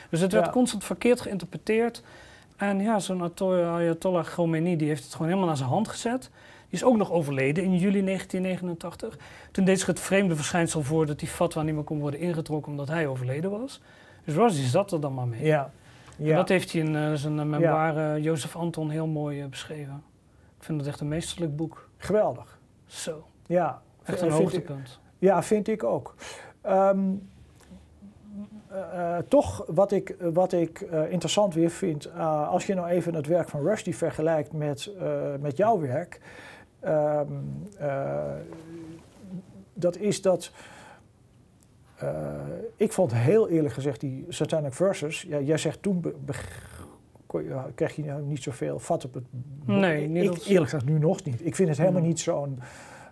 Dus 0.09 0.19
het 0.19 0.31
werd 0.31 0.49
constant 0.49 0.83
verkeerd 0.83 1.21
geïnterpreteerd. 1.21 2.03
En 2.57 2.79
ja, 2.79 2.99
zo'n 2.99 3.23
Ato- 3.23 3.73
Ayatollah 3.75 4.25
Khomeini, 4.25 4.75
die 4.75 4.87
heeft 4.87 5.03
het 5.03 5.11
gewoon 5.11 5.27
helemaal 5.27 5.47
naar 5.47 5.57
zijn 5.57 5.69
hand 5.69 5.87
gezet. 5.87 6.29
Is 6.71 6.83
ook 6.83 6.97
nog 6.97 7.11
overleden 7.11 7.63
in 7.63 7.77
juli 7.77 8.03
1989. 8.03 9.17
Toen 9.51 9.65
deed 9.65 9.77
zich 9.77 9.87
het 9.87 9.99
vreemde 9.99 10.35
verschijnsel 10.35 10.81
voor 10.83 11.05
dat 11.05 11.19
die 11.19 11.27
fatwa 11.27 11.61
niet 11.61 11.75
meer 11.75 11.83
kon 11.83 11.99
worden 11.99 12.19
ingetrokken 12.19 12.71
omdat 12.71 12.87
hij 12.87 13.07
overleden 13.07 13.51
was. 13.51 13.81
Dus 14.25 14.35
Rushdie 14.35 14.65
zat 14.65 14.91
er 14.91 15.01
dan 15.01 15.13
maar 15.13 15.27
mee. 15.27 15.45
Ja. 15.45 15.71
En 16.17 16.25
ja. 16.25 16.35
dat 16.35 16.49
heeft 16.49 16.71
hij 16.71 16.81
in 16.81 16.95
eh, 16.95 17.13
zijn 17.13 17.37
uh, 17.37 17.43
memoire 17.43 18.17
uh, 18.17 18.23
Jozef 18.23 18.55
Anton 18.55 18.89
heel 18.89 19.07
mooi 19.07 19.47
beschreven. 19.47 20.03
Ik 20.57 20.63
vind 20.63 20.79
het 20.79 20.87
echt 20.87 20.99
een 20.99 21.07
meesterlijk 21.07 21.55
boek. 21.55 21.89
Geweldig. 21.97 22.59
Zo. 22.85 23.27
Ja. 23.45 23.81
Echt 24.03 24.21
een 24.21 24.31
hoogtepunt. 24.31 24.87
Ik, 24.87 25.27
ja, 25.27 25.43
vind 25.43 25.67
ik 25.67 25.83
ook. 25.83 26.15
Um, 26.67 27.29
toch 29.27 29.65
wat 29.67 29.91
ik, 29.91 30.15
wat 30.19 30.53
ik 30.53 30.79
interessant 31.09 31.53
weer 31.53 31.69
vind, 31.69 32.13
als 32.47 32.65
je 32.65 32.73
nou 32.73 32.87
even 32.87 33.13
het 33.13 33.27
werk 33.27 33.49
van 33.49 33.61
Rushdie 33.61 33.95
vergelijkt 33.95 34.53
met, 34.53 34.91
met 35.39 35.57
jouw 35.57 35.79
werk, 35.79 36.19
um, 36.85 37.67
dat 39.73 39.97
is 39.97 40.21
dat. 40.21 40.51
Uh, 42.03 42.09
ik 42.75 42.91
vond 42.91 43.13
heel 43.13 43.49
eerlijk 43.49 43.73
gezegd 43.73 43.99
die 43.99 44.25
Satanic 44.29 44.73
Verses. 44.73 45.21
Ja, 45.21 45.39
jij 45.39 45.57
zegt 45.57 45.81
toen 45.81 46.01
be, 46.01 46.13
be, 46.25 46.33
ja, 47.43 47.67
krijg 47.75 47.95
je 47.95 48.03
nou 48.03 48.21
niet 48.21 48.43
zoveel 48.43 48.79
vat 48.79 49.05
op 49.05 49.13
het. 49.13 49.23
Nee, 49.65 50.07
niet 50.07 50.23
ik, 50.23 50.45
eerlijk 50.45 50.69
gezegd 50.69 50.85
nu 50.85 50.99
nog 50.99 51.23
niet. 51.23 51.45
Ik 51.45 51.55
vind 51.55 51.69
het 51.69 51.77
helemaal 51.77 51.99
Hmm. 51.99 52.09
niet 52.09 52.19
zo'n. 52.19 52.59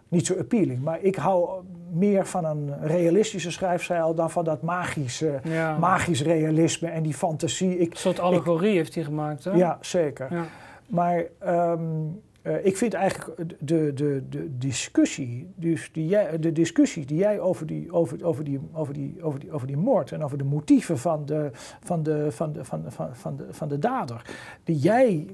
Niet 0.08 0.26
zo 0.26 0.38
appealing, 0.40 0.84
maar 0.84 1.02
ik 1.02 1.16
hou 1.16 1.64
meer 1.92 2.26
van 2.26 2.46
een 2.46 2.88
realistische 2.88 3.52
schrijfstijl 3.52 4.16
dan 4.16 4.32
van 4.32 4.44
dat 4.44 4.62
magische, 4.62 5.40
ja. 5.44 5.78
magisch 5.78 6.22
realisme 6.22 6.90
en 6.90 7.04
die 7.04 7.14
fantasie. 7.14 7.78
Ik, 7.78 7.92
Een 7.92 7.98
soort 7.98 8.20
allegorie 8.20 8.70
ik, 8.70 8.76
heeft 8.76 8.96
hij 8.96 9.04
gemaakt, 9.04 9.44
hè? 9.44 9.52
Ja, 9.52 9.78
zeker. 9.82 10.34
Ja. 10.34 10.46
Maar 10.88 11.24
um, 11.48 12.22
uh, 12.50 12.66
ik 12.66 12.78
vind 12.78 12.94
eigenlijk 12.94 13.38
de, 13.60 13.94
de, 13.94 14.24
de 14.30 14.58
discussie, 14.58 15.52
dus 15.56 15.90
die 15.94 16.08
jij, 16.08 16.40
de 16.40 16.52
discussie 16.52 17.06
die 17.06 17.18
jij 17.18 17.40
over 17.40 17.66
die, 17.66 17.92
over, 17.92 18.26
over, 18.26 18.44
die, 18.44 18.60
over, 18.74 18.94
die, 18.94 19.18
over, 19.22 19.40
die, 19.40 19.52
over 19.52 19.68
die 19.68 19.78
moord 19.78 20.12
en 20.12 20.24
over 20.24 20.38
de 20.38 20.44
motieven 20.44 20.98
van 20.98 21.26
de, 21.26 21.50
van 21.84 22.04
de, 22.04 22.32
van 22.32 22.54
de, 22.54 22.64
van 22.64 22.84
van, 23.14 23.36
de, 23.36 23.46
van 23.52 23.68
de 23.68 23.80
dader, 23.80 24.22
die 24.64 24.78
jij 24.78 25.28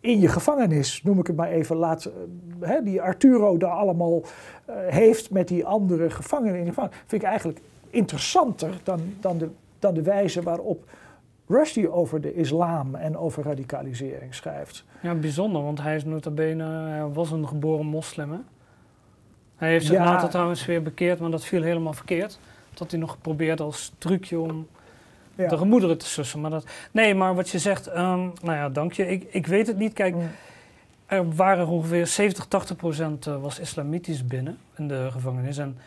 in 0.00 0.20
je 0.20 0.28
gevangenis, 0.28 1.02
noem 1.02 1.18
ik 1.18 1.26
het 1.26 1.36
maar 1.36 1.50
even, 1.50 1.76
laat, 1.76 2.04
uh, 2.04 2.68
hè, 2.68 2.82
die 2.82 3.02
Arturo 3.02 3.56
daar 3.56 3.70
allemaal 3.70 4.20
uh, 4.20 4.76
heeft 4.76 5.30
met 5.30 5.48
die 5.48 5.64
andere 5.64 6.10
gevangenen 6.10 6.60
in 6.60 6.66
gevangenis, 6.66 6.96
vind 7.06 7.22
ik 7.22 7.28
eigenlijk 7.28 7.60
interessanter 7.90 8.80
dan, 8.82 9.00
dan, 9.20 9.38
de, 9.38 9.48
dan 9.78 9.94
de 9.94 10.02
wijze 10.02 10.42
waarop 10.42 10.84
Rushdie 11.48 11.90
over 11.92 12.20
de 12.20 12.34
islam 12.34 12.94
en 12.94 13.16
over 13.16 13.42
radicalisering 13.44 14.34
schrijft. 14.34 14.84
Ja, 15.00 15.14
bijzonder, 15.14 15.62
want 15.62 15.82
hij 15.82 15.96
is 15.96 16.04
nota 16.04 16.30
bene, 16.30 16.64
hij 16.64 17.06
was 17.08 17.30
een 17.30 17.48
geboren 17.48 17.86
moslim. 17.86 18.32
Hè? 18.32 18.38
Hij 19.56 19.70
heeft 19.70 19.86
zich 19.86 19.94
Ja. 19.96 20.04
later 20.04 20.28
trouwens 20.28 20.66
weer 20.66 20.82
bekeerd, 20.82 21.20
maar 21.20 21.30
dat 21.30 21.44
viel 21.44 21.62
helemaal 21.62 21.92
verkeerd. 21.92 22.38
Dat 22.70 22.78
had 22.78 22.90
hij 22.90 23.00
nog 23.00 23.10
geprobeerd 23.10 23.60
als 23.60 23.92
trucje 23.98 24.38
om 24.38 24.66
Ja. 25.34 25.48
de 25.48 25.58
gemoederen 25.58 25.98
te 25.98 26.06
sussen. 26.06 26.40
Maar 26.40 26.50
dat, 26.50 26.66
nee, 26.90 27.14
maar 27.14 27.34
wat 27.34 27.48
je 27.48 27.58
zegt, 27.58 27.86
ehm, 27.86 28.18
nou 28.20 28.56
ja, 28.56 28.68
dank 28.68 28.92
je. 28.92 29.08
Ik, 29.08 29.26
ik 29.30 29.46
weet 29.46 29.66
het 29.66 29.76
niet. 29.78 29.92
Kijk, 29.92 30.14
Mm. 30.14 30.22
er 31.06 31.34
waren 31.34 31.66
ongeveer 31.66 32.06
70, 32.06 32.46
80 32.46 32.76
procent 32.76 33.26
eh, 33.26 33.40
was 33.42 33.58
islamitisch 33.58 34.26
binnen 34.26 34.58
in 34.76 34.88
de 34.88 35.08
gevangenis. 35.10 35.58
En 35.58 35.78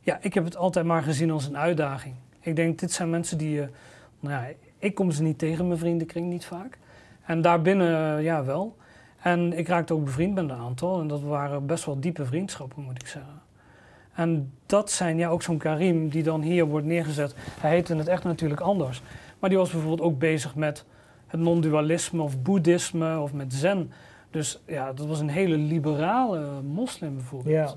ja, 0.00 0.18
ik 0.20 0.34
heb 0.34 0.44
het 0.44 0.56
altijd 0.56 0.86
maar 0.86 1.02
gezien 1.02 1.30
als 1.30 1.46
een 1.46 1.56
uitdaging. 1.58 2.14
Ik 2.40 2.56
denk, 2.56 2.78
dit 2.78 2.92
zijn 2.92 3.10
mensen 3.10 3.38
die, 3.38 3.56
uh, 3.58 3.64
nou 4.20 4.34
ja, 4.34 4.48
ik 4.84 4.94
kom 4.94 5.10
ze 5.10 5.22
niet 5.22 5.38
tegen, 5.38 5.66
mijn 5.66 5.78
vriendenkring 5.78 6.26
niet 6.26 6.44
vaak. 6.44 6.78
En 7.26 7.42
daarbinnen, 7.42 8.18
uh, 8.18 8.24
ja, 8.24 8.44
wel. 8.44 8.76
En 9.20 9.58
ik 9.58 9.68
raakte 9.68 9.94
ook 9.94 10.04
bevriend 10.04 10.34
met 10.34 10.44
een 10.44 10.56
aantal. 10.56 11.00
En 11.00 11.06
dat 11.08 11.22
waren 11.22 11.66
best 11.66 11.84
wel 11.84 12.00
diepe 12.00 12.24
vriendschappen, 12.24 12.82
moet 12.82 13.00
ik 13.00 13.06
zeggen. 13.06 13.42
En 14.14 14.52
dat 14.66 14.90
zijn, 14.90 15.18
ja, 15.18 15.28
ook 15.28 15.42
zo'n 15.42 15.58
Karim 15.58 16.08
die 16.08 16.22
dan 16.22 16.42
hier 16.42 16.64
wordt 16.64 16.86
neergezet. 16.86 17.34
Hij 17.60 17.70
heette 17.70 17.96
het 17.96 18.08
echt 18.08 18.24
natuurlijk 18.24 18.60
anders. 18.60 19.02
Maar 19.38 19.50
die 19.50 19.58
was 19.58 19.70
bijvoorbeeld 19.70 20.08
ook 20.08 20.18
bezig 20.18 20.54
met 20.54 20.84
het 21.26 21.40
non-dualisme 21.40 22.22
of 22.22 22.42
boeddhisme 22.42 23.18
of 23.18 23.32
met 23.32 23.54
zen. 23.54 23.92
Dus 24.30 24.62
ja, 24.66 24.92
dat 24.92 25.06
was 25.06 25.20
een 25.20 25.28
hele 25.28 25.56
liberale 25.56 26.62
moslim 26.62 27.14
bijvoorbeeld. 27.14 27.70
Ja. 27.70 27.74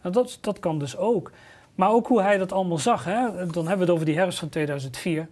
En 0.00 0.12
dat, 0.12 0.38
dat 0.40 0.58
kan 0.58 0.78
dus 0.78 0.96
ook. 0.96 1.30
Maar 1.74 1.90
ook 1.90 2.06
hoe 2.06 2.22
hij 2.22 2.38
dat 2.38 2.52
allemaal 2.52 2.78
zag. 2.78 3.04
Hè? 3.04 3.46
Dan 3.46 3.66
hebben 3.66 3.76
we 3.76 3.82
het 3.82 3.90
over 3.90 4.06
die 4.06 4.16
herfst 4.16 4.38
van 4.38 4.48
2004. 4.48 5.28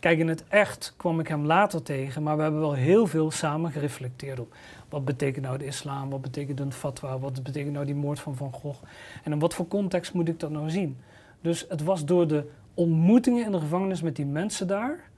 Kijk, 0.00 0.18
in 0.18 0.28
het 0.28 0.44
echt 0.48 0.94
kwam 0.96 1.20
ik 1.20 1.28
hem 1.28 1.46
later 1.46 1.82
tegen, 1.82 2.22
maar 2.22 2.36
we 2.36 2.42
hebben 2.42 2.60
wel 2.60 2.72
heel 2.72 3.06
veel 3.06 3.30
samen 3.30 3.72
gereflecteerd 3.72 4.40
op. 4.40 4.54
Wat 4.88 5.04
betekent 5.04 5.44
nou 5.44 5.58
de 5.58 5.64
islam? 5.64 6.10
Wat 6.10 6.20
betekent 6.20 6.60
een 6.60 6.72
fatwa? 6.72 7.18
Wat 7.18 7.42
betekent 7.42 7.72
nou 7.72 7.86
die 7.86 7.94
moord 7.94 8.20
van 8.20 8.36
Van 8.36 8.52
Gogh? 8.52 8.82
En 9.24 9.32
in 9.32 9.38
wat 9.38 9.54
voor 9.54 9.68
context 9.68 10.12
moet 10.12 10.28
ik 10.28 10.40
dat 10.40 10.50
nou 10.50 10.70
zien? 10.70 10.98
Dus 11.40 11.66
het 11.68 11.82
was 11.82 12.04
door 12.04 12.26
de 12.26 12.44
ontmoetingen 12.74 13.44
in 13.44 13.52
de 13.52 13.60
gevangenis 13.60 14.02
met 14.02 14.16
die 14.16 14.26
mensen 14.26 14.66
daar, 14.66 15.10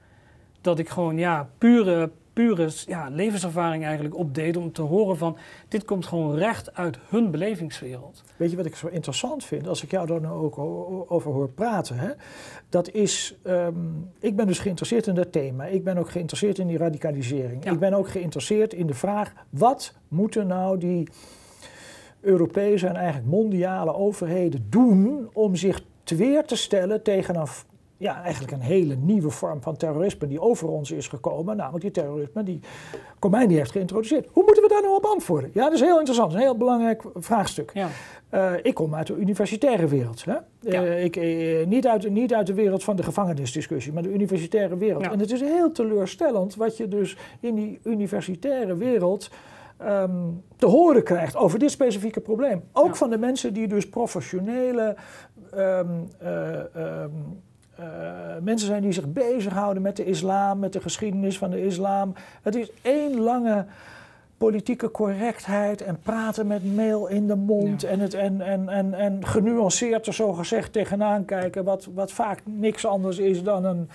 dat 0.61 0.79
ik 0.79 0.89
gewoon 0.89 1.17
ja, 1.17 1.49
pure, 1.57 2.11
pure 2.33 2.69
ja, 2.85 3.09
levenservaring 3.09 3.83
eigenlijk 3.83 4.15
opdeed 4.15 4.57
om 4.57 4.71
te 4.71 4.81
horen 4.81 5.17
van 5.17 5.37
dit 5.67 5.85
komt 5.85 6.05
gewoon 6.05 6.35
recht 6.35 6.75
uit 6.75 6.97
hun 7.07 7.31
belevingswereld. 7.31 8.23
Weet 8.35 8.51
je 8.51 8.57
wat 8.57 8.65
ik 8.65 8.75
zo 8.75 8.87
interessant 8.87 9.45
vind, 9.45 9.67
als 9.67 9.83
ik 9.83 9.91
jou 9.91 10.07
daar 10.07 10.21
nou 10.21 10.43
ook 10.43 10.57
over 11.11 11.31
hoor 11.31 11.49
praten? 11.49 11.97
Hè? 11.97 12.09
Dat 12.69 12.91
is, 12.91 13.35
um, 13.43 14.11
ik 14.19 14.35
ben 14.35 14.47
dus 14.47 14.59
geïnteresseerd 14.59 15.07
in 15.07 15.15
dat 15.15 15.31
thema. 15.31 15.65
Ik 15.65 15.83
ben 15.83 15.97
ook 15.97 16.09
geïnteresseerd 16.09 16.57
in 16.57 16.67
die 16.67 16.77
radicalisering. 16.77 17.63
Ja. 17.63 17.71
Ik 17.71 17.79
ben 17.79 17.93
ook 17.93 18.09
geïnteresseerd 18.09 18.73
in 18.73 18.87
de 18.87 18.93
vraag, 18.93 19.33
wat 19.49 19.93
moeten 20.07 20.47
nou 20.47 20.77
die 20.77 21.07
Europese 22.21 22.87
en 22.87 22.95
eigenlijk 22.95 23.27
mondiale 23.27 23.93
overheden 23.93 24.65
doen 24.69 25.29
om 25.33 25.55
zich 25.55 25.83
te 26.03 26.15
weer 26.15 26.45
te 26.45 26.55
stellen 26.55 27.03
tegen 27.03 27.35
een 27.35 27.47
ja, 27.97 28.23
eigenlijk 28.23 28.53
een 28.53 28.61
hele 28.61 28.95
nieuwe 28.95 29.29
vorm 29.29 29.61
van 29.61 29.77
terrorisme 29.77 30.27
die 30.27 30.41
over 30.41 30.67
ons 30.67 30.91
is 30.91 31.07
gekomen. 31.07 31.55
Namelijk 31.55 31.83
die 31.83 31.91
terrorisme 31.91 32.43
die 32.43 32.59
Khomeini 33.19 33.55
heeft 33.55 33.71
geïntroduceerd. 33.71 34.27
Hoe 34.31 34.43
moeten 34.43 34.63
we 34.63 34.69
daar 34.69 34.81
nou 34.81 34.95
op 34.95 35.05
antwoorden? 35.05 35.49
Ja, 35.53 35.63
dat 35.63 35.73
is 35.73 35.79
heel 35.79 35.97
interessant. 35.97 36.31
Dat 36.31 36.39
is 36.39 36.45
een 36.45 36.51
heel 36.51 36.59
belangrijk 36.59 37.03
vraagstuk. 37.15 37.71
Ja. 37.73 37.87
Uh, 38.31 38.53
ik 38.61 38.73
kom 38.73 38.95
uit 38.95 39.07
de 39.07 39.15
universitaire 39.15 39.87
wereld. 39.87 40.25
Hè? 40.25 40.35
Ja. 40.59 40.83
Uh, 40.83 41.03
ik, 41.03 41.15
uh, 41.15 41.65
niet, 41.65 41.87
uit, 41.87 42.09
niet 42.09 42.33
uit 42.33 42.47
de 42.47 42.53
wereld 42.53 42.83
van 42.83 42.95
de 42.95 43.03
gevangenisdiscussie, 43.03 43.93
maar 43.93 44.03
de 44.03 44.13
universitaire 44.13 44.77
wereld. 44.77 45.03
Ja. 45.03 45.11
En 45.11 45.19
het 45.19 45.31
is 45.31 45.41
heel 45.41 45.71
teleurstellend 45.71 46.55
wat 46.55 46.77
je 46.77 46.87
dus 46.87 47.17
in 47.39 47.55
die 47.55 47.79
universitaire 47.83 48.77
wereld 48.77 49.29
um, 49.81 50.43
te 50.55 50.65
horen 50.65 51.03
krijgt 51.03 51.35
over 51.35 51.59
dit 51.59 51.71
specifieke 51.71 52.19
probleem. 52.19 52.63
Ook 52.71 52.95
van 52.95 53.09
de 53.09 53.17
mensen 53.17 53.53
die 53.53 53.67
dus 53.67 53.89
professionele 53.89 54.95
um, 55.55 56.07
um, 56.23 57.41
uh, 57.79 57.85
mensen 58.41 58.67
zijn 58.67 58.81
die 58.81 58.91
zich 58.91 59.07
bezighouden 59.07 59.81
met 59.83 59.95
de 59.95 60.05
islam, 60.05 60.59
met 60.59 60.73
de 60.73 60.81
geschiedenis 60.81 61.37
van 61.37 61.49
de 61.49 61.65
islam. 61.65 62.13
Het 62.41 62.55
is 62.55 62.71
één 62.81 63.19
lange 63.19 63.65
politieke 64.37 64.91
correctheid 64.91 65.81
en 65.81 65.99
praten 66.03 66.47
met 66.47 66.75
mail 66.75 67.07
in 67.07 67.27
de 67.27 67.35
mond 67.35 67.81
Ja. 67.81 67.87
en, 67.87 67.99
het, 67.99 68.13
en, 68.13 68.41
en, 68.41 68.69
en, 68.69 68.93
en 68.93 69.25
genuanceerd 69.25 70.07
er 70.07 70.13
zo 70.13 70.33
gezegd 70.33 70.73
tegenaan 70.73 71.25
kijken, 71.25 71.63
wat, 71.63 71.87
wat 71.93 72.11
vaak 72.11 72.39
niks 72.43 72.85
anders 72.85 73.17
is 73.17 73.43
dan 73.43 73.65
een. 73.65 73.89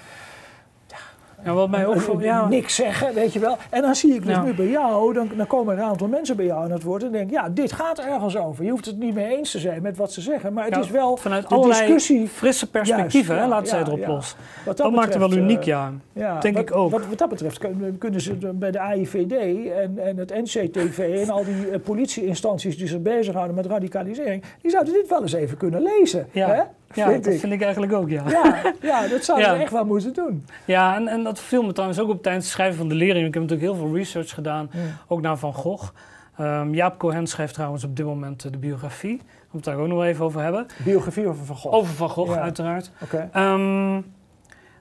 Ja, 1.44 1.52
wat 1.52 1.70
mij 1.70 1.86
ook 1.86 2.00
voor, 2.00 2.22
ja, 2.22 2.48
niks 2.48 2.74
zeggen, 2.74 3.14
weet 3.14 3.32
je 3.32 3.38
wel. 3.38 3.56
En 3.70 3.82
dan 3.82 3.94
zie 3.94 4.14
ik 4.14 4.24
dus 4.26 4.34
Ja. 4.34 4.42
nu 4.42 4.54
bij 4.54 4.68
jou, 4.68 5.12
dan, 5.14 5.30
dan 5.36 5.46
komen 5.46 5.74
er 5.76 5.82
een 5.82 5.88
aantal 5.88 6.08
mensen 6.08 6.36
bij 6.36 6.44
jou 6.44 6.62
aan 6.64 6.70
het 6.70 6.82
woord 6.82 7.02
en 7.02 7.12
denk 7.12 7.30
ja, 7.30 7.48
dit 7.48 7.72
gaat 7.72 7.98
ergens 7.98 8.36
over. 8.36 8.64
Je 8.64 8.70
hoeft 8.70 8.84
het 8.86 8.98
niet 8.98 9.14
mee 9.14 9.36
eens 9.36 9.50
te 9.50 9.58
zijn 9.58 9.82
met 9.82 9.96
wat 9.96 10.12
ze 10.12 10.20
zeggen, 10.20 10.52
maar 10.52 10.64
het 10.64 10.74
ja, 10.74 10.80
is 10.80 10.90
wel 10.90 11.16
vanuit 11.16 11.46
allerlei 11.48 11.80
discussie. 11.80 12.28
frisse 12.28 12.70
perspectieven, 12.70 13.34
Juist, 13.34 13.48
hè, 13.50 13.54
laten 13.54 13.68
zij 13.68 13.80
erop 13.80 14.06
los. 14.06 14.36
Wat 14.64 14.76
Dat, 14.76 14.92
maakt 14.92 15.08
het 15.14 15.18
wel 15.18 15.32
uniek, 15.32 15.58
eh, 15.60 15.64
ja. 15.66 15.92
Ja, 16.12 16.38
Denk 16.40 16.56
wat, 16.56 16.68
ik 16.68 16.76
ook. 16.76 16.90
Wat, 16.90 17.06
wat 17.06 17.18
dat 17.18 17.28
betreft 17.28 17.58
kun- 17.58 17.96
kunnen 17.98 18.20
ze 18.20 18.34
bij 18.54 18.70
de 18.70 18.78
AIVD 18.80 19.32
en, 19.72 19.98
en 19.98 20.16
het 20.16 20.30
NCTV 20.34 21.22
en 21.24 21.30
al 21.30 21.44
die 21.44 21.70
eh, 21.70 21.80
politieinstanties 21.84 22.78
die 22.78 22.86
zich 22.88 23.02
bezighouden 23.02 23.54
met 23.56 23.66
radicalisering, 23.66 24.42
die 24.62 24.70
zouden 24.70 24.92
dit 24.92 25.08
wel 25.08 25.20
eens 25.22 25.32
even 25.32 25.56
kunnen 25.56 25.82
lezen. 25.82 26.26
Ja, 26.30 26.48
hè? 26.48 26.62
Ja 26.94 27.08
Vind 27.10 27.24
dat 27.24 27.32
ik. 27.32 27.40
vind 27.40 27.52
ik 27.52 27.62
eigenlijk 27.62 27.92
ook, 27.92 28.08
ja. 28.10 28.22
Ja, 28.28 28.72
ja, 28.82 29.06
dat 29.08 29.24
zouden 29.24 29.48
Ja. 29.48 29.54
ze 29.56 29.62
echt 29.62 29.72
wel 29.72 29.84
moeten 29.84 30.14
doen. 30.14 30.46
Ja, 30.64 30.94
en, 30.96 31.08
en 31.08 31.22
dat 31.22 31.40
viel 31.40 31.62
me 31.62 31.72
trouwens 31.72 32.00
ook 32.00 32.08
op 32.08 32.22
tijdens 32.22 32.44
het 32.44 32.54
schrijven 32.54 32.76
van 32.78 32.88
de 32.88 32.94
lering. 32.94 33.26
Ik 33.26 33.34
heb 33.34 33.42
natuurlijk 33.42 33.70
heel 33.72 33.86
veel 33.86 33.94
research 33.96 34.30
gedaan, 34.34 34.70
ook 35.08 35.20
naar 35.20 35.36
Van 35.38 35.54
Gogh. 35.54 35.88
Ehm, 36.36 36.74
Jaap 36.74 36.98
Cohen 36.98 37.26
schrijft 37.26 37.54
trouwens 37.54 37.84
op 37.84 37.96
dit 37.96 38.06
moment 38.06 38.44
eh, 38.44 38.52
de 38.52 38.58
biografie. 38.58 39.16
Daar 39.16 39.26
het 39.50 39.64
daar 39.64 39.76
ook 39.76 39.86
nog 39.88 40.04
even 40.04 40.24
over 40.24 40.40
hebben. 40.42 40.66
Biografie 40.84 41.26
over 41.26 41.44
Van 41.44 41.56
Gogh. 41.56 41.74
Over 41.74 41.94
Van 41.94 42.08
Gogh, 42.08 42.34
Ja. 42.34 42.40
uiteraard. 42.40 42.90
Oké. 43.02 43.28
Ehm, 43.32 44.00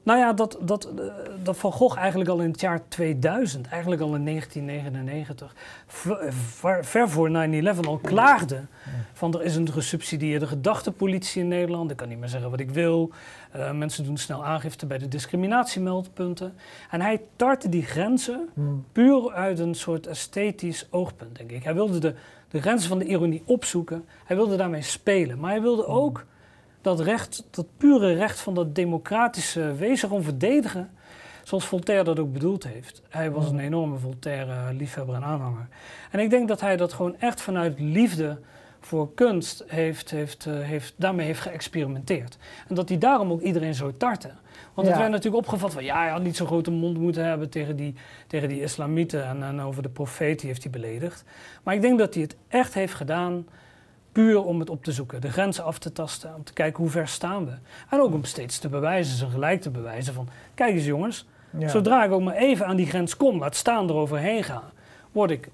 Nou 0.08 0.20
ja, 0.20 0.34
dat, 0.34 0.58
dat, 0.62 0.86
eh, 0.86 1.06
dat 1.44 1.58
Van 1.58 1.72
Gogh 1.72 1.98
eigenlijk 1.98 2.30
al 2.30 2.40
in 2.40 2.52
het 2.52 2.62
jaar 2.62 2.82
2000, 2.88 3.68
eigenlijk 3.68 4.02
al 4.02 4.16
in 4.16 4.26
1999, 4.26 5.56
ver, 5.88 6.86
ver 6.86 7.10
voor 7.10 7.30
9-11 7.30 7.88
al 7.88 7.98
klaagde 7.98 8.62
van 9.14 9.34
er 9.34 9.44
is 9.44 9.56
een 9.56 9.72
gesubsidieerde 9.72 10.48
gedachtepolitie 10.48 11.42
in 11.42 11.48
Nederland, 11.48 11.92
ik 11.92 11.98
kan 11.98 12.08
niet 12.08 12.20
meer 12.20 12.30
zeggen 12.30 12.50
wat 12.50 12.60
ik 12.60 12.70
wil, 12.70 13.12
uh, 13.56 13.72
mensen 13.72 14.04
doen 14.04 14.18
snel 14.18 14.46
aangifte 14.46 14.86
bij 14.86 14.98
de 14.98 15.08
discriminatiemeldpunten. 15.08 16.54
En 16.90 17.02
hij 17.02 17.22
tartte 17.36 17.70
die 17.70 17.84
grenzen 17.84 18.50
hmm. 18.54 18.86
puur 18.92 19.32
uit 19.32 19.60
een 19.60 19.76
soort 19.76 20.08
esthetisch 20.08 20.88
oogpunt, 20.90 21.38
denk 21.38 21.52
ik. 21.52 21.64
Hij 21.64 21.74
wilde 21.74 22.00
de, 22.00 22.14
de 22.50 22.62
grenzen 22.62 22.90
van 22.90 23.00
de 23.00 23.06
ironie 23.06 23.44
opzoeken, 23.46 24.06
hij 24.26 24.36
wilde 24.36 24.56
daarmee 24.56 24.82
spelen, 24.82 25.40
maar 25.40 25.52
hij 25.52 25.62
wilde 25.62 25.84
hmm. 25.84 25.94
ook 25.94 26.26
dat 26.82 27.00
recht, 27.00 27.44
dat 27.50 27.66
pure 27.78 28.14
recht 28.14 28.40
van 28.40 28.54
dat 28.54 28.76
democratische 28.76 29.74
wezen 29.74 30.08
gewoon 30.08 30.24
verdedigen. 30.24 30.90
Zoals 31.44 31.66
Voltaire 31.66 32.04
dat 32.04 32.20
ook 32.20 32.34
bedoeld 32.34 32.64
heeft. 32.68 33.02
Hij 33.10 33.32
was 33.32 33.50
een 33.50 33.60
enorme 33.60 33.98
Voltaire-liefhebber 33.98 35.16
en 35.16 35.24
aanhanger. 35.24 35.68
En 36.12 36.20
ik 36.20 36.30
denk 36.30 36.48
dat 36.48 36.62
hij 36.62 36.78
dat 36.78 36.94
gewoon 36.94 37.16
echt 37.20 37.42
vanuit 37.42 37.80
liefde 37.80 38.38
voor 38.80 39.14
kunst 39.14 39.64
heeft, 39.68 40.10
heeft, 40.10 40.46
uh, 40.46 40.60
heeft, 40.60 40.94
daarmee 40.98 41.26
heeft 41.26 41.40
geëxperimenteerd. 41.40 42.38
En 42.68 42.76
dat 42.76 42.90
hij 42.90 42.98
daarom 42.98 43.32
ook 43.32 43.42
iedereen 43.42 43.76
zo 43.76 43.98
tartte. 43.98 44.32
Want 44.74 44.88
het 44.88 44.98
werd 44.98 45.10
natuurlijk 45.10 45.44
opgevat 45.44 45.74
van 45.74 45.84
ja, 45.84 45.98
hij 46.02 46.10
had 46.10 46.24
niet 46.24 46.36
zo'n 46.36 46.48
grote 46.48 46.72
mond 46.72 46.98
moeten 46.98 47.26
hebben 47.26 47.50
tegen 47.50 47.76
die, 47.76 47.96
tegen 48.28 48.50
die 48.50 48.62
islamieten 48.62 49.26
en, 49.26 49.44
en 49.44 49.62
over 49.62 49.84
de 49.84 49.90
profeet, 49.90 50.40
die 50.40 50.50
heeft 50.50 50.64
hij 50.64 50.72
beledigd. 50.72 51.24
Maar 51.64 51.76
ik 51.76 51.82
denk 51.82 52.00
dat 52.00 52.14
hij 52.14 52.24
het 52.24 52.36
echt 52.48 52.74
heeft 52.74 52.94
gedaan 52.94 53.46
Puur 54.18 54.44
om 54.44 54.60
het 54.60 54.70
op 54.70 54.84
te 54.84 54.92
zoeken, 54.92 55.22
de 55.22 55.32
grenzen 55.32 55.64
af 55.64 55.80
te 55.80 55.92
tasten, 55.92 56.36
om 56.36 56.44
te 56.44 56.54
kijken 56.54 56.84
hoe 56.84 56.92
ver 56.92 57.08
staan 57.08 57.46
we. 57.46 57.52
En 57.90 58.02
ook 58.02 58.14
om 58.14 58.24
steeds 58.24 58.60
te 58.60 58.70
bewijzen, 58.70 59.18
zijn 59.18 59.32
gelijk 59.32 59.62
te 59.62 59.70
bewijzen 59.70 60.14
van, 60.14 60.30
kijk 60.54 60.74
eens 60.74 60.86
jongens, 60.86 61.26
zodra 61.60 62.04
ik 62.04 62.12
ook 62.12 62.22
maar 62.22 62.36
even 62.36 62.66
aan 62.66 62.76
die 62.76 62.86
grens 62.86 63.18
kom, 63.18 63.40
laat 63.40 63.56
staan 63.56 63.90
eroverheen 63.90 64.44
gaan, 64.44 64.72
word 65.12 65.32
ik 65.32 65.50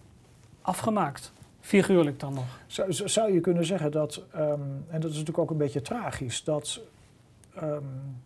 afgemaakt. 0.61 1.31
Figuurlijk 1.59 2.19
dan 2.19 2.33
nog. 2.33 2.43
Zou, 2.67 2.93
zou 2.93 3.33
je 3.33 3.39
kunnen 3.39 3.65
zeggen 3.65 3.91
dat, 3.91 4.21
ehm, 4.33 4.61
en 4.87 4.99
dat 4.99 5.11
is 5.11 5.17
natuurlijk 5.17 5.37
ook 5.37 5.49
een 5.49 5.57
beetje 5.57 5.81
tragisch, 5.81 6.43
dat, 6.43 6.81
um, 7.63 8.21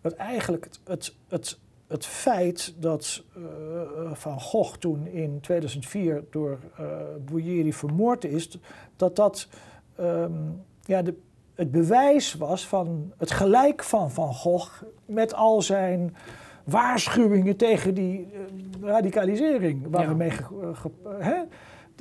dat 0.00 0.12
eigenlijk 0.12 0.64
het, 0.64 0.80
het, 0.84 1.14
het 1.28 1.58
het 1.86 2.06
feit 2.06 2.74
dat 2.78 3.22
uh, 3.38 3.44
Van 4.12 4.40
Gogh 4.40 4.76
toen 4.76 5.06
in 5.06 5.40
2004 5.40 6.24
door 6.30 6.58
uh, 6.80 6.86
Bouyeri 7.24 7.72
vermoord 7.72 8.24
is, 8.24 8.58
dat 8.96 9.16
dat 9.16 9.48
um, 10.00 10.64
ja, 10.84 11.02
de, 11.02 11.14
het 11.54 11.70
bewijs 11.70 12.34
was 12.34 12.66
van 12.66 13.12
het 13.16 13.30
gelijk 13.30 13.84
van 13.84 14.10
Van 14.10 14.34
Gogh 14.34 14.82
met 15.04 15.34
al 15.34 15.62
zijn 15.62 16.16
waarschuwingen 16.64 17.56
tegen 17.56 17.94
die 17.94 18.28
radicalisering 18.80 19.86
waar 19.90 20.02
ja. 20.02 20.08
we 20.08 20.14
mee. 20.14 20.32
Hè? 21.18 21.34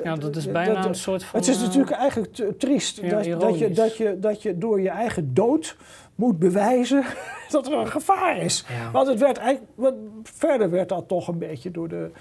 Ja, 0.03 0.15
dat 0.15 0.35
is 0.35 0.51
bijna 0.51 0.73
dat, 0.73 0.85
een 0.85 0.95
soort 0.95 1.23
van. 1.23 1.39
Het 1.39 1.49
is 1.49 1.59
natuurlijk 1.59 1.91
eigenlijk 1.91 2.59
triest 2.59 3.01
ja, 3.01 3.09
dat, 3.09 3.39
dat, 3.39 3.59
je, 3.59 3.71
dat, 3.71 3.97
je, 3.97 4.19
dat 4.19 4.41
je 4.41 4.57
door 4.57 4.81
je 4.81 4.89
eigen 4.89 5.33
dood 5.33 5.77
moet 6.15 6.39
bewijzen 6.39 7.03
dat 7.51 7.67
er 7.67 7.73
een 7.73 7.87
gevaar 7.87 8.37
is. 8.37 8.65
Want 8.91 9.07
het 9.07 9.19
werd 9.19 9.37
eigenlijk, 9.37 9.95
verder 10.23 10.69
werd 10.69 10.89
dat 10.89 11.07
toch 11.07 11.27
een 11.27 11.37
beetje 11.37 11.71
door 11.71 11.87
de, 11.87 12.11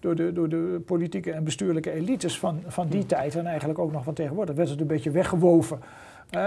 door 0.00 0.14
de, 0.14 0.32
door 0.32 0.48
de 0.48 0.82
politieke 0.86 1.32
en 1.32 1.44
bestuurlijke 1.44 1.90
elites 1.92 2.38
van, 2.38 2.62
van 2.66 2.88
die 2.88 3.00
hm. 3.00 3.06
tijd 3.06 3.34
en 3.36 3.46
eigenlijk 3.46 3.78
ook 3.78 3.92
nog 3.92 4.04
van 4.04 4.14
tegenwoordig, 4.14 4.54
werd 4.54 4.68
het 4.68 4.80
een 4.80 4.86
beetje 4.86 5.10
weggewoven. 5.10 5.80
Uh, 6.30 6.40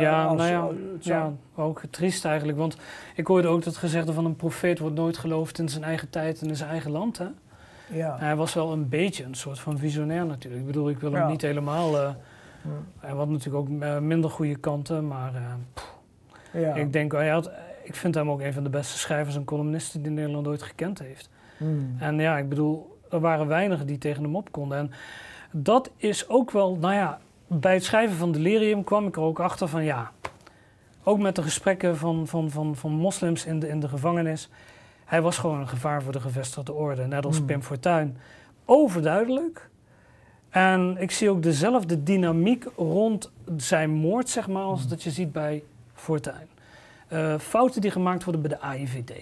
ja, 0.00 0.24
als, 0.24 0.38
nou 0.38 0.50
ja, 0.50 0.68
ja, 1.00 1.32
ook 1.54 1.82
triest 1.90 2.24
eigenlijk. 2.24 2.58
Want 2.58 2.76
ik 3.14 3.26
hoorde 3.26 3.48
ook 3.48 3.64
dat 3.64 3.76
gezegde 3.76 4.12
van 4.12 4.24
een 4.24 4.36
profeet 4.36 4.78
wordt 4.78 4.94
nooit 4.94 5.16
geloofd 5.16 5.58
in 5.58 5.68
zijn 5.68 5.84
eigen 5.84 6.10
tijd 6.10 6.40
en 6.40 6.48
in 6.48 6.56
zijn 6.56 6.70
eigen 6.70 6.90
land. 6.90 7.18
Hè? 7.18 7.26
Ja. 7.92 8.16
Hij 8.18 8.36
was 8.36 8.54
wel 8.54 8.72
een 8.72 8.88
beetje 8.88 9.24
een 9.24 9.34
soort 9.34 9.58
van 9.58 9.78
visionair 9.78 10.26
natuurlijk. 10.26 10.60
Ik 10.60 10.66
bedoel, 10.66 10.88
ik 10.88 10.98
wil 10.98 11.12
hem 11.12 11.28
niet 11.28 11.42
helemaal... 11.42 11.94
Uh, 11.94 12.08
hm. 12.62 12.68
Hij 12.98 13.10
had 13.10 13.28
natuurlijk 13.28 13.56
ook 13.70 13.80
eh, 13.80 13.98
minder 13.98 14.30
goede 14.30 14.56
kanten, 14.56 15.06
maar... 15.06 15.32
Ja. 16.50 16.74
Ik 16.74 16.92
denk, 16.92 17.12
hij 17.12 17.28
had, 17.28 17.50
ik 17.82 17.94
vind 17.94 18.14
hem 18.14 18.30
ook 18.30 18.40
een 18.40 18.52
van 18.52 18.62
de 18.62 18.70
beste 18.70 18.98
schrijvers 18.98 19.36
en 19.36 19.44
columnisten 19.44 20.02
die 20.02 20.12
Nederland 20.12 20.46
ooit 20.46 20.62
gekend 20.62 20.98
heeft. 20.98 21.30
Hmm. 21.56 21.96
En 21.98 22.18
ja, 22.18 22.38
ik 22.38 22.48
bedoel, 22.48 22.98
er 23.10 23.20
waren 23.20 23.46
weinigen 23.46 23.86
die 23.86 23.98
tegen 23.98 24.22
hem 24.22 24.36
op 24.36 24.52
konden. 24.52 24.78
En 24.78 24.90
dat 25.50 25.90
is 25.96 26.28
ook 26.28 26.50
wel, 26.50 26.76
nou 26.76 26.94
ja, 26.94 27.18
bij 27.46 27.74
het 27.74 27.84
schrijven 27.84 28.16
van 28.16 28.32
Delirium 28.32 28.84
kwam 28.84 29.06
ik 29.06 29.16
er 29.16 29.22
ook 29.22 29.40
achter 29.40 29.68
van 29.68 29.84
ja, 29.84 30.10
ook 31.02 31.18
met 31.18 31.36
de 31.36 31.42
gesprekken 31.42 31.96
van, 31.96 32.26
van, 32.26 32.50
van, 32.50 32.76
van 32.76 32.92
moslims 32.92 33.46
in 33.46 33.58
de, 33.58 33.68
in 33.68 33.80
de 33.80 33.88
gevangenis. 33.88 34.48
Hij 35.04 35.22
was 35.22 35.38
gewoon 35.38 35.60
een 35.60 35.68
gevaar 35.68 36.02
voor 36.02 36.12
de 36.12 36.20
gevestigde 36.20 36.72
orde, 36.72 37.06
net 37.06 37.26
als 37.26 37.36
hmm. 37.36 37.46
Pim 37.46 37.62
Fortuyn. 37.62 38.16
Overduidelijk. 38.64 39.68
En 40.48 40.96
ik 40.98 41.10
zie 41.10 41.30
ook 41.30 41.42
dezelfde 41.42 42.02
dynamiek 42.02 42.66
rond 42.76 43.30
zijn 43.56 43.90
moord, 43.90 44.28
zeg 44.28 44.48
maar, 44.48 44.62
als 44.62 44.80
hmm. 44.80 44.88
dat 44.88 45.02
je 45.02 45.10
ziet 45.10 45.32
bij 45.32 45.62
Fortuin. 45.98 46.48
Uh, 47.12 47.38
fouten 47.38 47.80
die 47.80 47.90
gemaakt 47.90 48.24
worden 48.24 48.42
bij 48.42 48.50
de 48.50 48.60
AIVD. 48.60 49.12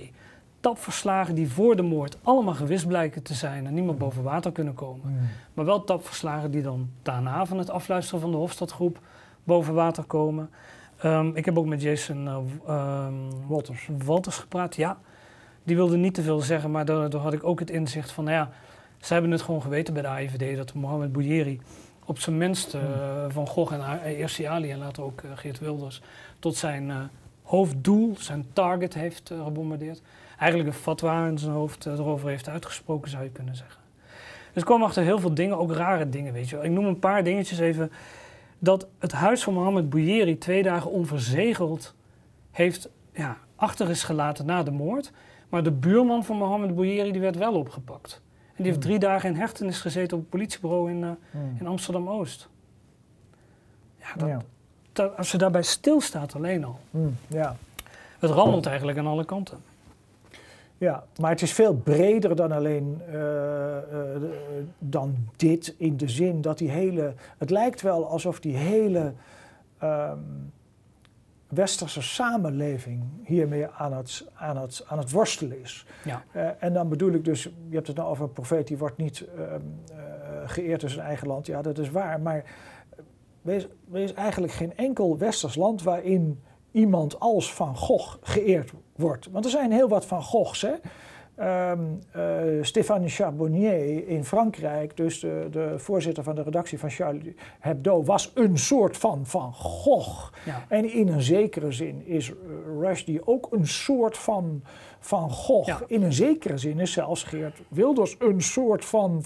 Tapverslagen 0.60 1.34
die 1.34 1.48
voor 1.48 1.76
de 1.76 1.82
moord 1.82 2.16
allemaal 2.22 2.54
gewist 2.54 2.86
blijken 2.86 3.22
te 3.22 3.34
zijn 3.34 3.66
en 3.66 3.74
niet 3.74 3.84
meer 3.84 3.96
boven 3.96 4.22
water 4.22 4.52
kunnen 4.52 4.74
komen. 4.74 5.30
Maar 5.54 5.64
wel 5.64 5.84
tapverslagen 5.84 6.50
die 6.50 6.62
dan 6.62 6.90
daarna 7.02 7.46
van 7.46 7.58
het 7.58 7.70
afluisteren 7.70 8.20
van 8.20 8.30
de 8.30 8.36
Hofstadgroep 8.36 9.00
boven 9.44 9.74
water 9.74 10.04
komen. 10.04 10.50
Um, 11.04 11.36
ik 11.36 11.44
heb 11.44 11.58
ook 11.58 11.66
met 11.66 11.82
Jason 11.82 12.26
uh, 12.26 12.36
um, 13.06 13.46
Walters. 13.46 13.88
Walters 14.04 14.36
gepraat, 14.36 14.76
ja. 14.76 14.98
Die 15.62 15.76
wilde 15.76 15.96
niet 15.96 16.14
te 16.14 16.22
veel 16.22 16.40
zeggen, 16.40 16.70
maar 16.70 16.84
daardoor 16.84 17.20
had 17.20 17.32
ik 17.32 17.44
ook 17.44 17.58
het 17.60 17.70
inzicht 17.70 18.12
van, 18.12 18.24
nou 18.24 18.36
ja, 18.36 18.50
ze 19.00 19.12
hebben 19.12 19.30
het 19.30 19.42
gewoon 19.42 19.62
geweten 19.62 19.94
bij 19.94 20.02
de 20.02 20.08
AIVD 20.08 20.56
dat 20.56 20.74
Mohamed 20.74 21.12
Bouyeri 21.12 21.60
op 22.06 22.18
zijn 22.18 22.38
minst 22.38 22.74
uh, 22.74 22.82
Van 23.28 23.46
Gogh 23.46 23.72
en 23.72 24.02
eerst 24.02 24.44
Ali 24.44 24.70
en 24.70 24.78
later 24.78 25.02
ook 25.02 25.22
Geert 25.34 25.58
Wilders 25.58 26.00
tot 26.38 26.56
zijn 26.56 26.88
uh, 26.88 26.96
hoofddoel, 27.42 28.14
zijn 28.18 28.46
target 28.52 28.94
heeft 28.94 29.32
gebombardeerd. 29.44 30.02
Eigenlijk 30.38 30.70
een 30.70 30.82
fatwa 30.82 31.26
in 31.26 31.38
zijn 31.38 31.52
hoofd 31.52 31.86
erover 31.86 32.28
heeft 32.28 32.48
uitgesproken, 32.48 33.10
zou 33.10 33.22
je 33.22 33.30
kunnen 33.30 33.56
zeggen. 33.56 33.80
Dus 34.52 34.62
ik 34.62 34.68
kwam 34.68 34.82
achter 34.82 35.02
heel 35.02 35.20
veel 35.20 35.34
dingen, 35.34 35.58
ook 35.58 35.72
rare 35.72 36.08
dingen, 36.08 36.32
weet 36.32 36.48
je 36.48 36.56
wel. 36.56 36.64
Ik 36.64 36.70
noem 36.70 36.84
een 36.84 36.98
paar 36.98 37.24
dingetjes 37.24 37.58
even. 37.58 37.92
Dat 38.58 38.86
het 38.98 39.12
huis 39.12 39.42
van 39.42 39.54
Mohammed 39.54 39.90
Bouyeri 39.90 40.38
twee 40.38 40.62
dagen 40.62 40.90
onverzegeld 40.90 41.94
heeft 42.50 42.88
ja, 43.12 43.36
achter 43.56 43.90
is 43.90 44.02
gelaten 44.02 44.46
na 44.46 44.62
de 44.62 44.70
moord. 44.70 45.12
Maar 45.48 45.62
de 45.62 45.72
buurman 45.72 46.24
van 46.24 46.36
Mohammed 46.36 46.74
Bouyeri 46.74 47.12
die 47.12 47.20
werd 47.20 47.36
wel 47.36 47.54
opgepakt. 47.54 48.22
En 48.56 48.62
die 48.62 48.72
heeft 48.72 48.84
hmm. 48.84 48.86
drie 48.86 48.98
dagen 48.98 49.28
in 49.28 49.36
hechtenis 49.36 49.80
gezeten 49.80 50.16
op 50.16 50.22
het 50.22 50.30
politiebureau 50.30 50.90
in, 50.90 51.02
uh, 51.02 51.10
in 51.58 51.66
Amsterdam-Oost. 51.66 52.48
Ja, 53.98 54.14
dat, 54.16 54.28
ja 54.28 54.40
als 55.16 55.30
je 55.30 55.38
daarbij 55.38 55.62
stilstaat 55.62 56.34
alleen 56.34 56.64
al. 56.64 56.78
Mm, 56.90 57.16
ja. 57.26 57.56
Het 58.18 58.30
rammelt 58.30 58.66
eigenlijk 58.66 58.98
aan 58.98 59.06
alle 59.06 59.24
kanten. 59.24 59.58
Ja, 60.78 61.04
maar 61.20 61.30
het 61.30 61.42
is 61.42 61.52
veel 61.52 61.74
breder 61.74 62.36
dan 62.36 62.52
alleen 62.52 63.00
uh, 63.08 63.14
uh, 63.14 64.22
dan 64.78 65.16
dit 65.36 65.74
in 65.76 65.96
de 65.96 66.08
zin 66.08 66.40
dat 66.40 66.58
die 66.58 66.70
hele. 66.70 67.14
Het 67.38 67.50
lijkt 67.50 67.82
wel 67.82 68.08
alsof 68.08 68.40
die 68.40 68.56
hele 68.56 69.12
um, 69.82 70.52
westerse 71.48 72.02
samenleving 72.02 73.04
hiermee 73.24 73.68
aan 73.68 73.92
het, 73.92 74.26
aan 74.34 74.56
het, 74.56 74.84
aan 74.86 74.98
het 74.98 75.10
worstelen 75.10 75.60
is. 75.60 75.86
Ja. 76.04 76.24
Uh, 76.36 76.48
en 76.58 76.72
dan 76.72 76.88
bedoel 76.88 77.12
ik 77.12 77.24
dus, 77.24 77.42
je 77.42 77.74
hebt 77.74 77.86
het 77.86 77.96
nou 77.96 78.08
over 78.08 78.24
een 78.24 78.32
profeet 78.32 78.66
die 78.66 78.78
wordt 78.78 78.96
niet 78.96 79.24
ehm, 79.36 79.60
geëerd 80.46 80.82
in 80.82 80.90
zijn 80.90 81.06
eigen 81.06 81.26
land. 81.26 81.46
Ja, 81.46 81.62
dat 81.62 81.78
is 81.78 81.90
waar. 81.90 82.20
Maar 82.20 82.44
er 83.44 83.68
is 83.92 84.12
eigenlijk 84.12 84.52
geen 84.52 84.76
enkel 84.76 85.18
westers 85.18 85.54
land 85.54 85.82
waarin 85.82 86.42
iemand 86.70 87.20
als 87.20 87.54
Van 87.54 87.76
Gogh 87.76 88.16
geëerd 88.20 88.72
wordt. 88.96 89.28
Want 89.30 89.44
er 89.44 89.50
zijn 89.50 89.72
heel 89.72 89.88
wat 89.88 90.06
Van 90.06 90.22
Goghs. 90.22 90.62
Hè? 90.62 90.74
Um, 91.40 92.00
uh, 92.16 92.62
Stéphane 92.62 93.08
Charbonnier 93.08 94.08
in 94.08 94.24
Frankrijk, 94.24 94.96
dus 94.96 95.20
de, 95.20 95.48
de, 95.50 95.74
voorzitter 95.76 96.22
van 96.22 96.34
de 96.34 96.42
redactie 96.42 96.78
van 96.78 96.90
Charlie 96.90 97.34
Hebdo, 97.58 98.04
was 98.04 98.30
een 98.34 98.58
soort 98.58 98.96
van 98.96 99.26
Van 99.26 99.52
Gogh. 99.54 100.32
Ja. 100.44 100.64
En 100.68 100.92
in 100.92 101.08
een 101.08 101.22
zekere 101.22 101.72
zin 101.72 102.06
is 102.06 102.32
Rushdie 102.80 103.26
ook 103.26 103.48
een 103.50 103.66
soort 103.66 104.18
van 104.18 104.62
Van 105.00 105.30
Gogh. 105.30 105.66
Ja. 105.66 105.80
In 105.86 106.02
een 106.02 106.12
zekere 106.12 106.58
zin 106.58 106.80
is 106.80 106.92
zelfs 106.92 107.22
Geert 107.22 107.60
Wilders 107.68 108.16
een 108.18 108.42
soort 108.42 108.84
van 108.84 109.22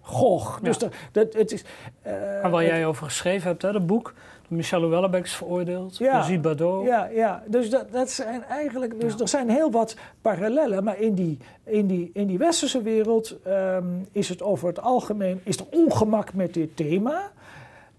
Gogh. 0.00 0.62
Dus 0.62 0.78
dat, 0.78 0.94
dat, 1.12 1.32
het 1.32 1.52
is... 1.52 1.64
Uh, 2.06 2.50
waar 2.50 2.64
jij 2.64 2.86
over 2.86 3.04
geschreven 3.04 3.48
hebt, 3.48 3.62
hè, 3.62 3.72
dat 3.72 3.86
boek. 3.86 4.14
Michel 4.48 4.88
Wellebeck 4.88 5.24
is 5.24 5.34
veroordeeld, 5.34 5.96
ja, 5.96 6.38
Bardot. 6.38 6.84
Ja, 6.84 7.08
ja, 7.14 7.42
dus 7.46 7.70
dat, 7.70 7.92
dat 7.92 8.10
zijn 8.10 8.44
eigenlijk... 8.44 9.00
Dus 9.00 9.20
er 9.20 9.28
zijn 9.28 9.50
heel 9.50 9.70
wat 9.70 9.96
parallellen, 10.22 10.84
maar 10.84 11.00
in 11.00 11.14
die, 11.14 11.38
in 11.64 11.86
die, 11.86 12.10
in 12.12 12.26
die 12.26 12.38
westerse 12.38 12.82
wereld 12.82 13.36
um, 13.46 14.06
is 14.12 14.28
het 14.28 14.42
over 14.42 14.68
het 14.68 14.80
algemeen... 14.80 15.40
is 15.44 15.58
er 15.58 15.66
ongemak 15.70 16.34
met 16.34 16.54
dit 16.54 16.76
thema... 16.76 17.30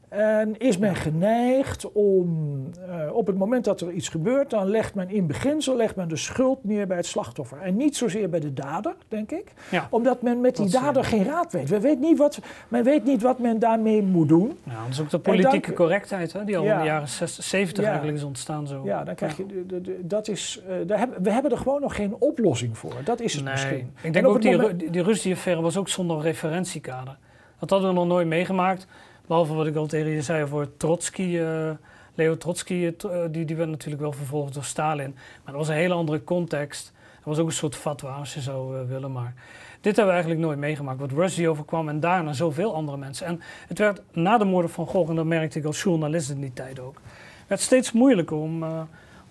En 0.10 0.58
is 0.58 0.78
men 0.78 0.96
geneigd 0.96 1.92
om, 1.92 2.60
eh, 2.90 3.14
op 3.16 3.28
het 3.28 3.38
moment 3.38 3.66
dat 3.66 3.82
er 3.82 3.92
iets 3.92 4.10
gebeurt, 4.10 4.50
dan 4.50 4.68
legt 4.70 4.96
men 4.96 5.10
in 5.10 5.28
beginsel 5.28 5.76
legt 5.76 5.96
men 5.96 6.08
de 6.08 6.16
schuld 6.16 6.64
neer 6.64 6.88
bij 6.88 6.98
het 6.98 7.06
slachtoffer. 7.06 7.58
En 7.62 7.78
niet 7.78 7.98
zozeer 7.98 8.30
bij 8.30 8.40
de 8.40 8.54
dader, 8.54 8.96
denk 9.08 9.32
ik. 9.32 9.54
Ja. 9.72 9.88
Omdat 9.92 10.22
men 10.22 10.42
met 10.42 10.56
die 10.56 10.66
is, 10.66 10.72
dader 10.72 11.04
geen 11.04 11.24
raad 11.24 11.52
weet. 11.52 11.70
Men 11.70 11.82
weet 11.82 12.00
niet 12.00 12.18
wat, 12.18 12.40
men 12.68 12.84
weet 12.84 13.04
niet 13.06 13.22
wat 13.22 13.40
men 13.40 13.60
daarmee 13.60 14.02
moet 14.04 14.28
doen. 14.28 14.58
Ja, 14.64 14.72
dat 14.84 14.90
is 14.92 15.02
ook 15.02 15.10
de 15.10 15.20
politieke 15.20 15.68
dan- 15.68 15.76
correctheid, 15.76 16.34
hè, 16.34 16.44
die 16.44 16.58
al 16.58 16.64
Ja. 16.64 16.74
in 16.74 16.80
de 16.80 16.86
jaren 16.86 17.08
60, 17.08 17.44
70 17.44 17.84
Ja. 17.84 17.90
eigenlijk 17.90 18.18
is 18.20 18.24
ontstaan. 18.24 18.68
Zo. 18.68 18.82
Ja, 18.86 19.04
dan 19.04 19.16
krijg 19.16 19.38
je, 19.38 19.46
de- 19.46 19.66
de- 19.66 19.82
de- 19.82 20.00
dat 20.02 20.28
is, 20.28 20.62
eh, 20.68 20.76
daar 20.88 20.98
hebben, 20.98 21.24
we 21.24 21.32
hebben 21.32 21.52
er 21.52 21.58
gewoon 21.58 21.82
nog 21.82 21.96
geen 21.96 22.16
oplossing 22.20 22.78
voor. 22.78 22.94
Dat 23.04 23.20
is 23.20 23.34
het 23.34 23.44
Nee, 23.44 23.54
misschien. 23.54 23.78
ik 23.98 24.04
En 24.06 24.12
denk 24.12 24.28
ook 24.28 24.42
die, 24.42 24.58
moment- 24.58 24.80
die, 24.80 24.90
die 24.90 25.04
Rusty-affaire 25.04 25.62
was 25.62 25.78
ook 25.78 25.90
zonder 25.90 26.22
referentiekader. 26.22 27.18
Dat 27.60 27.70
hadden 27.70 27.90
we 27.90 27.96
nog 27.96 28.08
nooit 28.08 28.28
meegemaakt. 28.28 28.88
Behalve 29.30 29.54
wat 29.54 29.68
ik 29.68 29.76
al 29.76 29.88
tegen 29.88 30.12
je 30.12 30.22
zei 30.22 30.48
voor 30.48 30.78
Trotsky. 30.78 31.38
eh, 31.38 31.70
Leo 32.16 32.38
Trotsky, 32.38 32.74
eh, 32.74 33.24
eh, 33.24 33.32
die, 33.32 33.46
die 33.46 33.56
werd 33.56 33.70
natuurlijk 33.70 34.02
wel 34.02 34.12
vervolgd 34.12 34.54
door 34.54 34.64
Stalin. 34.64 35.14
Maar 35.16 35.54
dat 35.54 35.56
was 35.56 35.68
een 35.68 35.74
hele 35.76 35.94
andere 35.94 36.24
context. 36.24 36.94
Dat 37.16 37.24
was 37.24 37.38
ook 37.40 37.48
een 37.48 37.54
soort 37.54 37.76
fatwa 37.76 38.12
als 38.12 38.34
je 38.34 38.42
zou 38.42 38.88
willen. 38.88 39.12
Maar 39.12 39.34
dit 39.82 39.96
hebben 39.96 40.06
we 40.06 40.12
eigenlijk 40.12 40.42
nooit 40.42 40.58
meegemaakt. 40.60 41.00
Wat 41.00 41.12
Rusty 41.12 41.48
overkwam 41.48 41.90
en 41.90 42.00
daarna 42.00 42.34
zoveel 42.34 42.74
andere 42.76 42.98
mensen. 42.98 43.26
En 43.28 43.42
het 43.68 43.78
werd 43.80 44.02
na 44.12 44.38
de 44.38 44.46
moorden 44.46 44.72
van 44.72 44.88
Gogh, 44.88 45.10
en 45.10 45.16
dat 45.16 45.26
merkte 45.26 45.60
ik 45.60 45.66
als 45.66 45.82
journalist 45.84 46.30
in 46.30 46.42
die 46.42 46.54
tijd 46.54 46.80
ook. 46.80 47.02
werd 47.48 47.62
steeds 47.62 47.92
moeilijker 47.92 48.38
om 48.38 48.60
nou, 48.60 48.86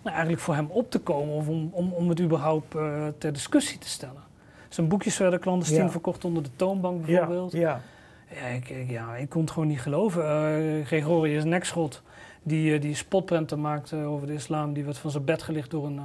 eigenlijk 0.04 0.40
voor 0.40 0.54
hem 0.54 0.66
op 0.70 0.90
te 0.90 0.98
komen. 0.98 1.34
Of 1.34 1.48
om, 1.48 1.68
om, 1.72 1.92
om 1.92 2.08
het 2.08 2.20
überhaupt 2.20 2.70
ter 3.18 3.32
discussie 3.32 3.78
te 3.78 3.88
stellen. 3.88 4.22
Zijn 4.68 4.88
boekjes 4.88 5.18
werden 5.18 5.40
clandestien 5.40 5.82
Ja. 5.82 5.90
verkocht 5.90 6.24
onder 6.24 6.42
de 6.42 6.50
toonbank 6.56 7.06
bijvoorbeeld. 7.06 7.52
ja, 7.52 7.58
Ja, 7.58 7.80
ik, 8.54 8.68
ik- 8.68 8.90
ja, 8.90 9.16
ik 9.16 9.28
kon 9.28 9.40
het 9.40 9.50
gewoon 9.50 9.68
niet 9.68 9.80
geloven. 9.80 10.24
Eh, 10.80 10.86
Gregorius 10.86 11.44
Nekschot, 11.44 12.02
die, 12.42 12.74
eh, 12.74 12.80
die 12.80 12.94
spotprenten 12.94 13.60
maakte 13.60 13.96
over 13.96 14.26
de 14.26 14.32
islam, 14.32 14.72
die 14.72 14.84
werd 14.84 14.98
van 14.98 15.10
zijn 15.10 15.24
bed 15.24 15.42
gelicht 15.42 15.70
door 15.70 15.86
een 15.86 15.98
eh, 15.98 16.04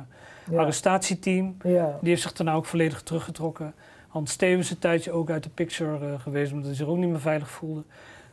ja, 0.52 0.60
arrestatieteam. 0.60 1.56
ja. 1.64 1.98
Die 2.02 2.10
heeft 2.10 2.22
zich 2.22 2.34
daarna 2.34 2.54
ook 2.54 2.66
volledig 2.66 3.02
teruggetrokken. 3.02 3.74
Hans 4.08 4.32
Stevens 4.32 4.70
een 4.70 4.80
tijdje 4.80 5.12
ook 5.12 5.30
uit 5.30 5.44
de 5.44 5.50
picture 5.50 6.20
geweest, 6.20 6.52
omdat 6.52 6.68
hij 6.68 6.76
zich 6.76 6.88
ook 6.88 6.98
niet 6.98 7.10
meer 7.10 7.20
veilig 7.20 7.50
voelde. 7.50 7.84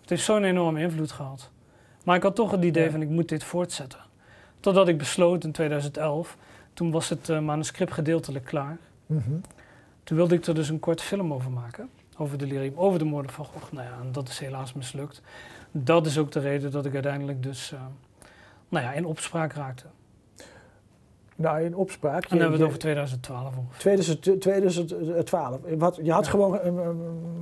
Het 0.00 0.10
heeft 0.10 0.22
zo'n 0.24 0.44
enorme 0.44 0.80
invloed 0.80 1.12
gehad. 1.12 1.50
Maar 2.04 2.16
ik 2.16 2.22
had 2.22 2.34
toch 2.34 2.50
het 2.50 2.64
idee 2.64 2.84
Ja. 2.84 2.90
van 2.90 3.02
ik 3.02 3.08
moet 3.08 3.28
dit 3.28 3.44
voortzetten. 3.44 4.00
Totdat 4.60 4.88
ik 4.88 4.98
besloot 4.98 5.44
in 5.44 5.52
2011, 5.52 6.36
toen 6.74 6.90
was 6.90 7.08
het 7.08 7.40
manuscript 7.40 7.92
gedeeltelijk 7.92 8.44
klaar. 8.44 8.78
Mhm. 9.06 9.30
Toen 10.04 10.16
wilde 10.16 10.34
ik 10.34 10.46
er 10.46 10.54
dus 10.54 10.68
een 10.68 10.80
korte 10.80 11.02
film 11.02 11.32
over 11.32 11.50
maken. 11.50 11.88
Over 12.20 12.38
de 12.38 12.46
lyrium, 12.46 12.72
over 12.76 12.98
de 12.98 13.04
moorden 13.04 13.30
van 13.32 13.44
Gogh. 13.44 13.72
Nou 13.72 13.86
ja, 13.86 13.92
en 14.02 14.12
dat 14.12 14.28
is 14.28 14.38
helaas 14.38 14.72
mislukt. 14.72 15.22
Dat 15.70 16.06
is 16.06 16.18
ook 16.18 16.32
de 16.32 16.40
reden 16.40 16.70
dat 16.70 16.86
ik 16.86 16.94
uiteindelijk 16.94 17.42
dus 17.42 17.72
eh, 17.72 17.80
nou 18.68 18.84
ja, 18.84 18.92
in 18.92 19.04
opspraak 19.04 19.52
raakte. 19.52 19.84
Nou, 21.36 21.60
in 21.64 21.74
opspraak. 21.76 22.22
En 22.22 22.28
dan 22.28 22.38
hebben 22.38 22.56
we 22.58 22.64
het 22.64 22.66
over 22.66 22.78
2012 22.78 23.56
ongeveer. 23.56 23.78
2000 23.80 24.40
2012. 24.40 25.58
Wat, 25.78 25.98
je 26.02 26.12
had 26.12 26.26
gewoon 26.28 26.58
eh, 26.60 26.66
eh, 26.68 26.88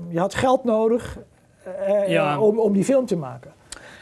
je 0.08 0.18
had 0.18 0.34
geld 0.34 0.64
nodig 0.64 1.18
eh, 1.62 2.08
Ja. 2.08 2.40
om, 2.40 2.58
om 2.58 2.72
die 2.72 2.84
film 2.84 3.06
te 3.06 3.16
maken. 3.16 3.52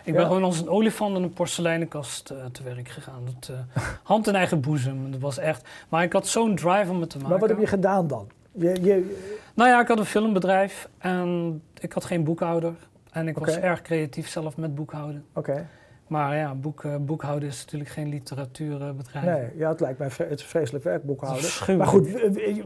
Ik 0.05 0.13
ben 0.13 0.23
Ja. 0.23 0.27
gewoon 0.29 0.45
als 0.45 0.61
een 0.61 0.69
olifant 0.69 1.17
in 1.17 1.23
een 1.23 1.33
porseleinenkast 1.33 2.31
eh, 2.31 2.45
te 2.45 2.63
werk 2.63 2.89
gegaan. 2.89 3.21
Dat, 3.25 3.51
eh, 3.75 3.83
hand 4.03 4.27
in 4.27 4.35
eigen 4.35 4.61
boezem. 4.61 5.11
Dat 5.11 5.21
was 5.21 5.39
echt. 5.39 5.69
Maar 5.89 6.03
ik 6.03 6.13
had 6.13 6.27
zo'n 6.27 6.55
drive 6.57 6.91
om 6.91 7.01
het 7.01 7.11
te 7.11 7.17
maken. 7.17 7.31
Maar 7.31 7.41
wat 7.41 7.49
heb 7.49 7.59
je 7.59 7.67
gedaan 7.67 8.07
dan? 8.07 8.27
Je, 8.59 8.83
je, 8.83 9.17
Nou 9.55 9.71
ja, 9.71 9.81
ik 9.81 9.89
had 9.89 9.99
een 9.99 10.05
filmbedrijf 10.05 10.89
en 10.99 11.63
ik 11.81 11.93
had 11.93 12.05
geen 12.05 12.25
boekhouder. 12.25 12.75
En 13.13 13.29
ik 13.29 13.39
was 13.39 13.57
erg 13.57 13.83
creatief 13.83 14.29
zelf 14.29 14.57
met 14.57 14.75
boekhouden. 14.75 15.25
Oké, 15.35 15.67
Maar 16.07 16.37
ja, 16.37 16.55
boek, 16.55 16.85
eh, 16.85 16.97
boekhouden 17.01 17.49
is 17.49 17.61
natuurlijk 17.65 17.91
geen 17.91 18.09
literatuurbedrijf. 18.09 19.25
nee, 19.25 19.51
ja, 19.57 19.69
het 19.69 19.81
lijkt 19.81 19.99
mij 19.99 20.11
vre- 20.11 20.29
het 20.29 20.43
vreselijk 20.43 20.85
werk 20.85 21.03
boekhouden. 21.03 21.77
Maar 21.77 21.87
goed, 21.87 22.09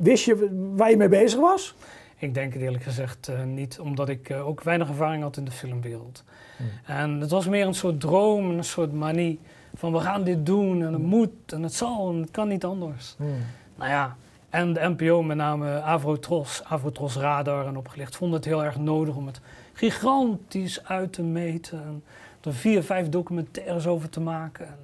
wist 0.00 0.24
je 0.24 0.48
waar 0.74 0.90
je 0.90 0.96
mee 0.96 1.08
bezig 1.08 1.40
was? 1.40 1.74
Ik 2.16 2.34
denk 2.34 2.52
het 2.52 2.62
eerlijk 2.62 2.82
gezegd 2.82 3.28
eh, 3.28 3.44
niet, 3.44 3.78
omdat 3.80 4.08
ik 4.08 4.28
eh, 4.28 4.46
ook 4.48 4.62
weinig 4.62 4.88
ervaring 4.88 5.22
had 5.22 5.36
in 5.36 5.44
de 5.44 5.50
filmwereld. 5.50 6.24
En 6.84 7.20
het 7.20 7.30
was 7.30 7.48
meer 7.48 7.66
een 7.66 7.74
soort 7.74 8.00
droom, 8.00 8.50
een 8.50 8.64
soort 8.64 8.92
manie. 8.92 9.40
Van 9.74 9.92
we 9.92 9.98
gaan 9.98 10.24
dit 10.24 10.46
doen 10.46 10.82
en 10.84 10.92
het 10.92 11.02
moet 11.02 11.52
en 11.52 11.62
het 11.62 11.74
zal 11.74 12.10
en 12.12 12.20
het 12.20 12.30
kan 12.30 12.48
niet 12.48 12.64
anders. 12.64 13.16
Nou 13.76 13.90
ja, 13.90 14.16
en 14.50 14.72
de 14.72 14.80
NPO, 14.96 15.22
met 15.22 15.36
name 15.36 15.80
Avrotros, 15.80 16.62
Avrotros 16.64 17.16
Radar 17.16 17.66
en 17.66 17.76
opgelicht, 17.76 18.16
vond 18.16 18.32
het 18.32 18.44
heel 18.44 18.64
erg 18.64 18.78
nodig 18.78 19.16
om 19.16 19.26
het 19.26 19.40
gigantisch 19.72 20.84
uit 20.84 21.12
te 21.12 21.22
meten. 21.22 21.82
En 21.82 22.02
er 22.44 22.54
vier, 22.54 22.82
vijf 22.82 23.08
documentaires 23.08 23.86
over 23.86 24.08
te 24.08 24.20
maken. 24.20 24.66
En, 24.66 24.78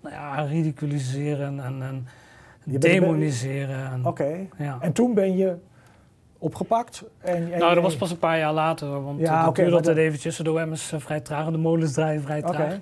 nou 0.00 0.14
ja, 0.14 0.34
ridiculiseren 0.42 1.60
en, 1.64 1.82
en 1.82 2.08
demoniseren. 2.64 3.92
En, 3.92 4.06
Oké, 4.06 4.46
ja. 4.58 4.78
en 4.80 4.92
toen 4.92 5.14
ben 5.14 5.36
je 5.36 5.56
opgepakt? 6.38 7.04
En, 7.18 7.52
en- 7.52 7.58
Nou, 7.58 7.74
dat 7.74 7.82
was 7.82 7.96
pas 7.96 8.10
een 8.10 8.18
paar 8.18 8.38
jaar 8.38 8.52
later, 8.52 9.02
want 9.02 9.20
Ja, 9.20 9.44
dat 9.44 9.54
duurde 9.54 9.70
maar 9.70 9.78
altijd 9.78 9.96
eventjes. 9.96 10.36
De 10.36 10.50
OM 10.52 10.72
is 10.72 10.92
eh, 10.92 11.00
vrij 11.00 11.20
traag 11.20 11.46
en 11.46 11.52
de 11.52 11.58
molens 11.58 11.92
draaien 11.92 12.22
vrij 12.22 12.42
traag. 12.42 12.76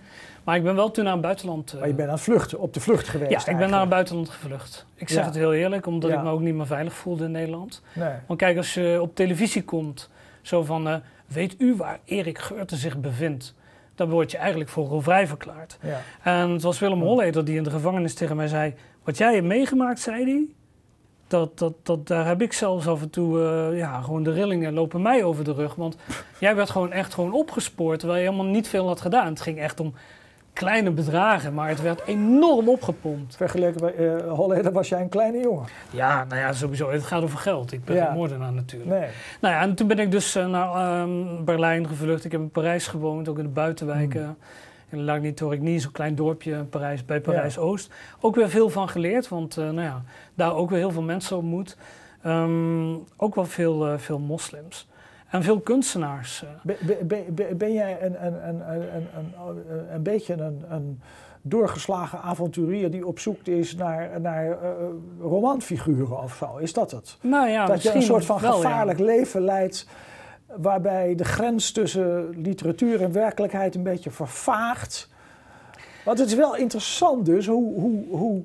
Maar 0.44 0.56
ik 0.56 0.62
ben 0.62 0.74
wel 0.74 0.90
toen 0.90 1.04
naar 1.04 1.12
het 1.12 1.22
buitenland... 1.22 1.72
eh, 1.72 1.78
maar 1.78 1.88
je 1.88 1.94
bent 1.94 2.08
aan 2.08 2.14
het 2.14 2.22
vluchten, 2.24 2.58
op 2.58 2.74
de 2.74 2.80
vlucht 2.80 3.08
geweest 3.08 3.46
ja, 3.46 3.52
ik 3.52 3.58
ben 3.58 3.70
naar 3.70 3.80
het 3.80 3.88
buitenland 3.88 4.28
gevlucht. 4.28 4.86
Ik 4.94 5.08
zeg 5.08 5.18
Ja. 5.20 5.24
het 5.26 5.34
heel 5.34 5.52
eerlijk, 5.52 5.86
omdat 5.86 6.10
Ja. 6.10 6.16
ik 6.16 6.22
me 6.22 6.30
ook 6.30 6.40
niet 6.40 6.54
meer 6.54 6.66
veilig 6.66 6.92
voelde 6.94 7.24
in 7.24 7.30
Nederland. 7.30 7.82
Nee. 7.92 8.12
Want 8.26 8.38
kijk, 8.38 8.56
als 8.56 8.74
je 8.74 8.98
op 9.02 9.14
televisie 9.14 9.62
komt, 9.64 10.10
zo 10.42 10.62
van... 10.64 10.88
eh, 10.88 10.94
weet 11.26 11.54
u 11.58 11.76
waar 11.76 11.98
Erik 12.04 12.38
Geurten 12.38 12.76
zich 12.76 12.98
bevindt? 12.98 13.54
Dan 13.94 14.08
word 14.10 14.30
je 14.30 14.36
eigenlijk 14.38 14.70
vogelvrij 14.70 15.26
verklaard. 15.26 15.78
Ja. 15.82 16.00
En 16.22 16.50
het 16.50 16.62
was 16.62 16.78
Willem 16.78 17.00
Holleder 17.02 17.44
die 17.44 17.56
in 17.56 17.62
de 17.62 17.70
gevangenis 17.70 18.14
tegen 18.14 18.36
mij 18.36 18.48
zei... 18.48 18.74
Wat 19.04 19.18
jij 19.18 19.34
hebt 19.34 19.46
meegemaakt, 19.46 20.00
zei 20.00 20.24
hij... 20.24 20.44
Dat, 21.28 21.58
dat, 21.58 21.72
dat, 21.82 22.06
daar 22.06 22.26
heb 22.26 22.42
ik 22.42 22.52
zelfs 22.52 22.86
af 22.86 23.02
en 23.02 23.10
toe... 23.10 23.42
eh, 23.42 23.78
ja, 23.78 24.00
gewoon 24.00 24.22
de 24.22 24.32
rillingen 24.32 24.72
lopen 24.72 25.02
mij 25.02 25.24
over 25.24 25.44
de 25.44 25.52
rug. 25.52 25.74
Want 25.74 25.96
jij 26.40 26.54
werd 26.56 26.70
gewoon 26.70 26.92
echt 26.92 27.14
gewoon 27.14 27.32
opgespoord... 27.32 27.98
terwijl 27.98 28.20
je 28.22 28.28
helemaal 28.30 28.52
niet 28.52 28.68
veel 28.68 28.86
had 28.86 29.00
gedaan. 29.00 29.26
Het 29.26 29.40
ging 29.40 29.58
echt 29.58 29.80
om 29.80 29.94
kleine 30.52 30.90
bedragen... 30.90 31.54
maar 31.54 31.68
het 31.68 31.82
werd 31.82 32.02
enorm 32.06 32.68
opgepompt. 32.68 33.36
Vergeleken 33.36 33.80
bij 33.80 34.20
Holleder 34.28 34.72
was 34.72 34.88
jij 34.88 35.00
een 35.00 35.08
kleine 35.08 35.38
jongen. 35.40 35.66
Ja, 35.90 36.24
nou 36.24 36.40
ja, 36.40 36.52
sowieso. 36.52 36.90
Het 36.90 37.02
gaat 37.02 37.22
over 37.22 37.38
geld. 37.38 37.72
Ik 37.72 37.84
ben 37.84 37.96
Ja. 37.96 38.12
moordenaar 38.12 38.52
natuurlijk. 38.52 38.90
Nee. 38.90 39.08
Nou 39.40 39.54
ja, 39.54 39.60
en 39.60 39.74
toen 39.74 39.86
ben 39.88 39.98
ik 39.98 40.10
dus 40.10 40.34
eh, 40.34 40.46
naar 40.46 40.74
ehm, 40.74 41.44
Berlijn 41.44 41.88
gevlucht. 41.88 42.24
Ik 42.24 42.32
heb 42.32 42.40
in 42.40 42.50
Parijs 42.50 42.86
gewoond, 42.86 43.28
ook 43.28 43.38
in 43.38 43.44
de 43.44 43.50
buitenwijken. 43.50 44.22
Hmm. 44.24 44.36
In 44.88 45.04
Lagny-Torigny, 45.04 45.78
zo'n 45.78 45.92
klein 45.92 46.14
dorpje 46.14 46.52
in 46.52 46.68
Parijs, 46.68 47.04
bij 47.04 47.20
Parijs-Oost. 47.20 47.90
Ook 48.20 48.34
weer 48.34 48.48
veel 48.48 48.68
van 48.70 48.88
geleerd, 48.88 49.28
want 49.28 49.56
eh, 49.56 49.64
nou 49.64 49.80
ja, 49.80 50.02
daar 50.34 50.54
ook 50.54 50.70
weer 50.70 50.78
heel 50.78 50.90
veel 50.90 51.02
mensen 51.02 51.36
ontmoet. 51.36 51.76
Ehm, 52.22 52.92
ook 53.16 53.34
wel 53.34 53.44
veel, 53.44 53.98
veel 53.98 54.18
moslims. 54.18 54.88
En 55.30 55.42
veel 55.42 55.60
kunstenaars. 55.60 56.42
eh. 56.42 56.48
Ben, 56.62 57.06
ben, 57.34 57.56
ben, 57.58 57.72
jij 57.72 58.02
een, 58.02 58.26
een, 58.26 58.48
een, 58.48 58.68
een, 58.70 59.06
een, 59.16 59.94
een, 59.94 60.02
beetje 60.02 60.34
een, 60.34 60.64
een 60.68 61.00
doorgeslagen 61.42 62.22
avonturier 62.22 62.90
die 62.90 63.06
op 63.06 63.18
zoek 63.18 63.46
is 63.46 63.74
naar, 63.74 64.20
naar 64.20 64.50
eh, 64.50 64.70
romanfiguren 65.20 66.22
of 66.22 66.34
zo? 66.34 66.56
Is 66.56 66.72
dat 66.72 66.90
het? 66.90 67.16
nou 67.20 67.48
ja, 67.48 67.66
dat 67.66 67.82
je 67.82 67.94
een 67.94 68.02
soort 68.02 68.24
van 68.24 68.40
wel, 68.40 68.50
ja. 68.50 68.56
gevaarlijk 68.56 68.98
leven 68.98 69.40
leidt 69.40 69.86
waarbij 70.56 71.14
de 71.14 71.24
grens 71.24 71.72
tussen 71.72 72.28
literatuur 72.30 73.02
en 73.02 73.12
werkelijkheid 73.12 73.74
een 73.74 73.82
beetje 73.82 74.10
vervaagt. 74.10 75.08
Want 76.04 76.18
het 76.18 76.28
is 76.28 76.34
wel 76.34 76.56
interessant 76.56 77.26
dus 77.26 77.46
hoe, 77.46 77.80
hoe, 77.80 78.04
hoe, 78.16 78.42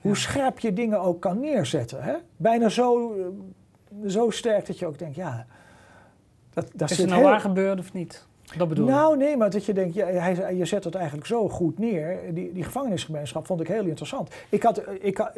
hoe 0.00 0.16
scherp 0.16 0.58
je 0.58 0.72
dingen 0.72 1.00
ook 1.00 1.20
kan 1.20 1.40
neerzetten. 1.40 2.02
Hè? 2.02 2.14
Bijna 2.36 2.68
zo, 2.68 3.12
eh, 3.12 4.10
zo 4.10 4.30
sterk 4.30 4.66
dat 4.66 4.78
je 4.78 4.86
ook 4.86 4.98
denkt, 4.98 5.16
ja, 5.16 5.46
dat, 6.54 6.70
dat 6.74 6.90
Is 6.90 6.98
het 6.98 7.06
nou 7.08 7.20
heel- 7.20 7.30
waar 7.30 7.40
gebeurd 7.40 7.78
of 7.78 7.92
niet? 7.92 8.26
Dat 8.56 8.68
bedoel 8.68 8.86
ik. 8.88 8.92
nou, 8.94 9.16
nee, 9.16 9.36
maar 9.36 9.50
dat 9.50 9.64
je 9.64 9.72
denkt, 9.72 9.94
ja, 9.94 10.06
hij, 10.06 10.56
je 10.56 10.64
zet 10.64 10.84
het 10.84 10.94
eigenlijk 10.94 11.26
zo 11.26 11.48
goed 11.48 11.78
neer. 11.78 12.18
Die, 12.34 12.52
die 12.52 12.64
gevangenisgemeenschap 12.64 13.46
vond 13.46 13.60
ik 13.60 13.68
heel 13.68 13.84
interessant. 13.84 14.34
Ik 14.48 14.62
had, 14.62 14.82
ik, 15.00 15.16
had, 15.18 15.32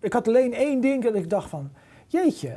ik 0.00 0.12
had 0.12 0.28
alleen 0.28 0.54
één 0.54 0.80
ding 0.80 1.04
dat 1.04 1.14
ik 1.14 1.30
dacht 1.30 1.48
van, 1.48 1.70
jeetje. 2.06 2.52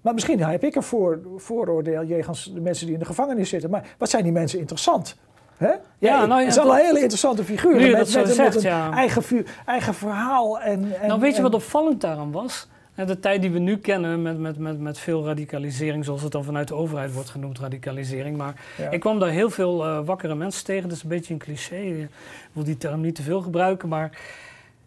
Maar 0.00 0.14
misschien 0.14 0.42
heb 0.42 0.64
ik 0.64 0.74
een 0.74 0.82
voor, 0.82 1.20
vooroordeel 1.36 2.04
jegens 2.04 2.50
de 2.54 2.60
mensen 2.60 2.84
die 2.84 2.94
in 2.94 3.00
de 3.00 3.06
gevangenis 3.06 3.48
zitten. 3.48 3.70
Maar 3.70 3.94
wat 3.98 4.10
zijn 4.10 4.22
die 4.22 4.32
mensen 4.32 4.58
interessant? 4.58 5.16
Hè? 5.56 5.72
Ja, 5.98 6.26
nou 6.26 6.40
ja, 6.40 6.44
het 6.44 6.54
zijn 6.54 6.66
wel 6.66 6.74
dat- 6.76 6.84
hele 6.84 6.98
interessante 7.00 7.42
je 7.80 7.90
met, 7.90 7.90
met, 7.98 8.00
een- 8.00 8.06
zegt, 8.06 8.36
met 8.38 8.54
een 8.54 8.62
ja. 8.70 8.92
eigen, 8.92 9.46
eigen 9.66 9.94
verhaal. 9.94 10.60
En, 10.60 11.00
en, 11.00 11.08
nou, 11.08 11.20
weet 11.20 11.36
je 11.36 11.42
wat 11.42 11.54
opvallend 11.54 12.00
daaraan 12.00 12.32
was? 12.32 12.68
De 12.94 13.20
tijd 13.20 13.40
die 13.40 13.50
we 13.50 13.58
nu 13.58 13.76
kennen 13.78 14.22
met, 14.22 14.38
met, 14.38 14.58
met, 14.58 14.80
met 14.80 14.98
veel 14.98 15.24
radicalisering, 15.24 16.04
zoals 16.04 16.22
het 16.22 16.32
dan 16.32 16.44
vanuit 16.44 16.68
de 16.68 16.74
overheid 16.74 17.12
wordt 17.12 17.28
genoemd, 17.30 17.58
radicalisering. 17.58 18.36
Maar 18.36 18.64
Ja. 18.78 18.90
ik 18.90 19.00
kwam 19.00 19.18
daar 19.18 19.30
heel 19.30 19.50
veel 19.50 19.84
eh, 19.86 20.04
wakkere 20.04 20.34
mensen 20.34 20.64
tegen. 20.64 20.88
Dat 20.88 20.96
is 20.96 21.02
een 21.02 21.08
beetje 21.08 21.32
een 21.32 21.38
cliché. 21.38 21.76
Ik 21.76 22.08
wil 22.52 22.64
die 22.64 22.76
term 22.76 23.00
niet 23.00 23.14
te 23.14 23.22
veel 23.22 23.40
gebruiken. 23.40 23.88
Maar 23.88 24.18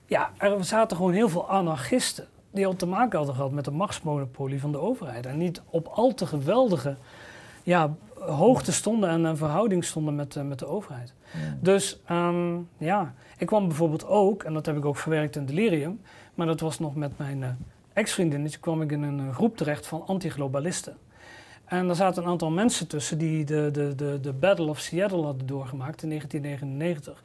ja, 0.05 0.31
er 0.37 0.63
zaten 0.65 0.97
gewoon 0.97 1.11
heel 1.13 1.29
veel 1.29 1.49
anarchisten. 1.49 2.25
Die 2.51 2.65
al 2.67 2.75
te 2.75 2.85
maken 2.85 3.17
hadden 3.17 3.35
gehad 3.35 3.51
met 3.51 3.65
de 3.65 3.71
machtsmonopolie 3.71 4.59
van 4.59 4.71
de 4.71 4.79
overheid. 4.79 5.25
En 5.25 5.37
niet 5.37 5.61
op 5.69 5.87
al 5.87 6.13
te 6.13 6.25
geweldige 6.25 6.95
ja, 7.63 7.95
eh, 8.19 8.37
hoogte 8.37 8.71
stonden 8.71 9.09
en 9.09 9.23
een 9.23 9.37
verhouding 9.37 9.83
stonden 9.83 10.15
met, 10.15 10.35
uh, 10.35 10.43
met 10.43 10.59
de 10.59 10.67
overheid. 10.67 11.13
Dus 11.59 11.99
um, 12.11 12.67
ja, 12.77 13.13
ik 13.37 13.47
kwam 13.47 13.67
bijvoorbeeld 13.67 14.05
ook, 14.07 14.43
en 14.43 14.53
dat 14.53 14.65
heb 14.65 14.77
ik 14.77 14.85
ook 14.85 14.97
verwerkt 14.97 15.35
in 15.35 15.45
Delirium, 15.45 15.99
maar 16.35 16.47
dat 16.47 16.59
was 16.59 16.79
nog 16.79 16.95
met 16.95 17.17
mijn 17.17 17.37
uh, 17.41 17.47
ex-vriendinnetje, 17.97 18.59
kwam 18.59 18.81
ik 18.81 18.91
in 18.91 19.03
een 19.03 19.33
groep 19.33 19.57
terecht 19.57 19.87
van 19.87 20.03
antiglobalisten. 20.05 20.97
En 21.65 21.89
er 21.89 21.95
zaten 21.95 22.23
een 22.23 22.29
aantal 22.29 22.51
mensen 22.51 22.87
tussen 22.87 23.17
die 23.17 23.43
de, 23.43 23.69
de, 23.71 23.95
de, 23.95 24.19
de 24.21 24.33
Battle 24.33 24.69
of 24.69 24.79
Seattle 24.79 25.23
hadden 25.23 25.47
doorgemaakt 25.47 26.03
in 26.03 26.09
1999. 26.09 27.23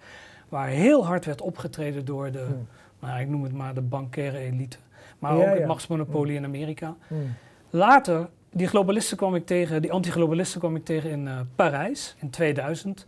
Waar 0.49 0.69
heel 0.69 1.07
hard 1.07 1.25
werd 1.25 1.41
opgetreden 1.41 2.05
door 2.05 2.31
de, 2.31 2.45
hmm. 2.45 2.67
nou, 3.01 3.21
ik 3.21 3.29
noem 3.29 3.43
het 3.43 3.53
maar 3.53 3.75
de 3.75 3.81
bankaire 3.81 4.39
elite. 4.39 4.77
Maar 5.19 5.37
ook 5.37 5.55
het 5.55 5.67
machtsmonopolie 5.67 6.37
in 6.37 6.45
Amerika. 6.45 6.97
Hmm. 7.07 7.35
Later, 7.71 8.29
die 8.51 8.67
globalisten 8.67 9.17
kwam 9.17 9.35
ik 9.35 9.47
tegen, 9.47 9.83
die 9.83 9.93
antiglobalisten 9.93 10.61
kwam 10.61 10.77
ik 10.77 10.85
tegen 10.85 11.11
in 11.11 11.27
uh, 11.27 11.41
Parijs 11.57 12.15
in 12.19 12.31
2000. 12.31 13.07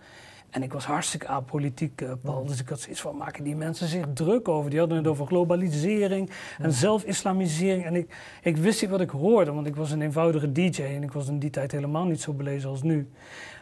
En 0.55 0.63
ik 0.63 0.73
was 0.73 0.85
hartstikke 0.85 1.27
apolitiek, 1.27 2.01
uh, 2.01 2.13
Paul. 2.23 2.47
Dus 2.47 2.61
ik 2.61 2.69
had 2.69 2.81
zoiets 2.81 3.01
van, 3.01 3.17
maken 3.17 3.45
die 3.45 3.57
mensen 3.57 3.89
zich 3.89 4.05
druk 4.15 4.49
over? 4.49 4.71
Die 4.71 4.79
hadden 4.79 4.99
het 4.99 5.07
over 5.07 5.27
globalisering 5.27 6.31
en 6.59 6.73
zelfislamisering. 6.73 7.85
En 7.85 7.95
ik, 7.95 8.17
ik 8.43 8.57
wist 8.57 8.81
niet 8.81 8.91
wat 8.91 9.01
ik 9.01 9.11
hoorde, 9.11 9.53
want 9.53 9.67
ik 9.67 9.77
was 9.77 9.91
een 9.91 10.03
eenvoudige 10.03 10.53
DJ. 10.53 10.83
En 10.83 11.03
ik 11.03 11.13
was 11.13 11.29
in 11.29 11.39
die 11.39 11.51
tijd 11.51 11.73
helemaal 11.73 12.05
niet 12.05 12.21
zo 12.21 12.33
belezen 12.33 12.71
als 12.71 12.83
nu. 12.83 13.09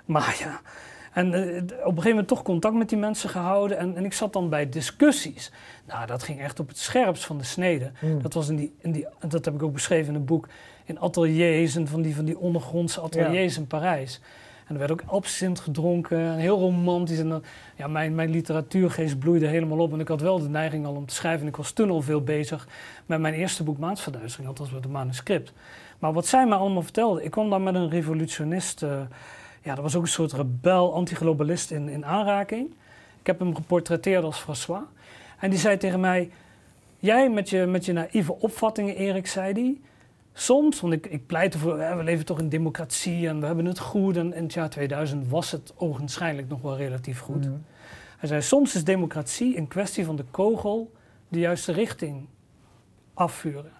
Maar 0.05 0.37
ja, 0.39 0.61
en 1.13 1.33
uh, 1.33 1.57
op 1.63 1.71
een 1.71 1.87
gegeven 1.87 2.09
moment 2.09 2.29
toch 2.29 2.43
contact 2.43 2.75
met 2.75 2.89
die 2.89 2.99
mensen 2.99 3.29
gehouden. 3.29 3.79
En, 3.79 3.97
en, 3.97 4.05
ik 4.05 4.13
zat 4.13 4.33
dan 4.33 4.49
bij 4.49 4.69
discussies. 4.69 5.53
Nou, 5.87 6.07
dat 6.07 6.23
ging 6.23 6.41
echt 6.41 6.61
op 6.61 6.69
het 6.69 6.79
scherpst 6.79 7.25
van 7.25 7.39
de 7.39 7.45
snede. 7.45 7.91
Mm. 8.01 8.23
Dat 8.23 8.33
was 8.33 8.49
in 8.49 8.57
die, 8.57 8.75
in 8.79 8.93
die, 8.93 9.07
dat 9.29 9.45
heb 9.45 9.55
ik 9.55 9.63
ook 9.63 9.73
beschreven 9.73 10.09
in 10.09 10.15
het 10.15 10.27
boek, 10.27 10.49
in 10.85 11.01
ateliers 11.01 11.77
en 11.77 11.89
van 11.89 12.03
die, 12.03 12.15
van 12.15 12.25
die 12.25 12.39
ondergrondse 12.39 13.01
ateliers 13.01 13.57
in 13.57 13.67
Parijs. 13.67 14.21
En 14.73 14.81
er 14.81 14.89
werd 14.89 15.01
ook 15.01 15.11
absint 15.11 15.61
gedronken, 15.61 16.37
heel 16.37 16.59
romantisch. 16.59 17.19
En 17.19 17.43
ja, 17.77 17.87
mijn, 17.87 18.15
mijn 18.15 18.31
literatuurgeest 18.31 19.19
bloeide 19.19 19.47
helemaal 19.47 19.79
op. 19.79 19.93
En 19.93 20.01
ik 20.01 20.09
had 20.09 20.21
wel 20.21 20.39
de 20.39 20.49
neiging 20.49 20.87
al 20.87 20.95
om 20.95 21.07
te 21.07 21.15
schrijven. 21.15 21.41
En 21.41 21.49
ik 21.49 21.57
was 21.57 21.73
toen 21.73 21.91
al 21.91 22.03
veel 22.03 22.23
bezig 22.23 22.69
met 23.07 23.21
mijn 23.21 23.35
eerste 23.35 23.63
boek 23.63 23.79
Maansverduistering, 23.79 24.49
althans 24.49 24.71
met 24.71 24.85
een 24.85 24.91
manuscript. 24.91 25.53
Maar 25.99 26.13
wat 26.13 26.27
zij 26.27 26.47
mij 26.47 26.59
allemaal 26.59 26.83
vertelde, 26.83 27.25
ik 27.25 27.31
kwam 27.31 27.51
daar 27.51 27.61
met 27.61 27.75
een 27.75 27.91
revolutionist... 27.91 28.83
Uh, 28.83 29.01
ja, 29.63 29.75
dat 29.75 29.85
was 29.85 29.97
ook 29.97 30.03
een 30.03 30.09
soort 30.09 30.33
rebel, 30.33 30.95
antiglobalist 30.95 31.71
in, 31.71 31.89
in 31.89 32.05
aanraking. 32.05 32.71
Ik 33.21 33.27
heb 33.27 33.39
hem 33.39 33.55
geportretteerd 33.55 34.25
als 34.25 34.39
François. 34.39 34.83
En 35.39 35.51
die 35.51 35.59
zei 35.59 35.77
tegen 35.77 36.01
mij: 36.01 36.31
Jij 36.99 37.31
met 37.31 37.51
je, 37.51 37.67
met 37.67 37.85
je 37.85 37.93
naïeve 37.93 38.33
opvattingen, 38.39 38.97
Erik, 38.97 39.27
zei 39.27 39.53
hij. 39.53 39.77
Soms, 40.33 40.81
want 40.81 40.93
ik, 40.93 41.07
ik 41.07 41.27
pleit 41.27 41.55
ervoor, 41.55 41.77
we 41.77 42.03
leven 42.03 42.25
toch 42.25 42.39
in 42.39 42.49
democratie 42.49 43.29
en 43.29 43.41
we 43.41 43.47
hebben 43.47 43.65
het 43.65 43.79
goed. 43.79 44.17
En 44.17 44.35
in 44.35 44.43
het 44.43 44.53
jaar 44.53 44.71
2000 44.71 45.29
was 45.29 45.51
het 45.51 45.73
ogenschijnlijk 45.77 46.49
nog 46.49 46.61
wel 46.61 46.77
relatief 46.77 47.19
goed. 47.19 47.45
Mhm. 47.45 47.57
Hij 48.19 48.29
zei: 48.29 48.43
Soms 48.43 48.75
is 48.75 48.85
democratie 48.85 49.57
een 49.57 49.69
kwestie 49.69 50.05
van 50.05 50.17
de 50.17 50.25
kogel 50.31 50.93
de 51.29 51.39
juiste 51.39 51.73
richting 51.73 52.27
afvuren. 53.15 53.73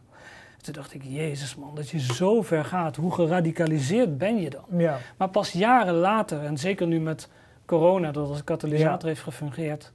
Toen 0.63 0.73
dacht 0.73 0.95
ik, 0.95 1.03
jezus 1.05 1.55
man, 1.57 1.75
dat 1.75 1.89
je 1.89 2.01
zo 2.01 2.43
ver 2.43 2.65
gaat, 2.65 2.97
hoe 2.97 3.13
geradicaliseerd 3.13 4.19
ben 4.19 4.41
je 4.41 4.51
dan? 4.51 4.65
Ja. 4.79 4.99
Maar 5.17 5.29
pas 5.29 5.53
jaren 5.53 5.95
later, 5.95 6.45
en 6.45 6.59
zeker 6.59 6.87
nu 6.87 7.01
met 7.01 7.29
corona, 7.65 8.13
dat 8.13 8.29
als 8.29 8.45
katalysator 8.45 9.09
heeft 9.09 9.23
gefungeerd, 9.23 9.93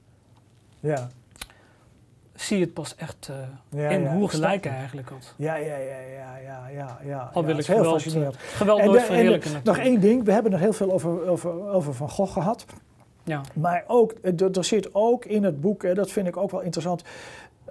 ja. 0.80 1.08
Zie 2.40 2.58
je 2.58 2.64
het 2.64 2.74
pas 2.74 2.94
echt 2.96 3.30
uh, 3.72 3.90
in 3.90 4.06
hoe 4.06 4.28
gelijk 4.28 4.64
hij 4.64 4.76
eigenlijk 4.76 5.08
had. 5.08 5.34
Ja, 5.36 5.54
ja, 5.54 5.76
ja, 5.76 5.98
ja, 6.16 6.36
ja, 6.44 6.68
ja. 6.68 6.98
ja. 7.04 7.30
Al 7.32 7.44
wil 7.44 7.58
ik 7.58 7.66
heel 7.66 7.76
geweld, 7.76 8.02
fascinerend. 8.02 8.36
geweld 8.36 8.84
nooit 8.84 9.02
verheerlijken. 9.02 9.50
Nog 9.64 9.78
één 9.78 10.00
ding, 10.00 10.24
we 10.24 10.32
hebben 10.32 10.52
er 10.52 10.58
heel 10.58 10.72
veel 10.72 10.92
over, 10.92 11.28
over, 11.28 11.68
over 11.68 11.94
Van 11.94 12.10
Gogh 12.10 12.32
gehad. 12.32 12.64
Ja. 13.24 13.40
Maar 13.54 13.84
ook, 13.86 14.14
er 14.22 14.64
zit 14.64 14.94
ook 14.94 15.24
in 15.24 15.44
het 15.44 15.60
boek, 15.60 15.94
dat 15.94 16.10
vind 16.10 16.26
ik 16.26 16.36
ook 16.36 16.50
wel 16.50 16.60
interessant, 16.60 17.02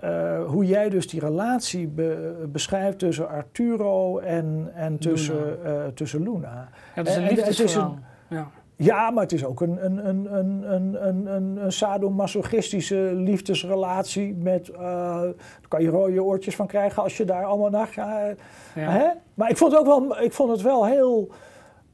uh, 0.03 0.43
hoe 0.45 0.65
jij 0.65 0.89
dus 0.89 1.07
die 1.07 1.19
relatie 1.19 1.87
be, 1.87 2.45
beschrijft 2.51 2.99
tussen 2.99 3.29
Arturo 3.29 4.19
en, 4.19 4.71
en 4.75 4.97
tussen, 4.97 5.35
Luna. 5.35 5.85
Uh, 5.85 5.87
tussen 5.93 6.23
Luna. 6.23 6.69
Ja, 6.95 7.03
dat 7.03 7.07
is 7.07 7.15
een 7.15 7.27
liefdesverhaal. 7.27 7.97
Ja. 8.27 8.49
Ja, 8.79 9.09
maar 9.09 9.23
het 9.23 9.31
is 9.31 9.45
ook 9.45 9.61
een, 9.61 9.85
een, 9.85 10.07
een, 10.07 10.37
een, 10.37 10.73
een, 10.73 11.35
een, 11.35 11.57
een 11.63 11.71
sadomasochistische 11.71 13.11
liefdesrelatie 13.13 14.35
met... 14.35 14.69
Uh, 14.69 14.79
daar 14.79 15.33
kan 15.67 15.81
je 15.81 15.89
rode 15.89 16.23
oortjes 16.23 16.55
van 16.55 16.67
krijgen 16.67 17.03
als 17.03 17.17
je 17.17 17.25
daar 17.25 17.45
allemaal 17.45 17.69
naar 17.69 17.87
gaat. 17.87 18.37
Ja. 18.75 18.89
Hè? 18.89 19.07
Maar 19.33 19.49
ik 19.49 19.57
vond 19.57 19.71
het 19.71 19.81
ook 19.81 19.87
wel, 19.87 20.21
ik 20.21 20.33
vond 20.33 20.51
het 20.51 20.61
wel 20.61 20.85
heel 20.85 21.29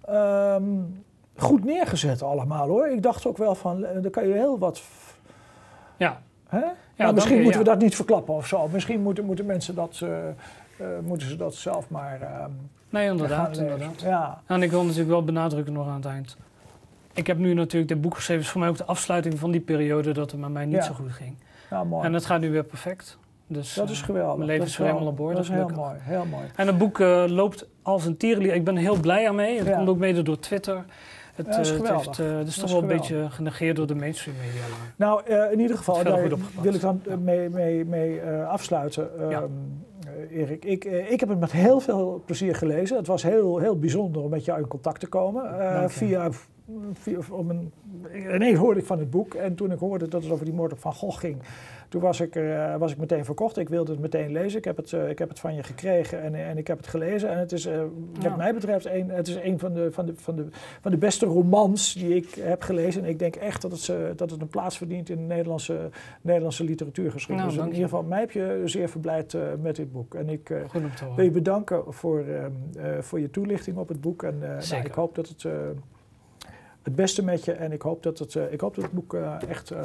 um, 0.10 1.04
goed 1.36 1.64
neergezet 1.64 2.22
allemaal 2.22 2.68
hoor. 2.68 2.88
Ik 2.88 3.02
dacht 3.02 3.26
ook 3.26 3.38
wel 3.38 3.56
van, 3.56 3.82
daar 3.82 4.10
kan 4.10 4.28
je 4.28 4.34
heel 4.34 4.60
wat... 4.60 4.82
Ja. 5.98 6.22
Hè? 6.48 6.60
Ja, 6.60 6.74
nou, 6.98 7.14
misschien 7.14 7.42
moeten 7.42 7.60
we 7.60 7.66
dat 7.66 7.80
niet 7.80 7.96
verklappen 7.96 8.34
of 8.34 8.48
zo. 8.48 8.68
Misschien 8.68 9.02
moeten, 9.02 9.26
moeten 9.26 9.46
mensen 9.46 9.76
dat, 9.76 10.00
uh, 10.04 10.10
uh, 10.10 10.88
moeten 11.04 11.28
ze 11.28 11.36
dat 11.36 11.56
zelf 11.56 11.90
maar. 11.90 12.20
Uh, 12.22 12.46
nee, 12.90 13.10
inderdaad. 13.10 13.58
inderdaad. 13.58 14.02
Ja. 14.02 14.42
En 14.46 14.62
ik 14.62 14.72
wil 14.72 14.84
natuurlijk 14.84 15.10
wel 15.10 15.24
benadrukken 15.24 15.74
nog 15.74 15.88
aan 15.88 15.96
het 15.96 16.06
eind. 16.06 16.38
Ik 17.14 17.28
heb 17.28 17.38
nu 17.38 17.54
natuurlijk 17.54 17.92
dit 17.92 18.02
boek 18.02 18.16
geschreven, 18.16 18.44
is 18.44 18.50
voor 18.50 18.60
mij 18.60 18.70
ook 18.70 18.78
de 18.78 18.86
afsluiting 18.86 19.40
van 19.40 19.52
die 19.52 19.62
periode 19.62 20.12
dat 20.12 20.32
het 20.32 20.40
met 20.40 20.50
mij 20.50 20.66
niet 20.66 20.84
zo 20.84 20.94
goed 20.94 21.12
ging. 21.12 21.36
Ja, 21.70 21.84
mooi. 21.84 22.06
En 22.06 22.14
het 22.14 22.26
gaat 22.26 22.40
nu 22.40 22.52
weer 22.52 22.64
perfect. 22.64 23.18
Dus, 23.48 23.74
dat 23.74 23.90
is 23.90 24.02
geweldig. 24.02 24.36
Mijn 24.36 24.50
leven 24.50 24.66
is 24.66 24.78
weer 24.78 24.88
helemaal 24.88 25.08
aan 25.08 25.16
boord. 25.16 25.36
Dat 25.36 25.44
is 25.44 25.50
heel 25.50 25.70
mooi, 25.76 25.96
heel 26.00 26.26
mooi. 26.26 26.46
En 26.56 26.68
het 26.68 26.78
boek 26.78 27.00
loopt 27.28 27.68
als 27.82 28.06
een 28.06 28.18
tierenlier. 28.18 28.54
Ik 28.54 28.64
ben 28.64 28.76
er 28.76 28.82
heel 28.82 29.00
blij 29.00 29.28
aan 29.28 29.36
mee. 29.36 29.60
Het 29.60 29.76
komt 29.76 29.90
ook 29.90 29.98
mede 29.98 30.22
door 30.22 30.40
Twitter. 30.40 30.86
Het, 31.36 31.46
ja, 31.46 31.58
is, 31.58 31.72
uh, 31.72 31.78
het, 31.78 31.90
heeft, 31.90 32.20
uh, 32.20 32.38
het 32.38 32.48
is 32.48 32.56
toch 32.56 32.72
wel 32.72 32.82
een 32.82 32.88
beetje 32.88 33.26
genegeerd 33.30 33.76
door 33.76 33.88
de 33.88 33.96
mainstream 33.96 34.38
media. 34.38 34.62
Nou, 34.96 35.22
uh, 35.30 35.52
in 35.52 35.60
ieder 35.60 35.78
geval, 35.78 36.04
daar 36.04 36.30
wil 36.62 36.74
ik 36.74 36.82
dan 36.82 37.02
ja. 37.06 37.16
mee, 37.16 37.50
mee, 37.50 37.86
mee 37.86 38.22
afsluiten. 38.48 39.34
Um, 39.34 39.86
Erik, 40.32 40.66
ik, 40.66 40.86
ik 40.86 41.20
heb 41.20 41.30
het 41.30 41.40
met 41.40 41.52
heel 41.52 41.80
veel 41.80 42.24
plezier 42.26 42.56
gelezen. 42.56 42.98
Het 42.98 43.08
was 43.08 43.24
heel, 43.24 43.58
heel 43.58 43.80
bijzonder 43.80 44.22
om 44.22 44.30
met 44.30 44.46
jou 44.46 44.60
in 44.60 44.68
contact 44.68 45.00
te 45.00 45.08
komen. 45.08 45.44
via 45.90 46.30
om 47.30 47.50
een, 47.50 47.72
ineens 48.34 48.58
hoorde 48.58 48.80
ik 48.80 48.86
van 48.86 49.00
het 49.00 49.10
boek. 49.10 49.34
En 49.34 49.56
toen 49.56 49.72
ik 49.72 49.80
hoorde 49.80 50.08
dat 50.08 50.24
het 50.24 50.32
over 50.32 50.46
die 50.46 50.54
moord 50.54 50.72
op 50.72 50.80
Van 50.80 50.94
Gogh 50.94 51.20
ging... 51.20 51.38
Toen 51.94 52.02
was 52.02 52.22
ik, 52.22 52.36
uh, 52.36 52.76
was 52.76 52.92
ik 52.92 52.98
meteen 52.98 53.26
verkocht. 53.26 53.58
Ik 53.58 53.70
wilde 53.70 53.92
het 53.92 54.02
meteen 54.02 54.32
lezen. 54.32 54.58
Ik 54.58 54.66
heb 54.66 54.78
het, 54.78 54.92
uh, 54.92 55.10
ik 55.10 55.20
heb 55.20 55.30
het 55.30 55.40
van 55.40 55.56
je 55.56 55.64
gekregen 55.64 56.22
en, 56.22 56.36
en 56.36 56.58
ik 56.58 56.68
heb 56.68 56.78
het 56.78 56.88
gelezen. 56.88 57.30
En 57.30 57.38
het 57.38 57.52
is, 57.52 57.68
uh, 57.68 57.78
wat 58.14 58.24
ja. 58.24 58.36
mij 58.36 58.54
betreft, 58.54 58.86
een, 58.86 59.10
het 59.10 59.28
is 59.28 59.36
een 59.36 59.60
van 59.60 59.74
de, 59.74 59.92
van, 59.92 60.06
de, 60.06 60.14
van, 60.16 60.36
de, 60.36 60.48
van 60.82 60.92
de 60.92 60.98
beste 60.98 61.26
romans 61.26 61.94
die 61.94 62.16
ik 62.16 62.36
heb 62.40 62.62
gelezen. 62.62 63.04
En 63.04 63.10
ik 63.10 63.20
denk 63.20 63.36
echt 63.36 63.62
dat 63.62 63.72
het, 63.72 64.18
dat 64.18 64.32
het 64.32 64.42
een 64.42 64.48
plaats 64.48 64.78
verdient 64.78 65.10
in 65.10 65.16
de 65.16 65.34
Nederlandse, 65.34 65.90
Nederlandse 66.22 66.64
literatuurgeschiedenis. 66.64 67.56
Nou, 67.56 67.66
dus 67.66 67.76
in 67.76 67.82
ieder 67.82 67.90
geval, 67.90 68.10
mij 68.10 68.20
heb 68.20 68.32
je 68.32 68.62
zeer 68.66 68.90
verblijd 68.90 69.38
met 69.62 69.76
dit 69.76 69.92
boek. 69.92 70.16
En 70.16 70.30
ik 70.30 70.54
wil 71.16 71.26
je 71.26 71.32
bedanken 71.32 71.94
voor, 71.94 72.26
voor 73.00 73.20
je 73.20 73.30
toelichting 73.30 73.78
op 73.78 73.88
het 73.88 74.02
boek. 74.02 74.24
En 74.24 74.38
nou, 74.70 74.84
ik 74.84 74.94
hoop 74.94 75.16
dat 75.16 75.28
het 75.28 75.46
het 76.84 76.96
beste 76.96 77.24
met 77.24 77.46
je. 77.46 77.52
En 77.52 77.72
ik 77.72 77.82
hoop 77.82 78.04
dat 78.04 78.20
het, 78.20 78.34
uh, 78.34 78.52
ik 78.52 78.62
hoop 78.62 78.76
dat 78.76 78.84
het 78.84 78.94
boek 78.94 79.14
uh, 79.14 79.36
echt 79.48 79.72
uh, 79.72 79.80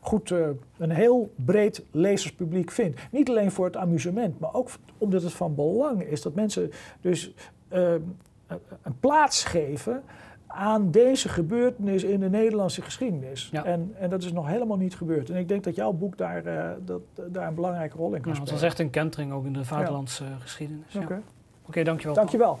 goed 0.00 0.30
een 0.78 0.90
heel 0.90 1.32
breed 1.34 1.82
lezerspubliek 1.90 2.70
vindt. 2.70 3.00
Niet 3.10 3.28
alleen 3.28 3.50
voor 3.50 3.64
het 3.64 3.76
amusement, 3.76 4.38
maar 4.38 4.54
ook 4.54 4.70
omdat 4.98 5.22
het 5.22 5.32
van 5.32 5.54
belang 5.54 6.02
is 6.02 6.22
dat 6.22 6.34
mensen 6.34 6.70
dus 7.00 7.34
een 7.68 8.98
plaats 9.00 9.44
geven 9.44 10.02
aan 10.46 10.90
deze 10.90 11.28
gebeurtenis 11.28 12.04
in 12.04 12.20
de 12.20 12.30
Nederlandse 12.30 12.82
geschiedenis. 12.82 13.48
Ja. 13.52 13.64
En, 13.64 13.94
en 13.98 14.10
dat 14.10 14.22
is 14.22 14.32
nog 14.32 14.46
helemaal 14.46 14.76
niet 14.76 14.96
gebeurd. 14.96 15.30
En 15.30 15.36
ik 15.36 15.48
denk 15.48 15.64
dat 15.64 15.74
jouw 15.74 15.92
boek 15.92 16.16
daar, 16.16 16.42
dat, 16.84 17.00
daar 17.28 17.48
een 17.48 17.54
belangrijke 17.54 17.96
rol 17.96 18.14
in 18.14 18.20
kan 18.20 18.30
ja, 18.30 18.36
spelen. 18.36 18.52
Het 18.52 18.60
was 18.60 18.62
echt 18.62 18.78
een 18.78 18.90
kentering 18.90 19.32
ook 19.32 19.44
in 19.44 19.52
de 19.52 19.64
vaderlandse 19.64 20.24
geschiedenis. 20.38 20.94
Oké, 20.94 21.04
okay. 21.04 21.20
okay, 21.66 21.84
dankjewel. 21.84 22.14
Dankjewel. 22.14 22.58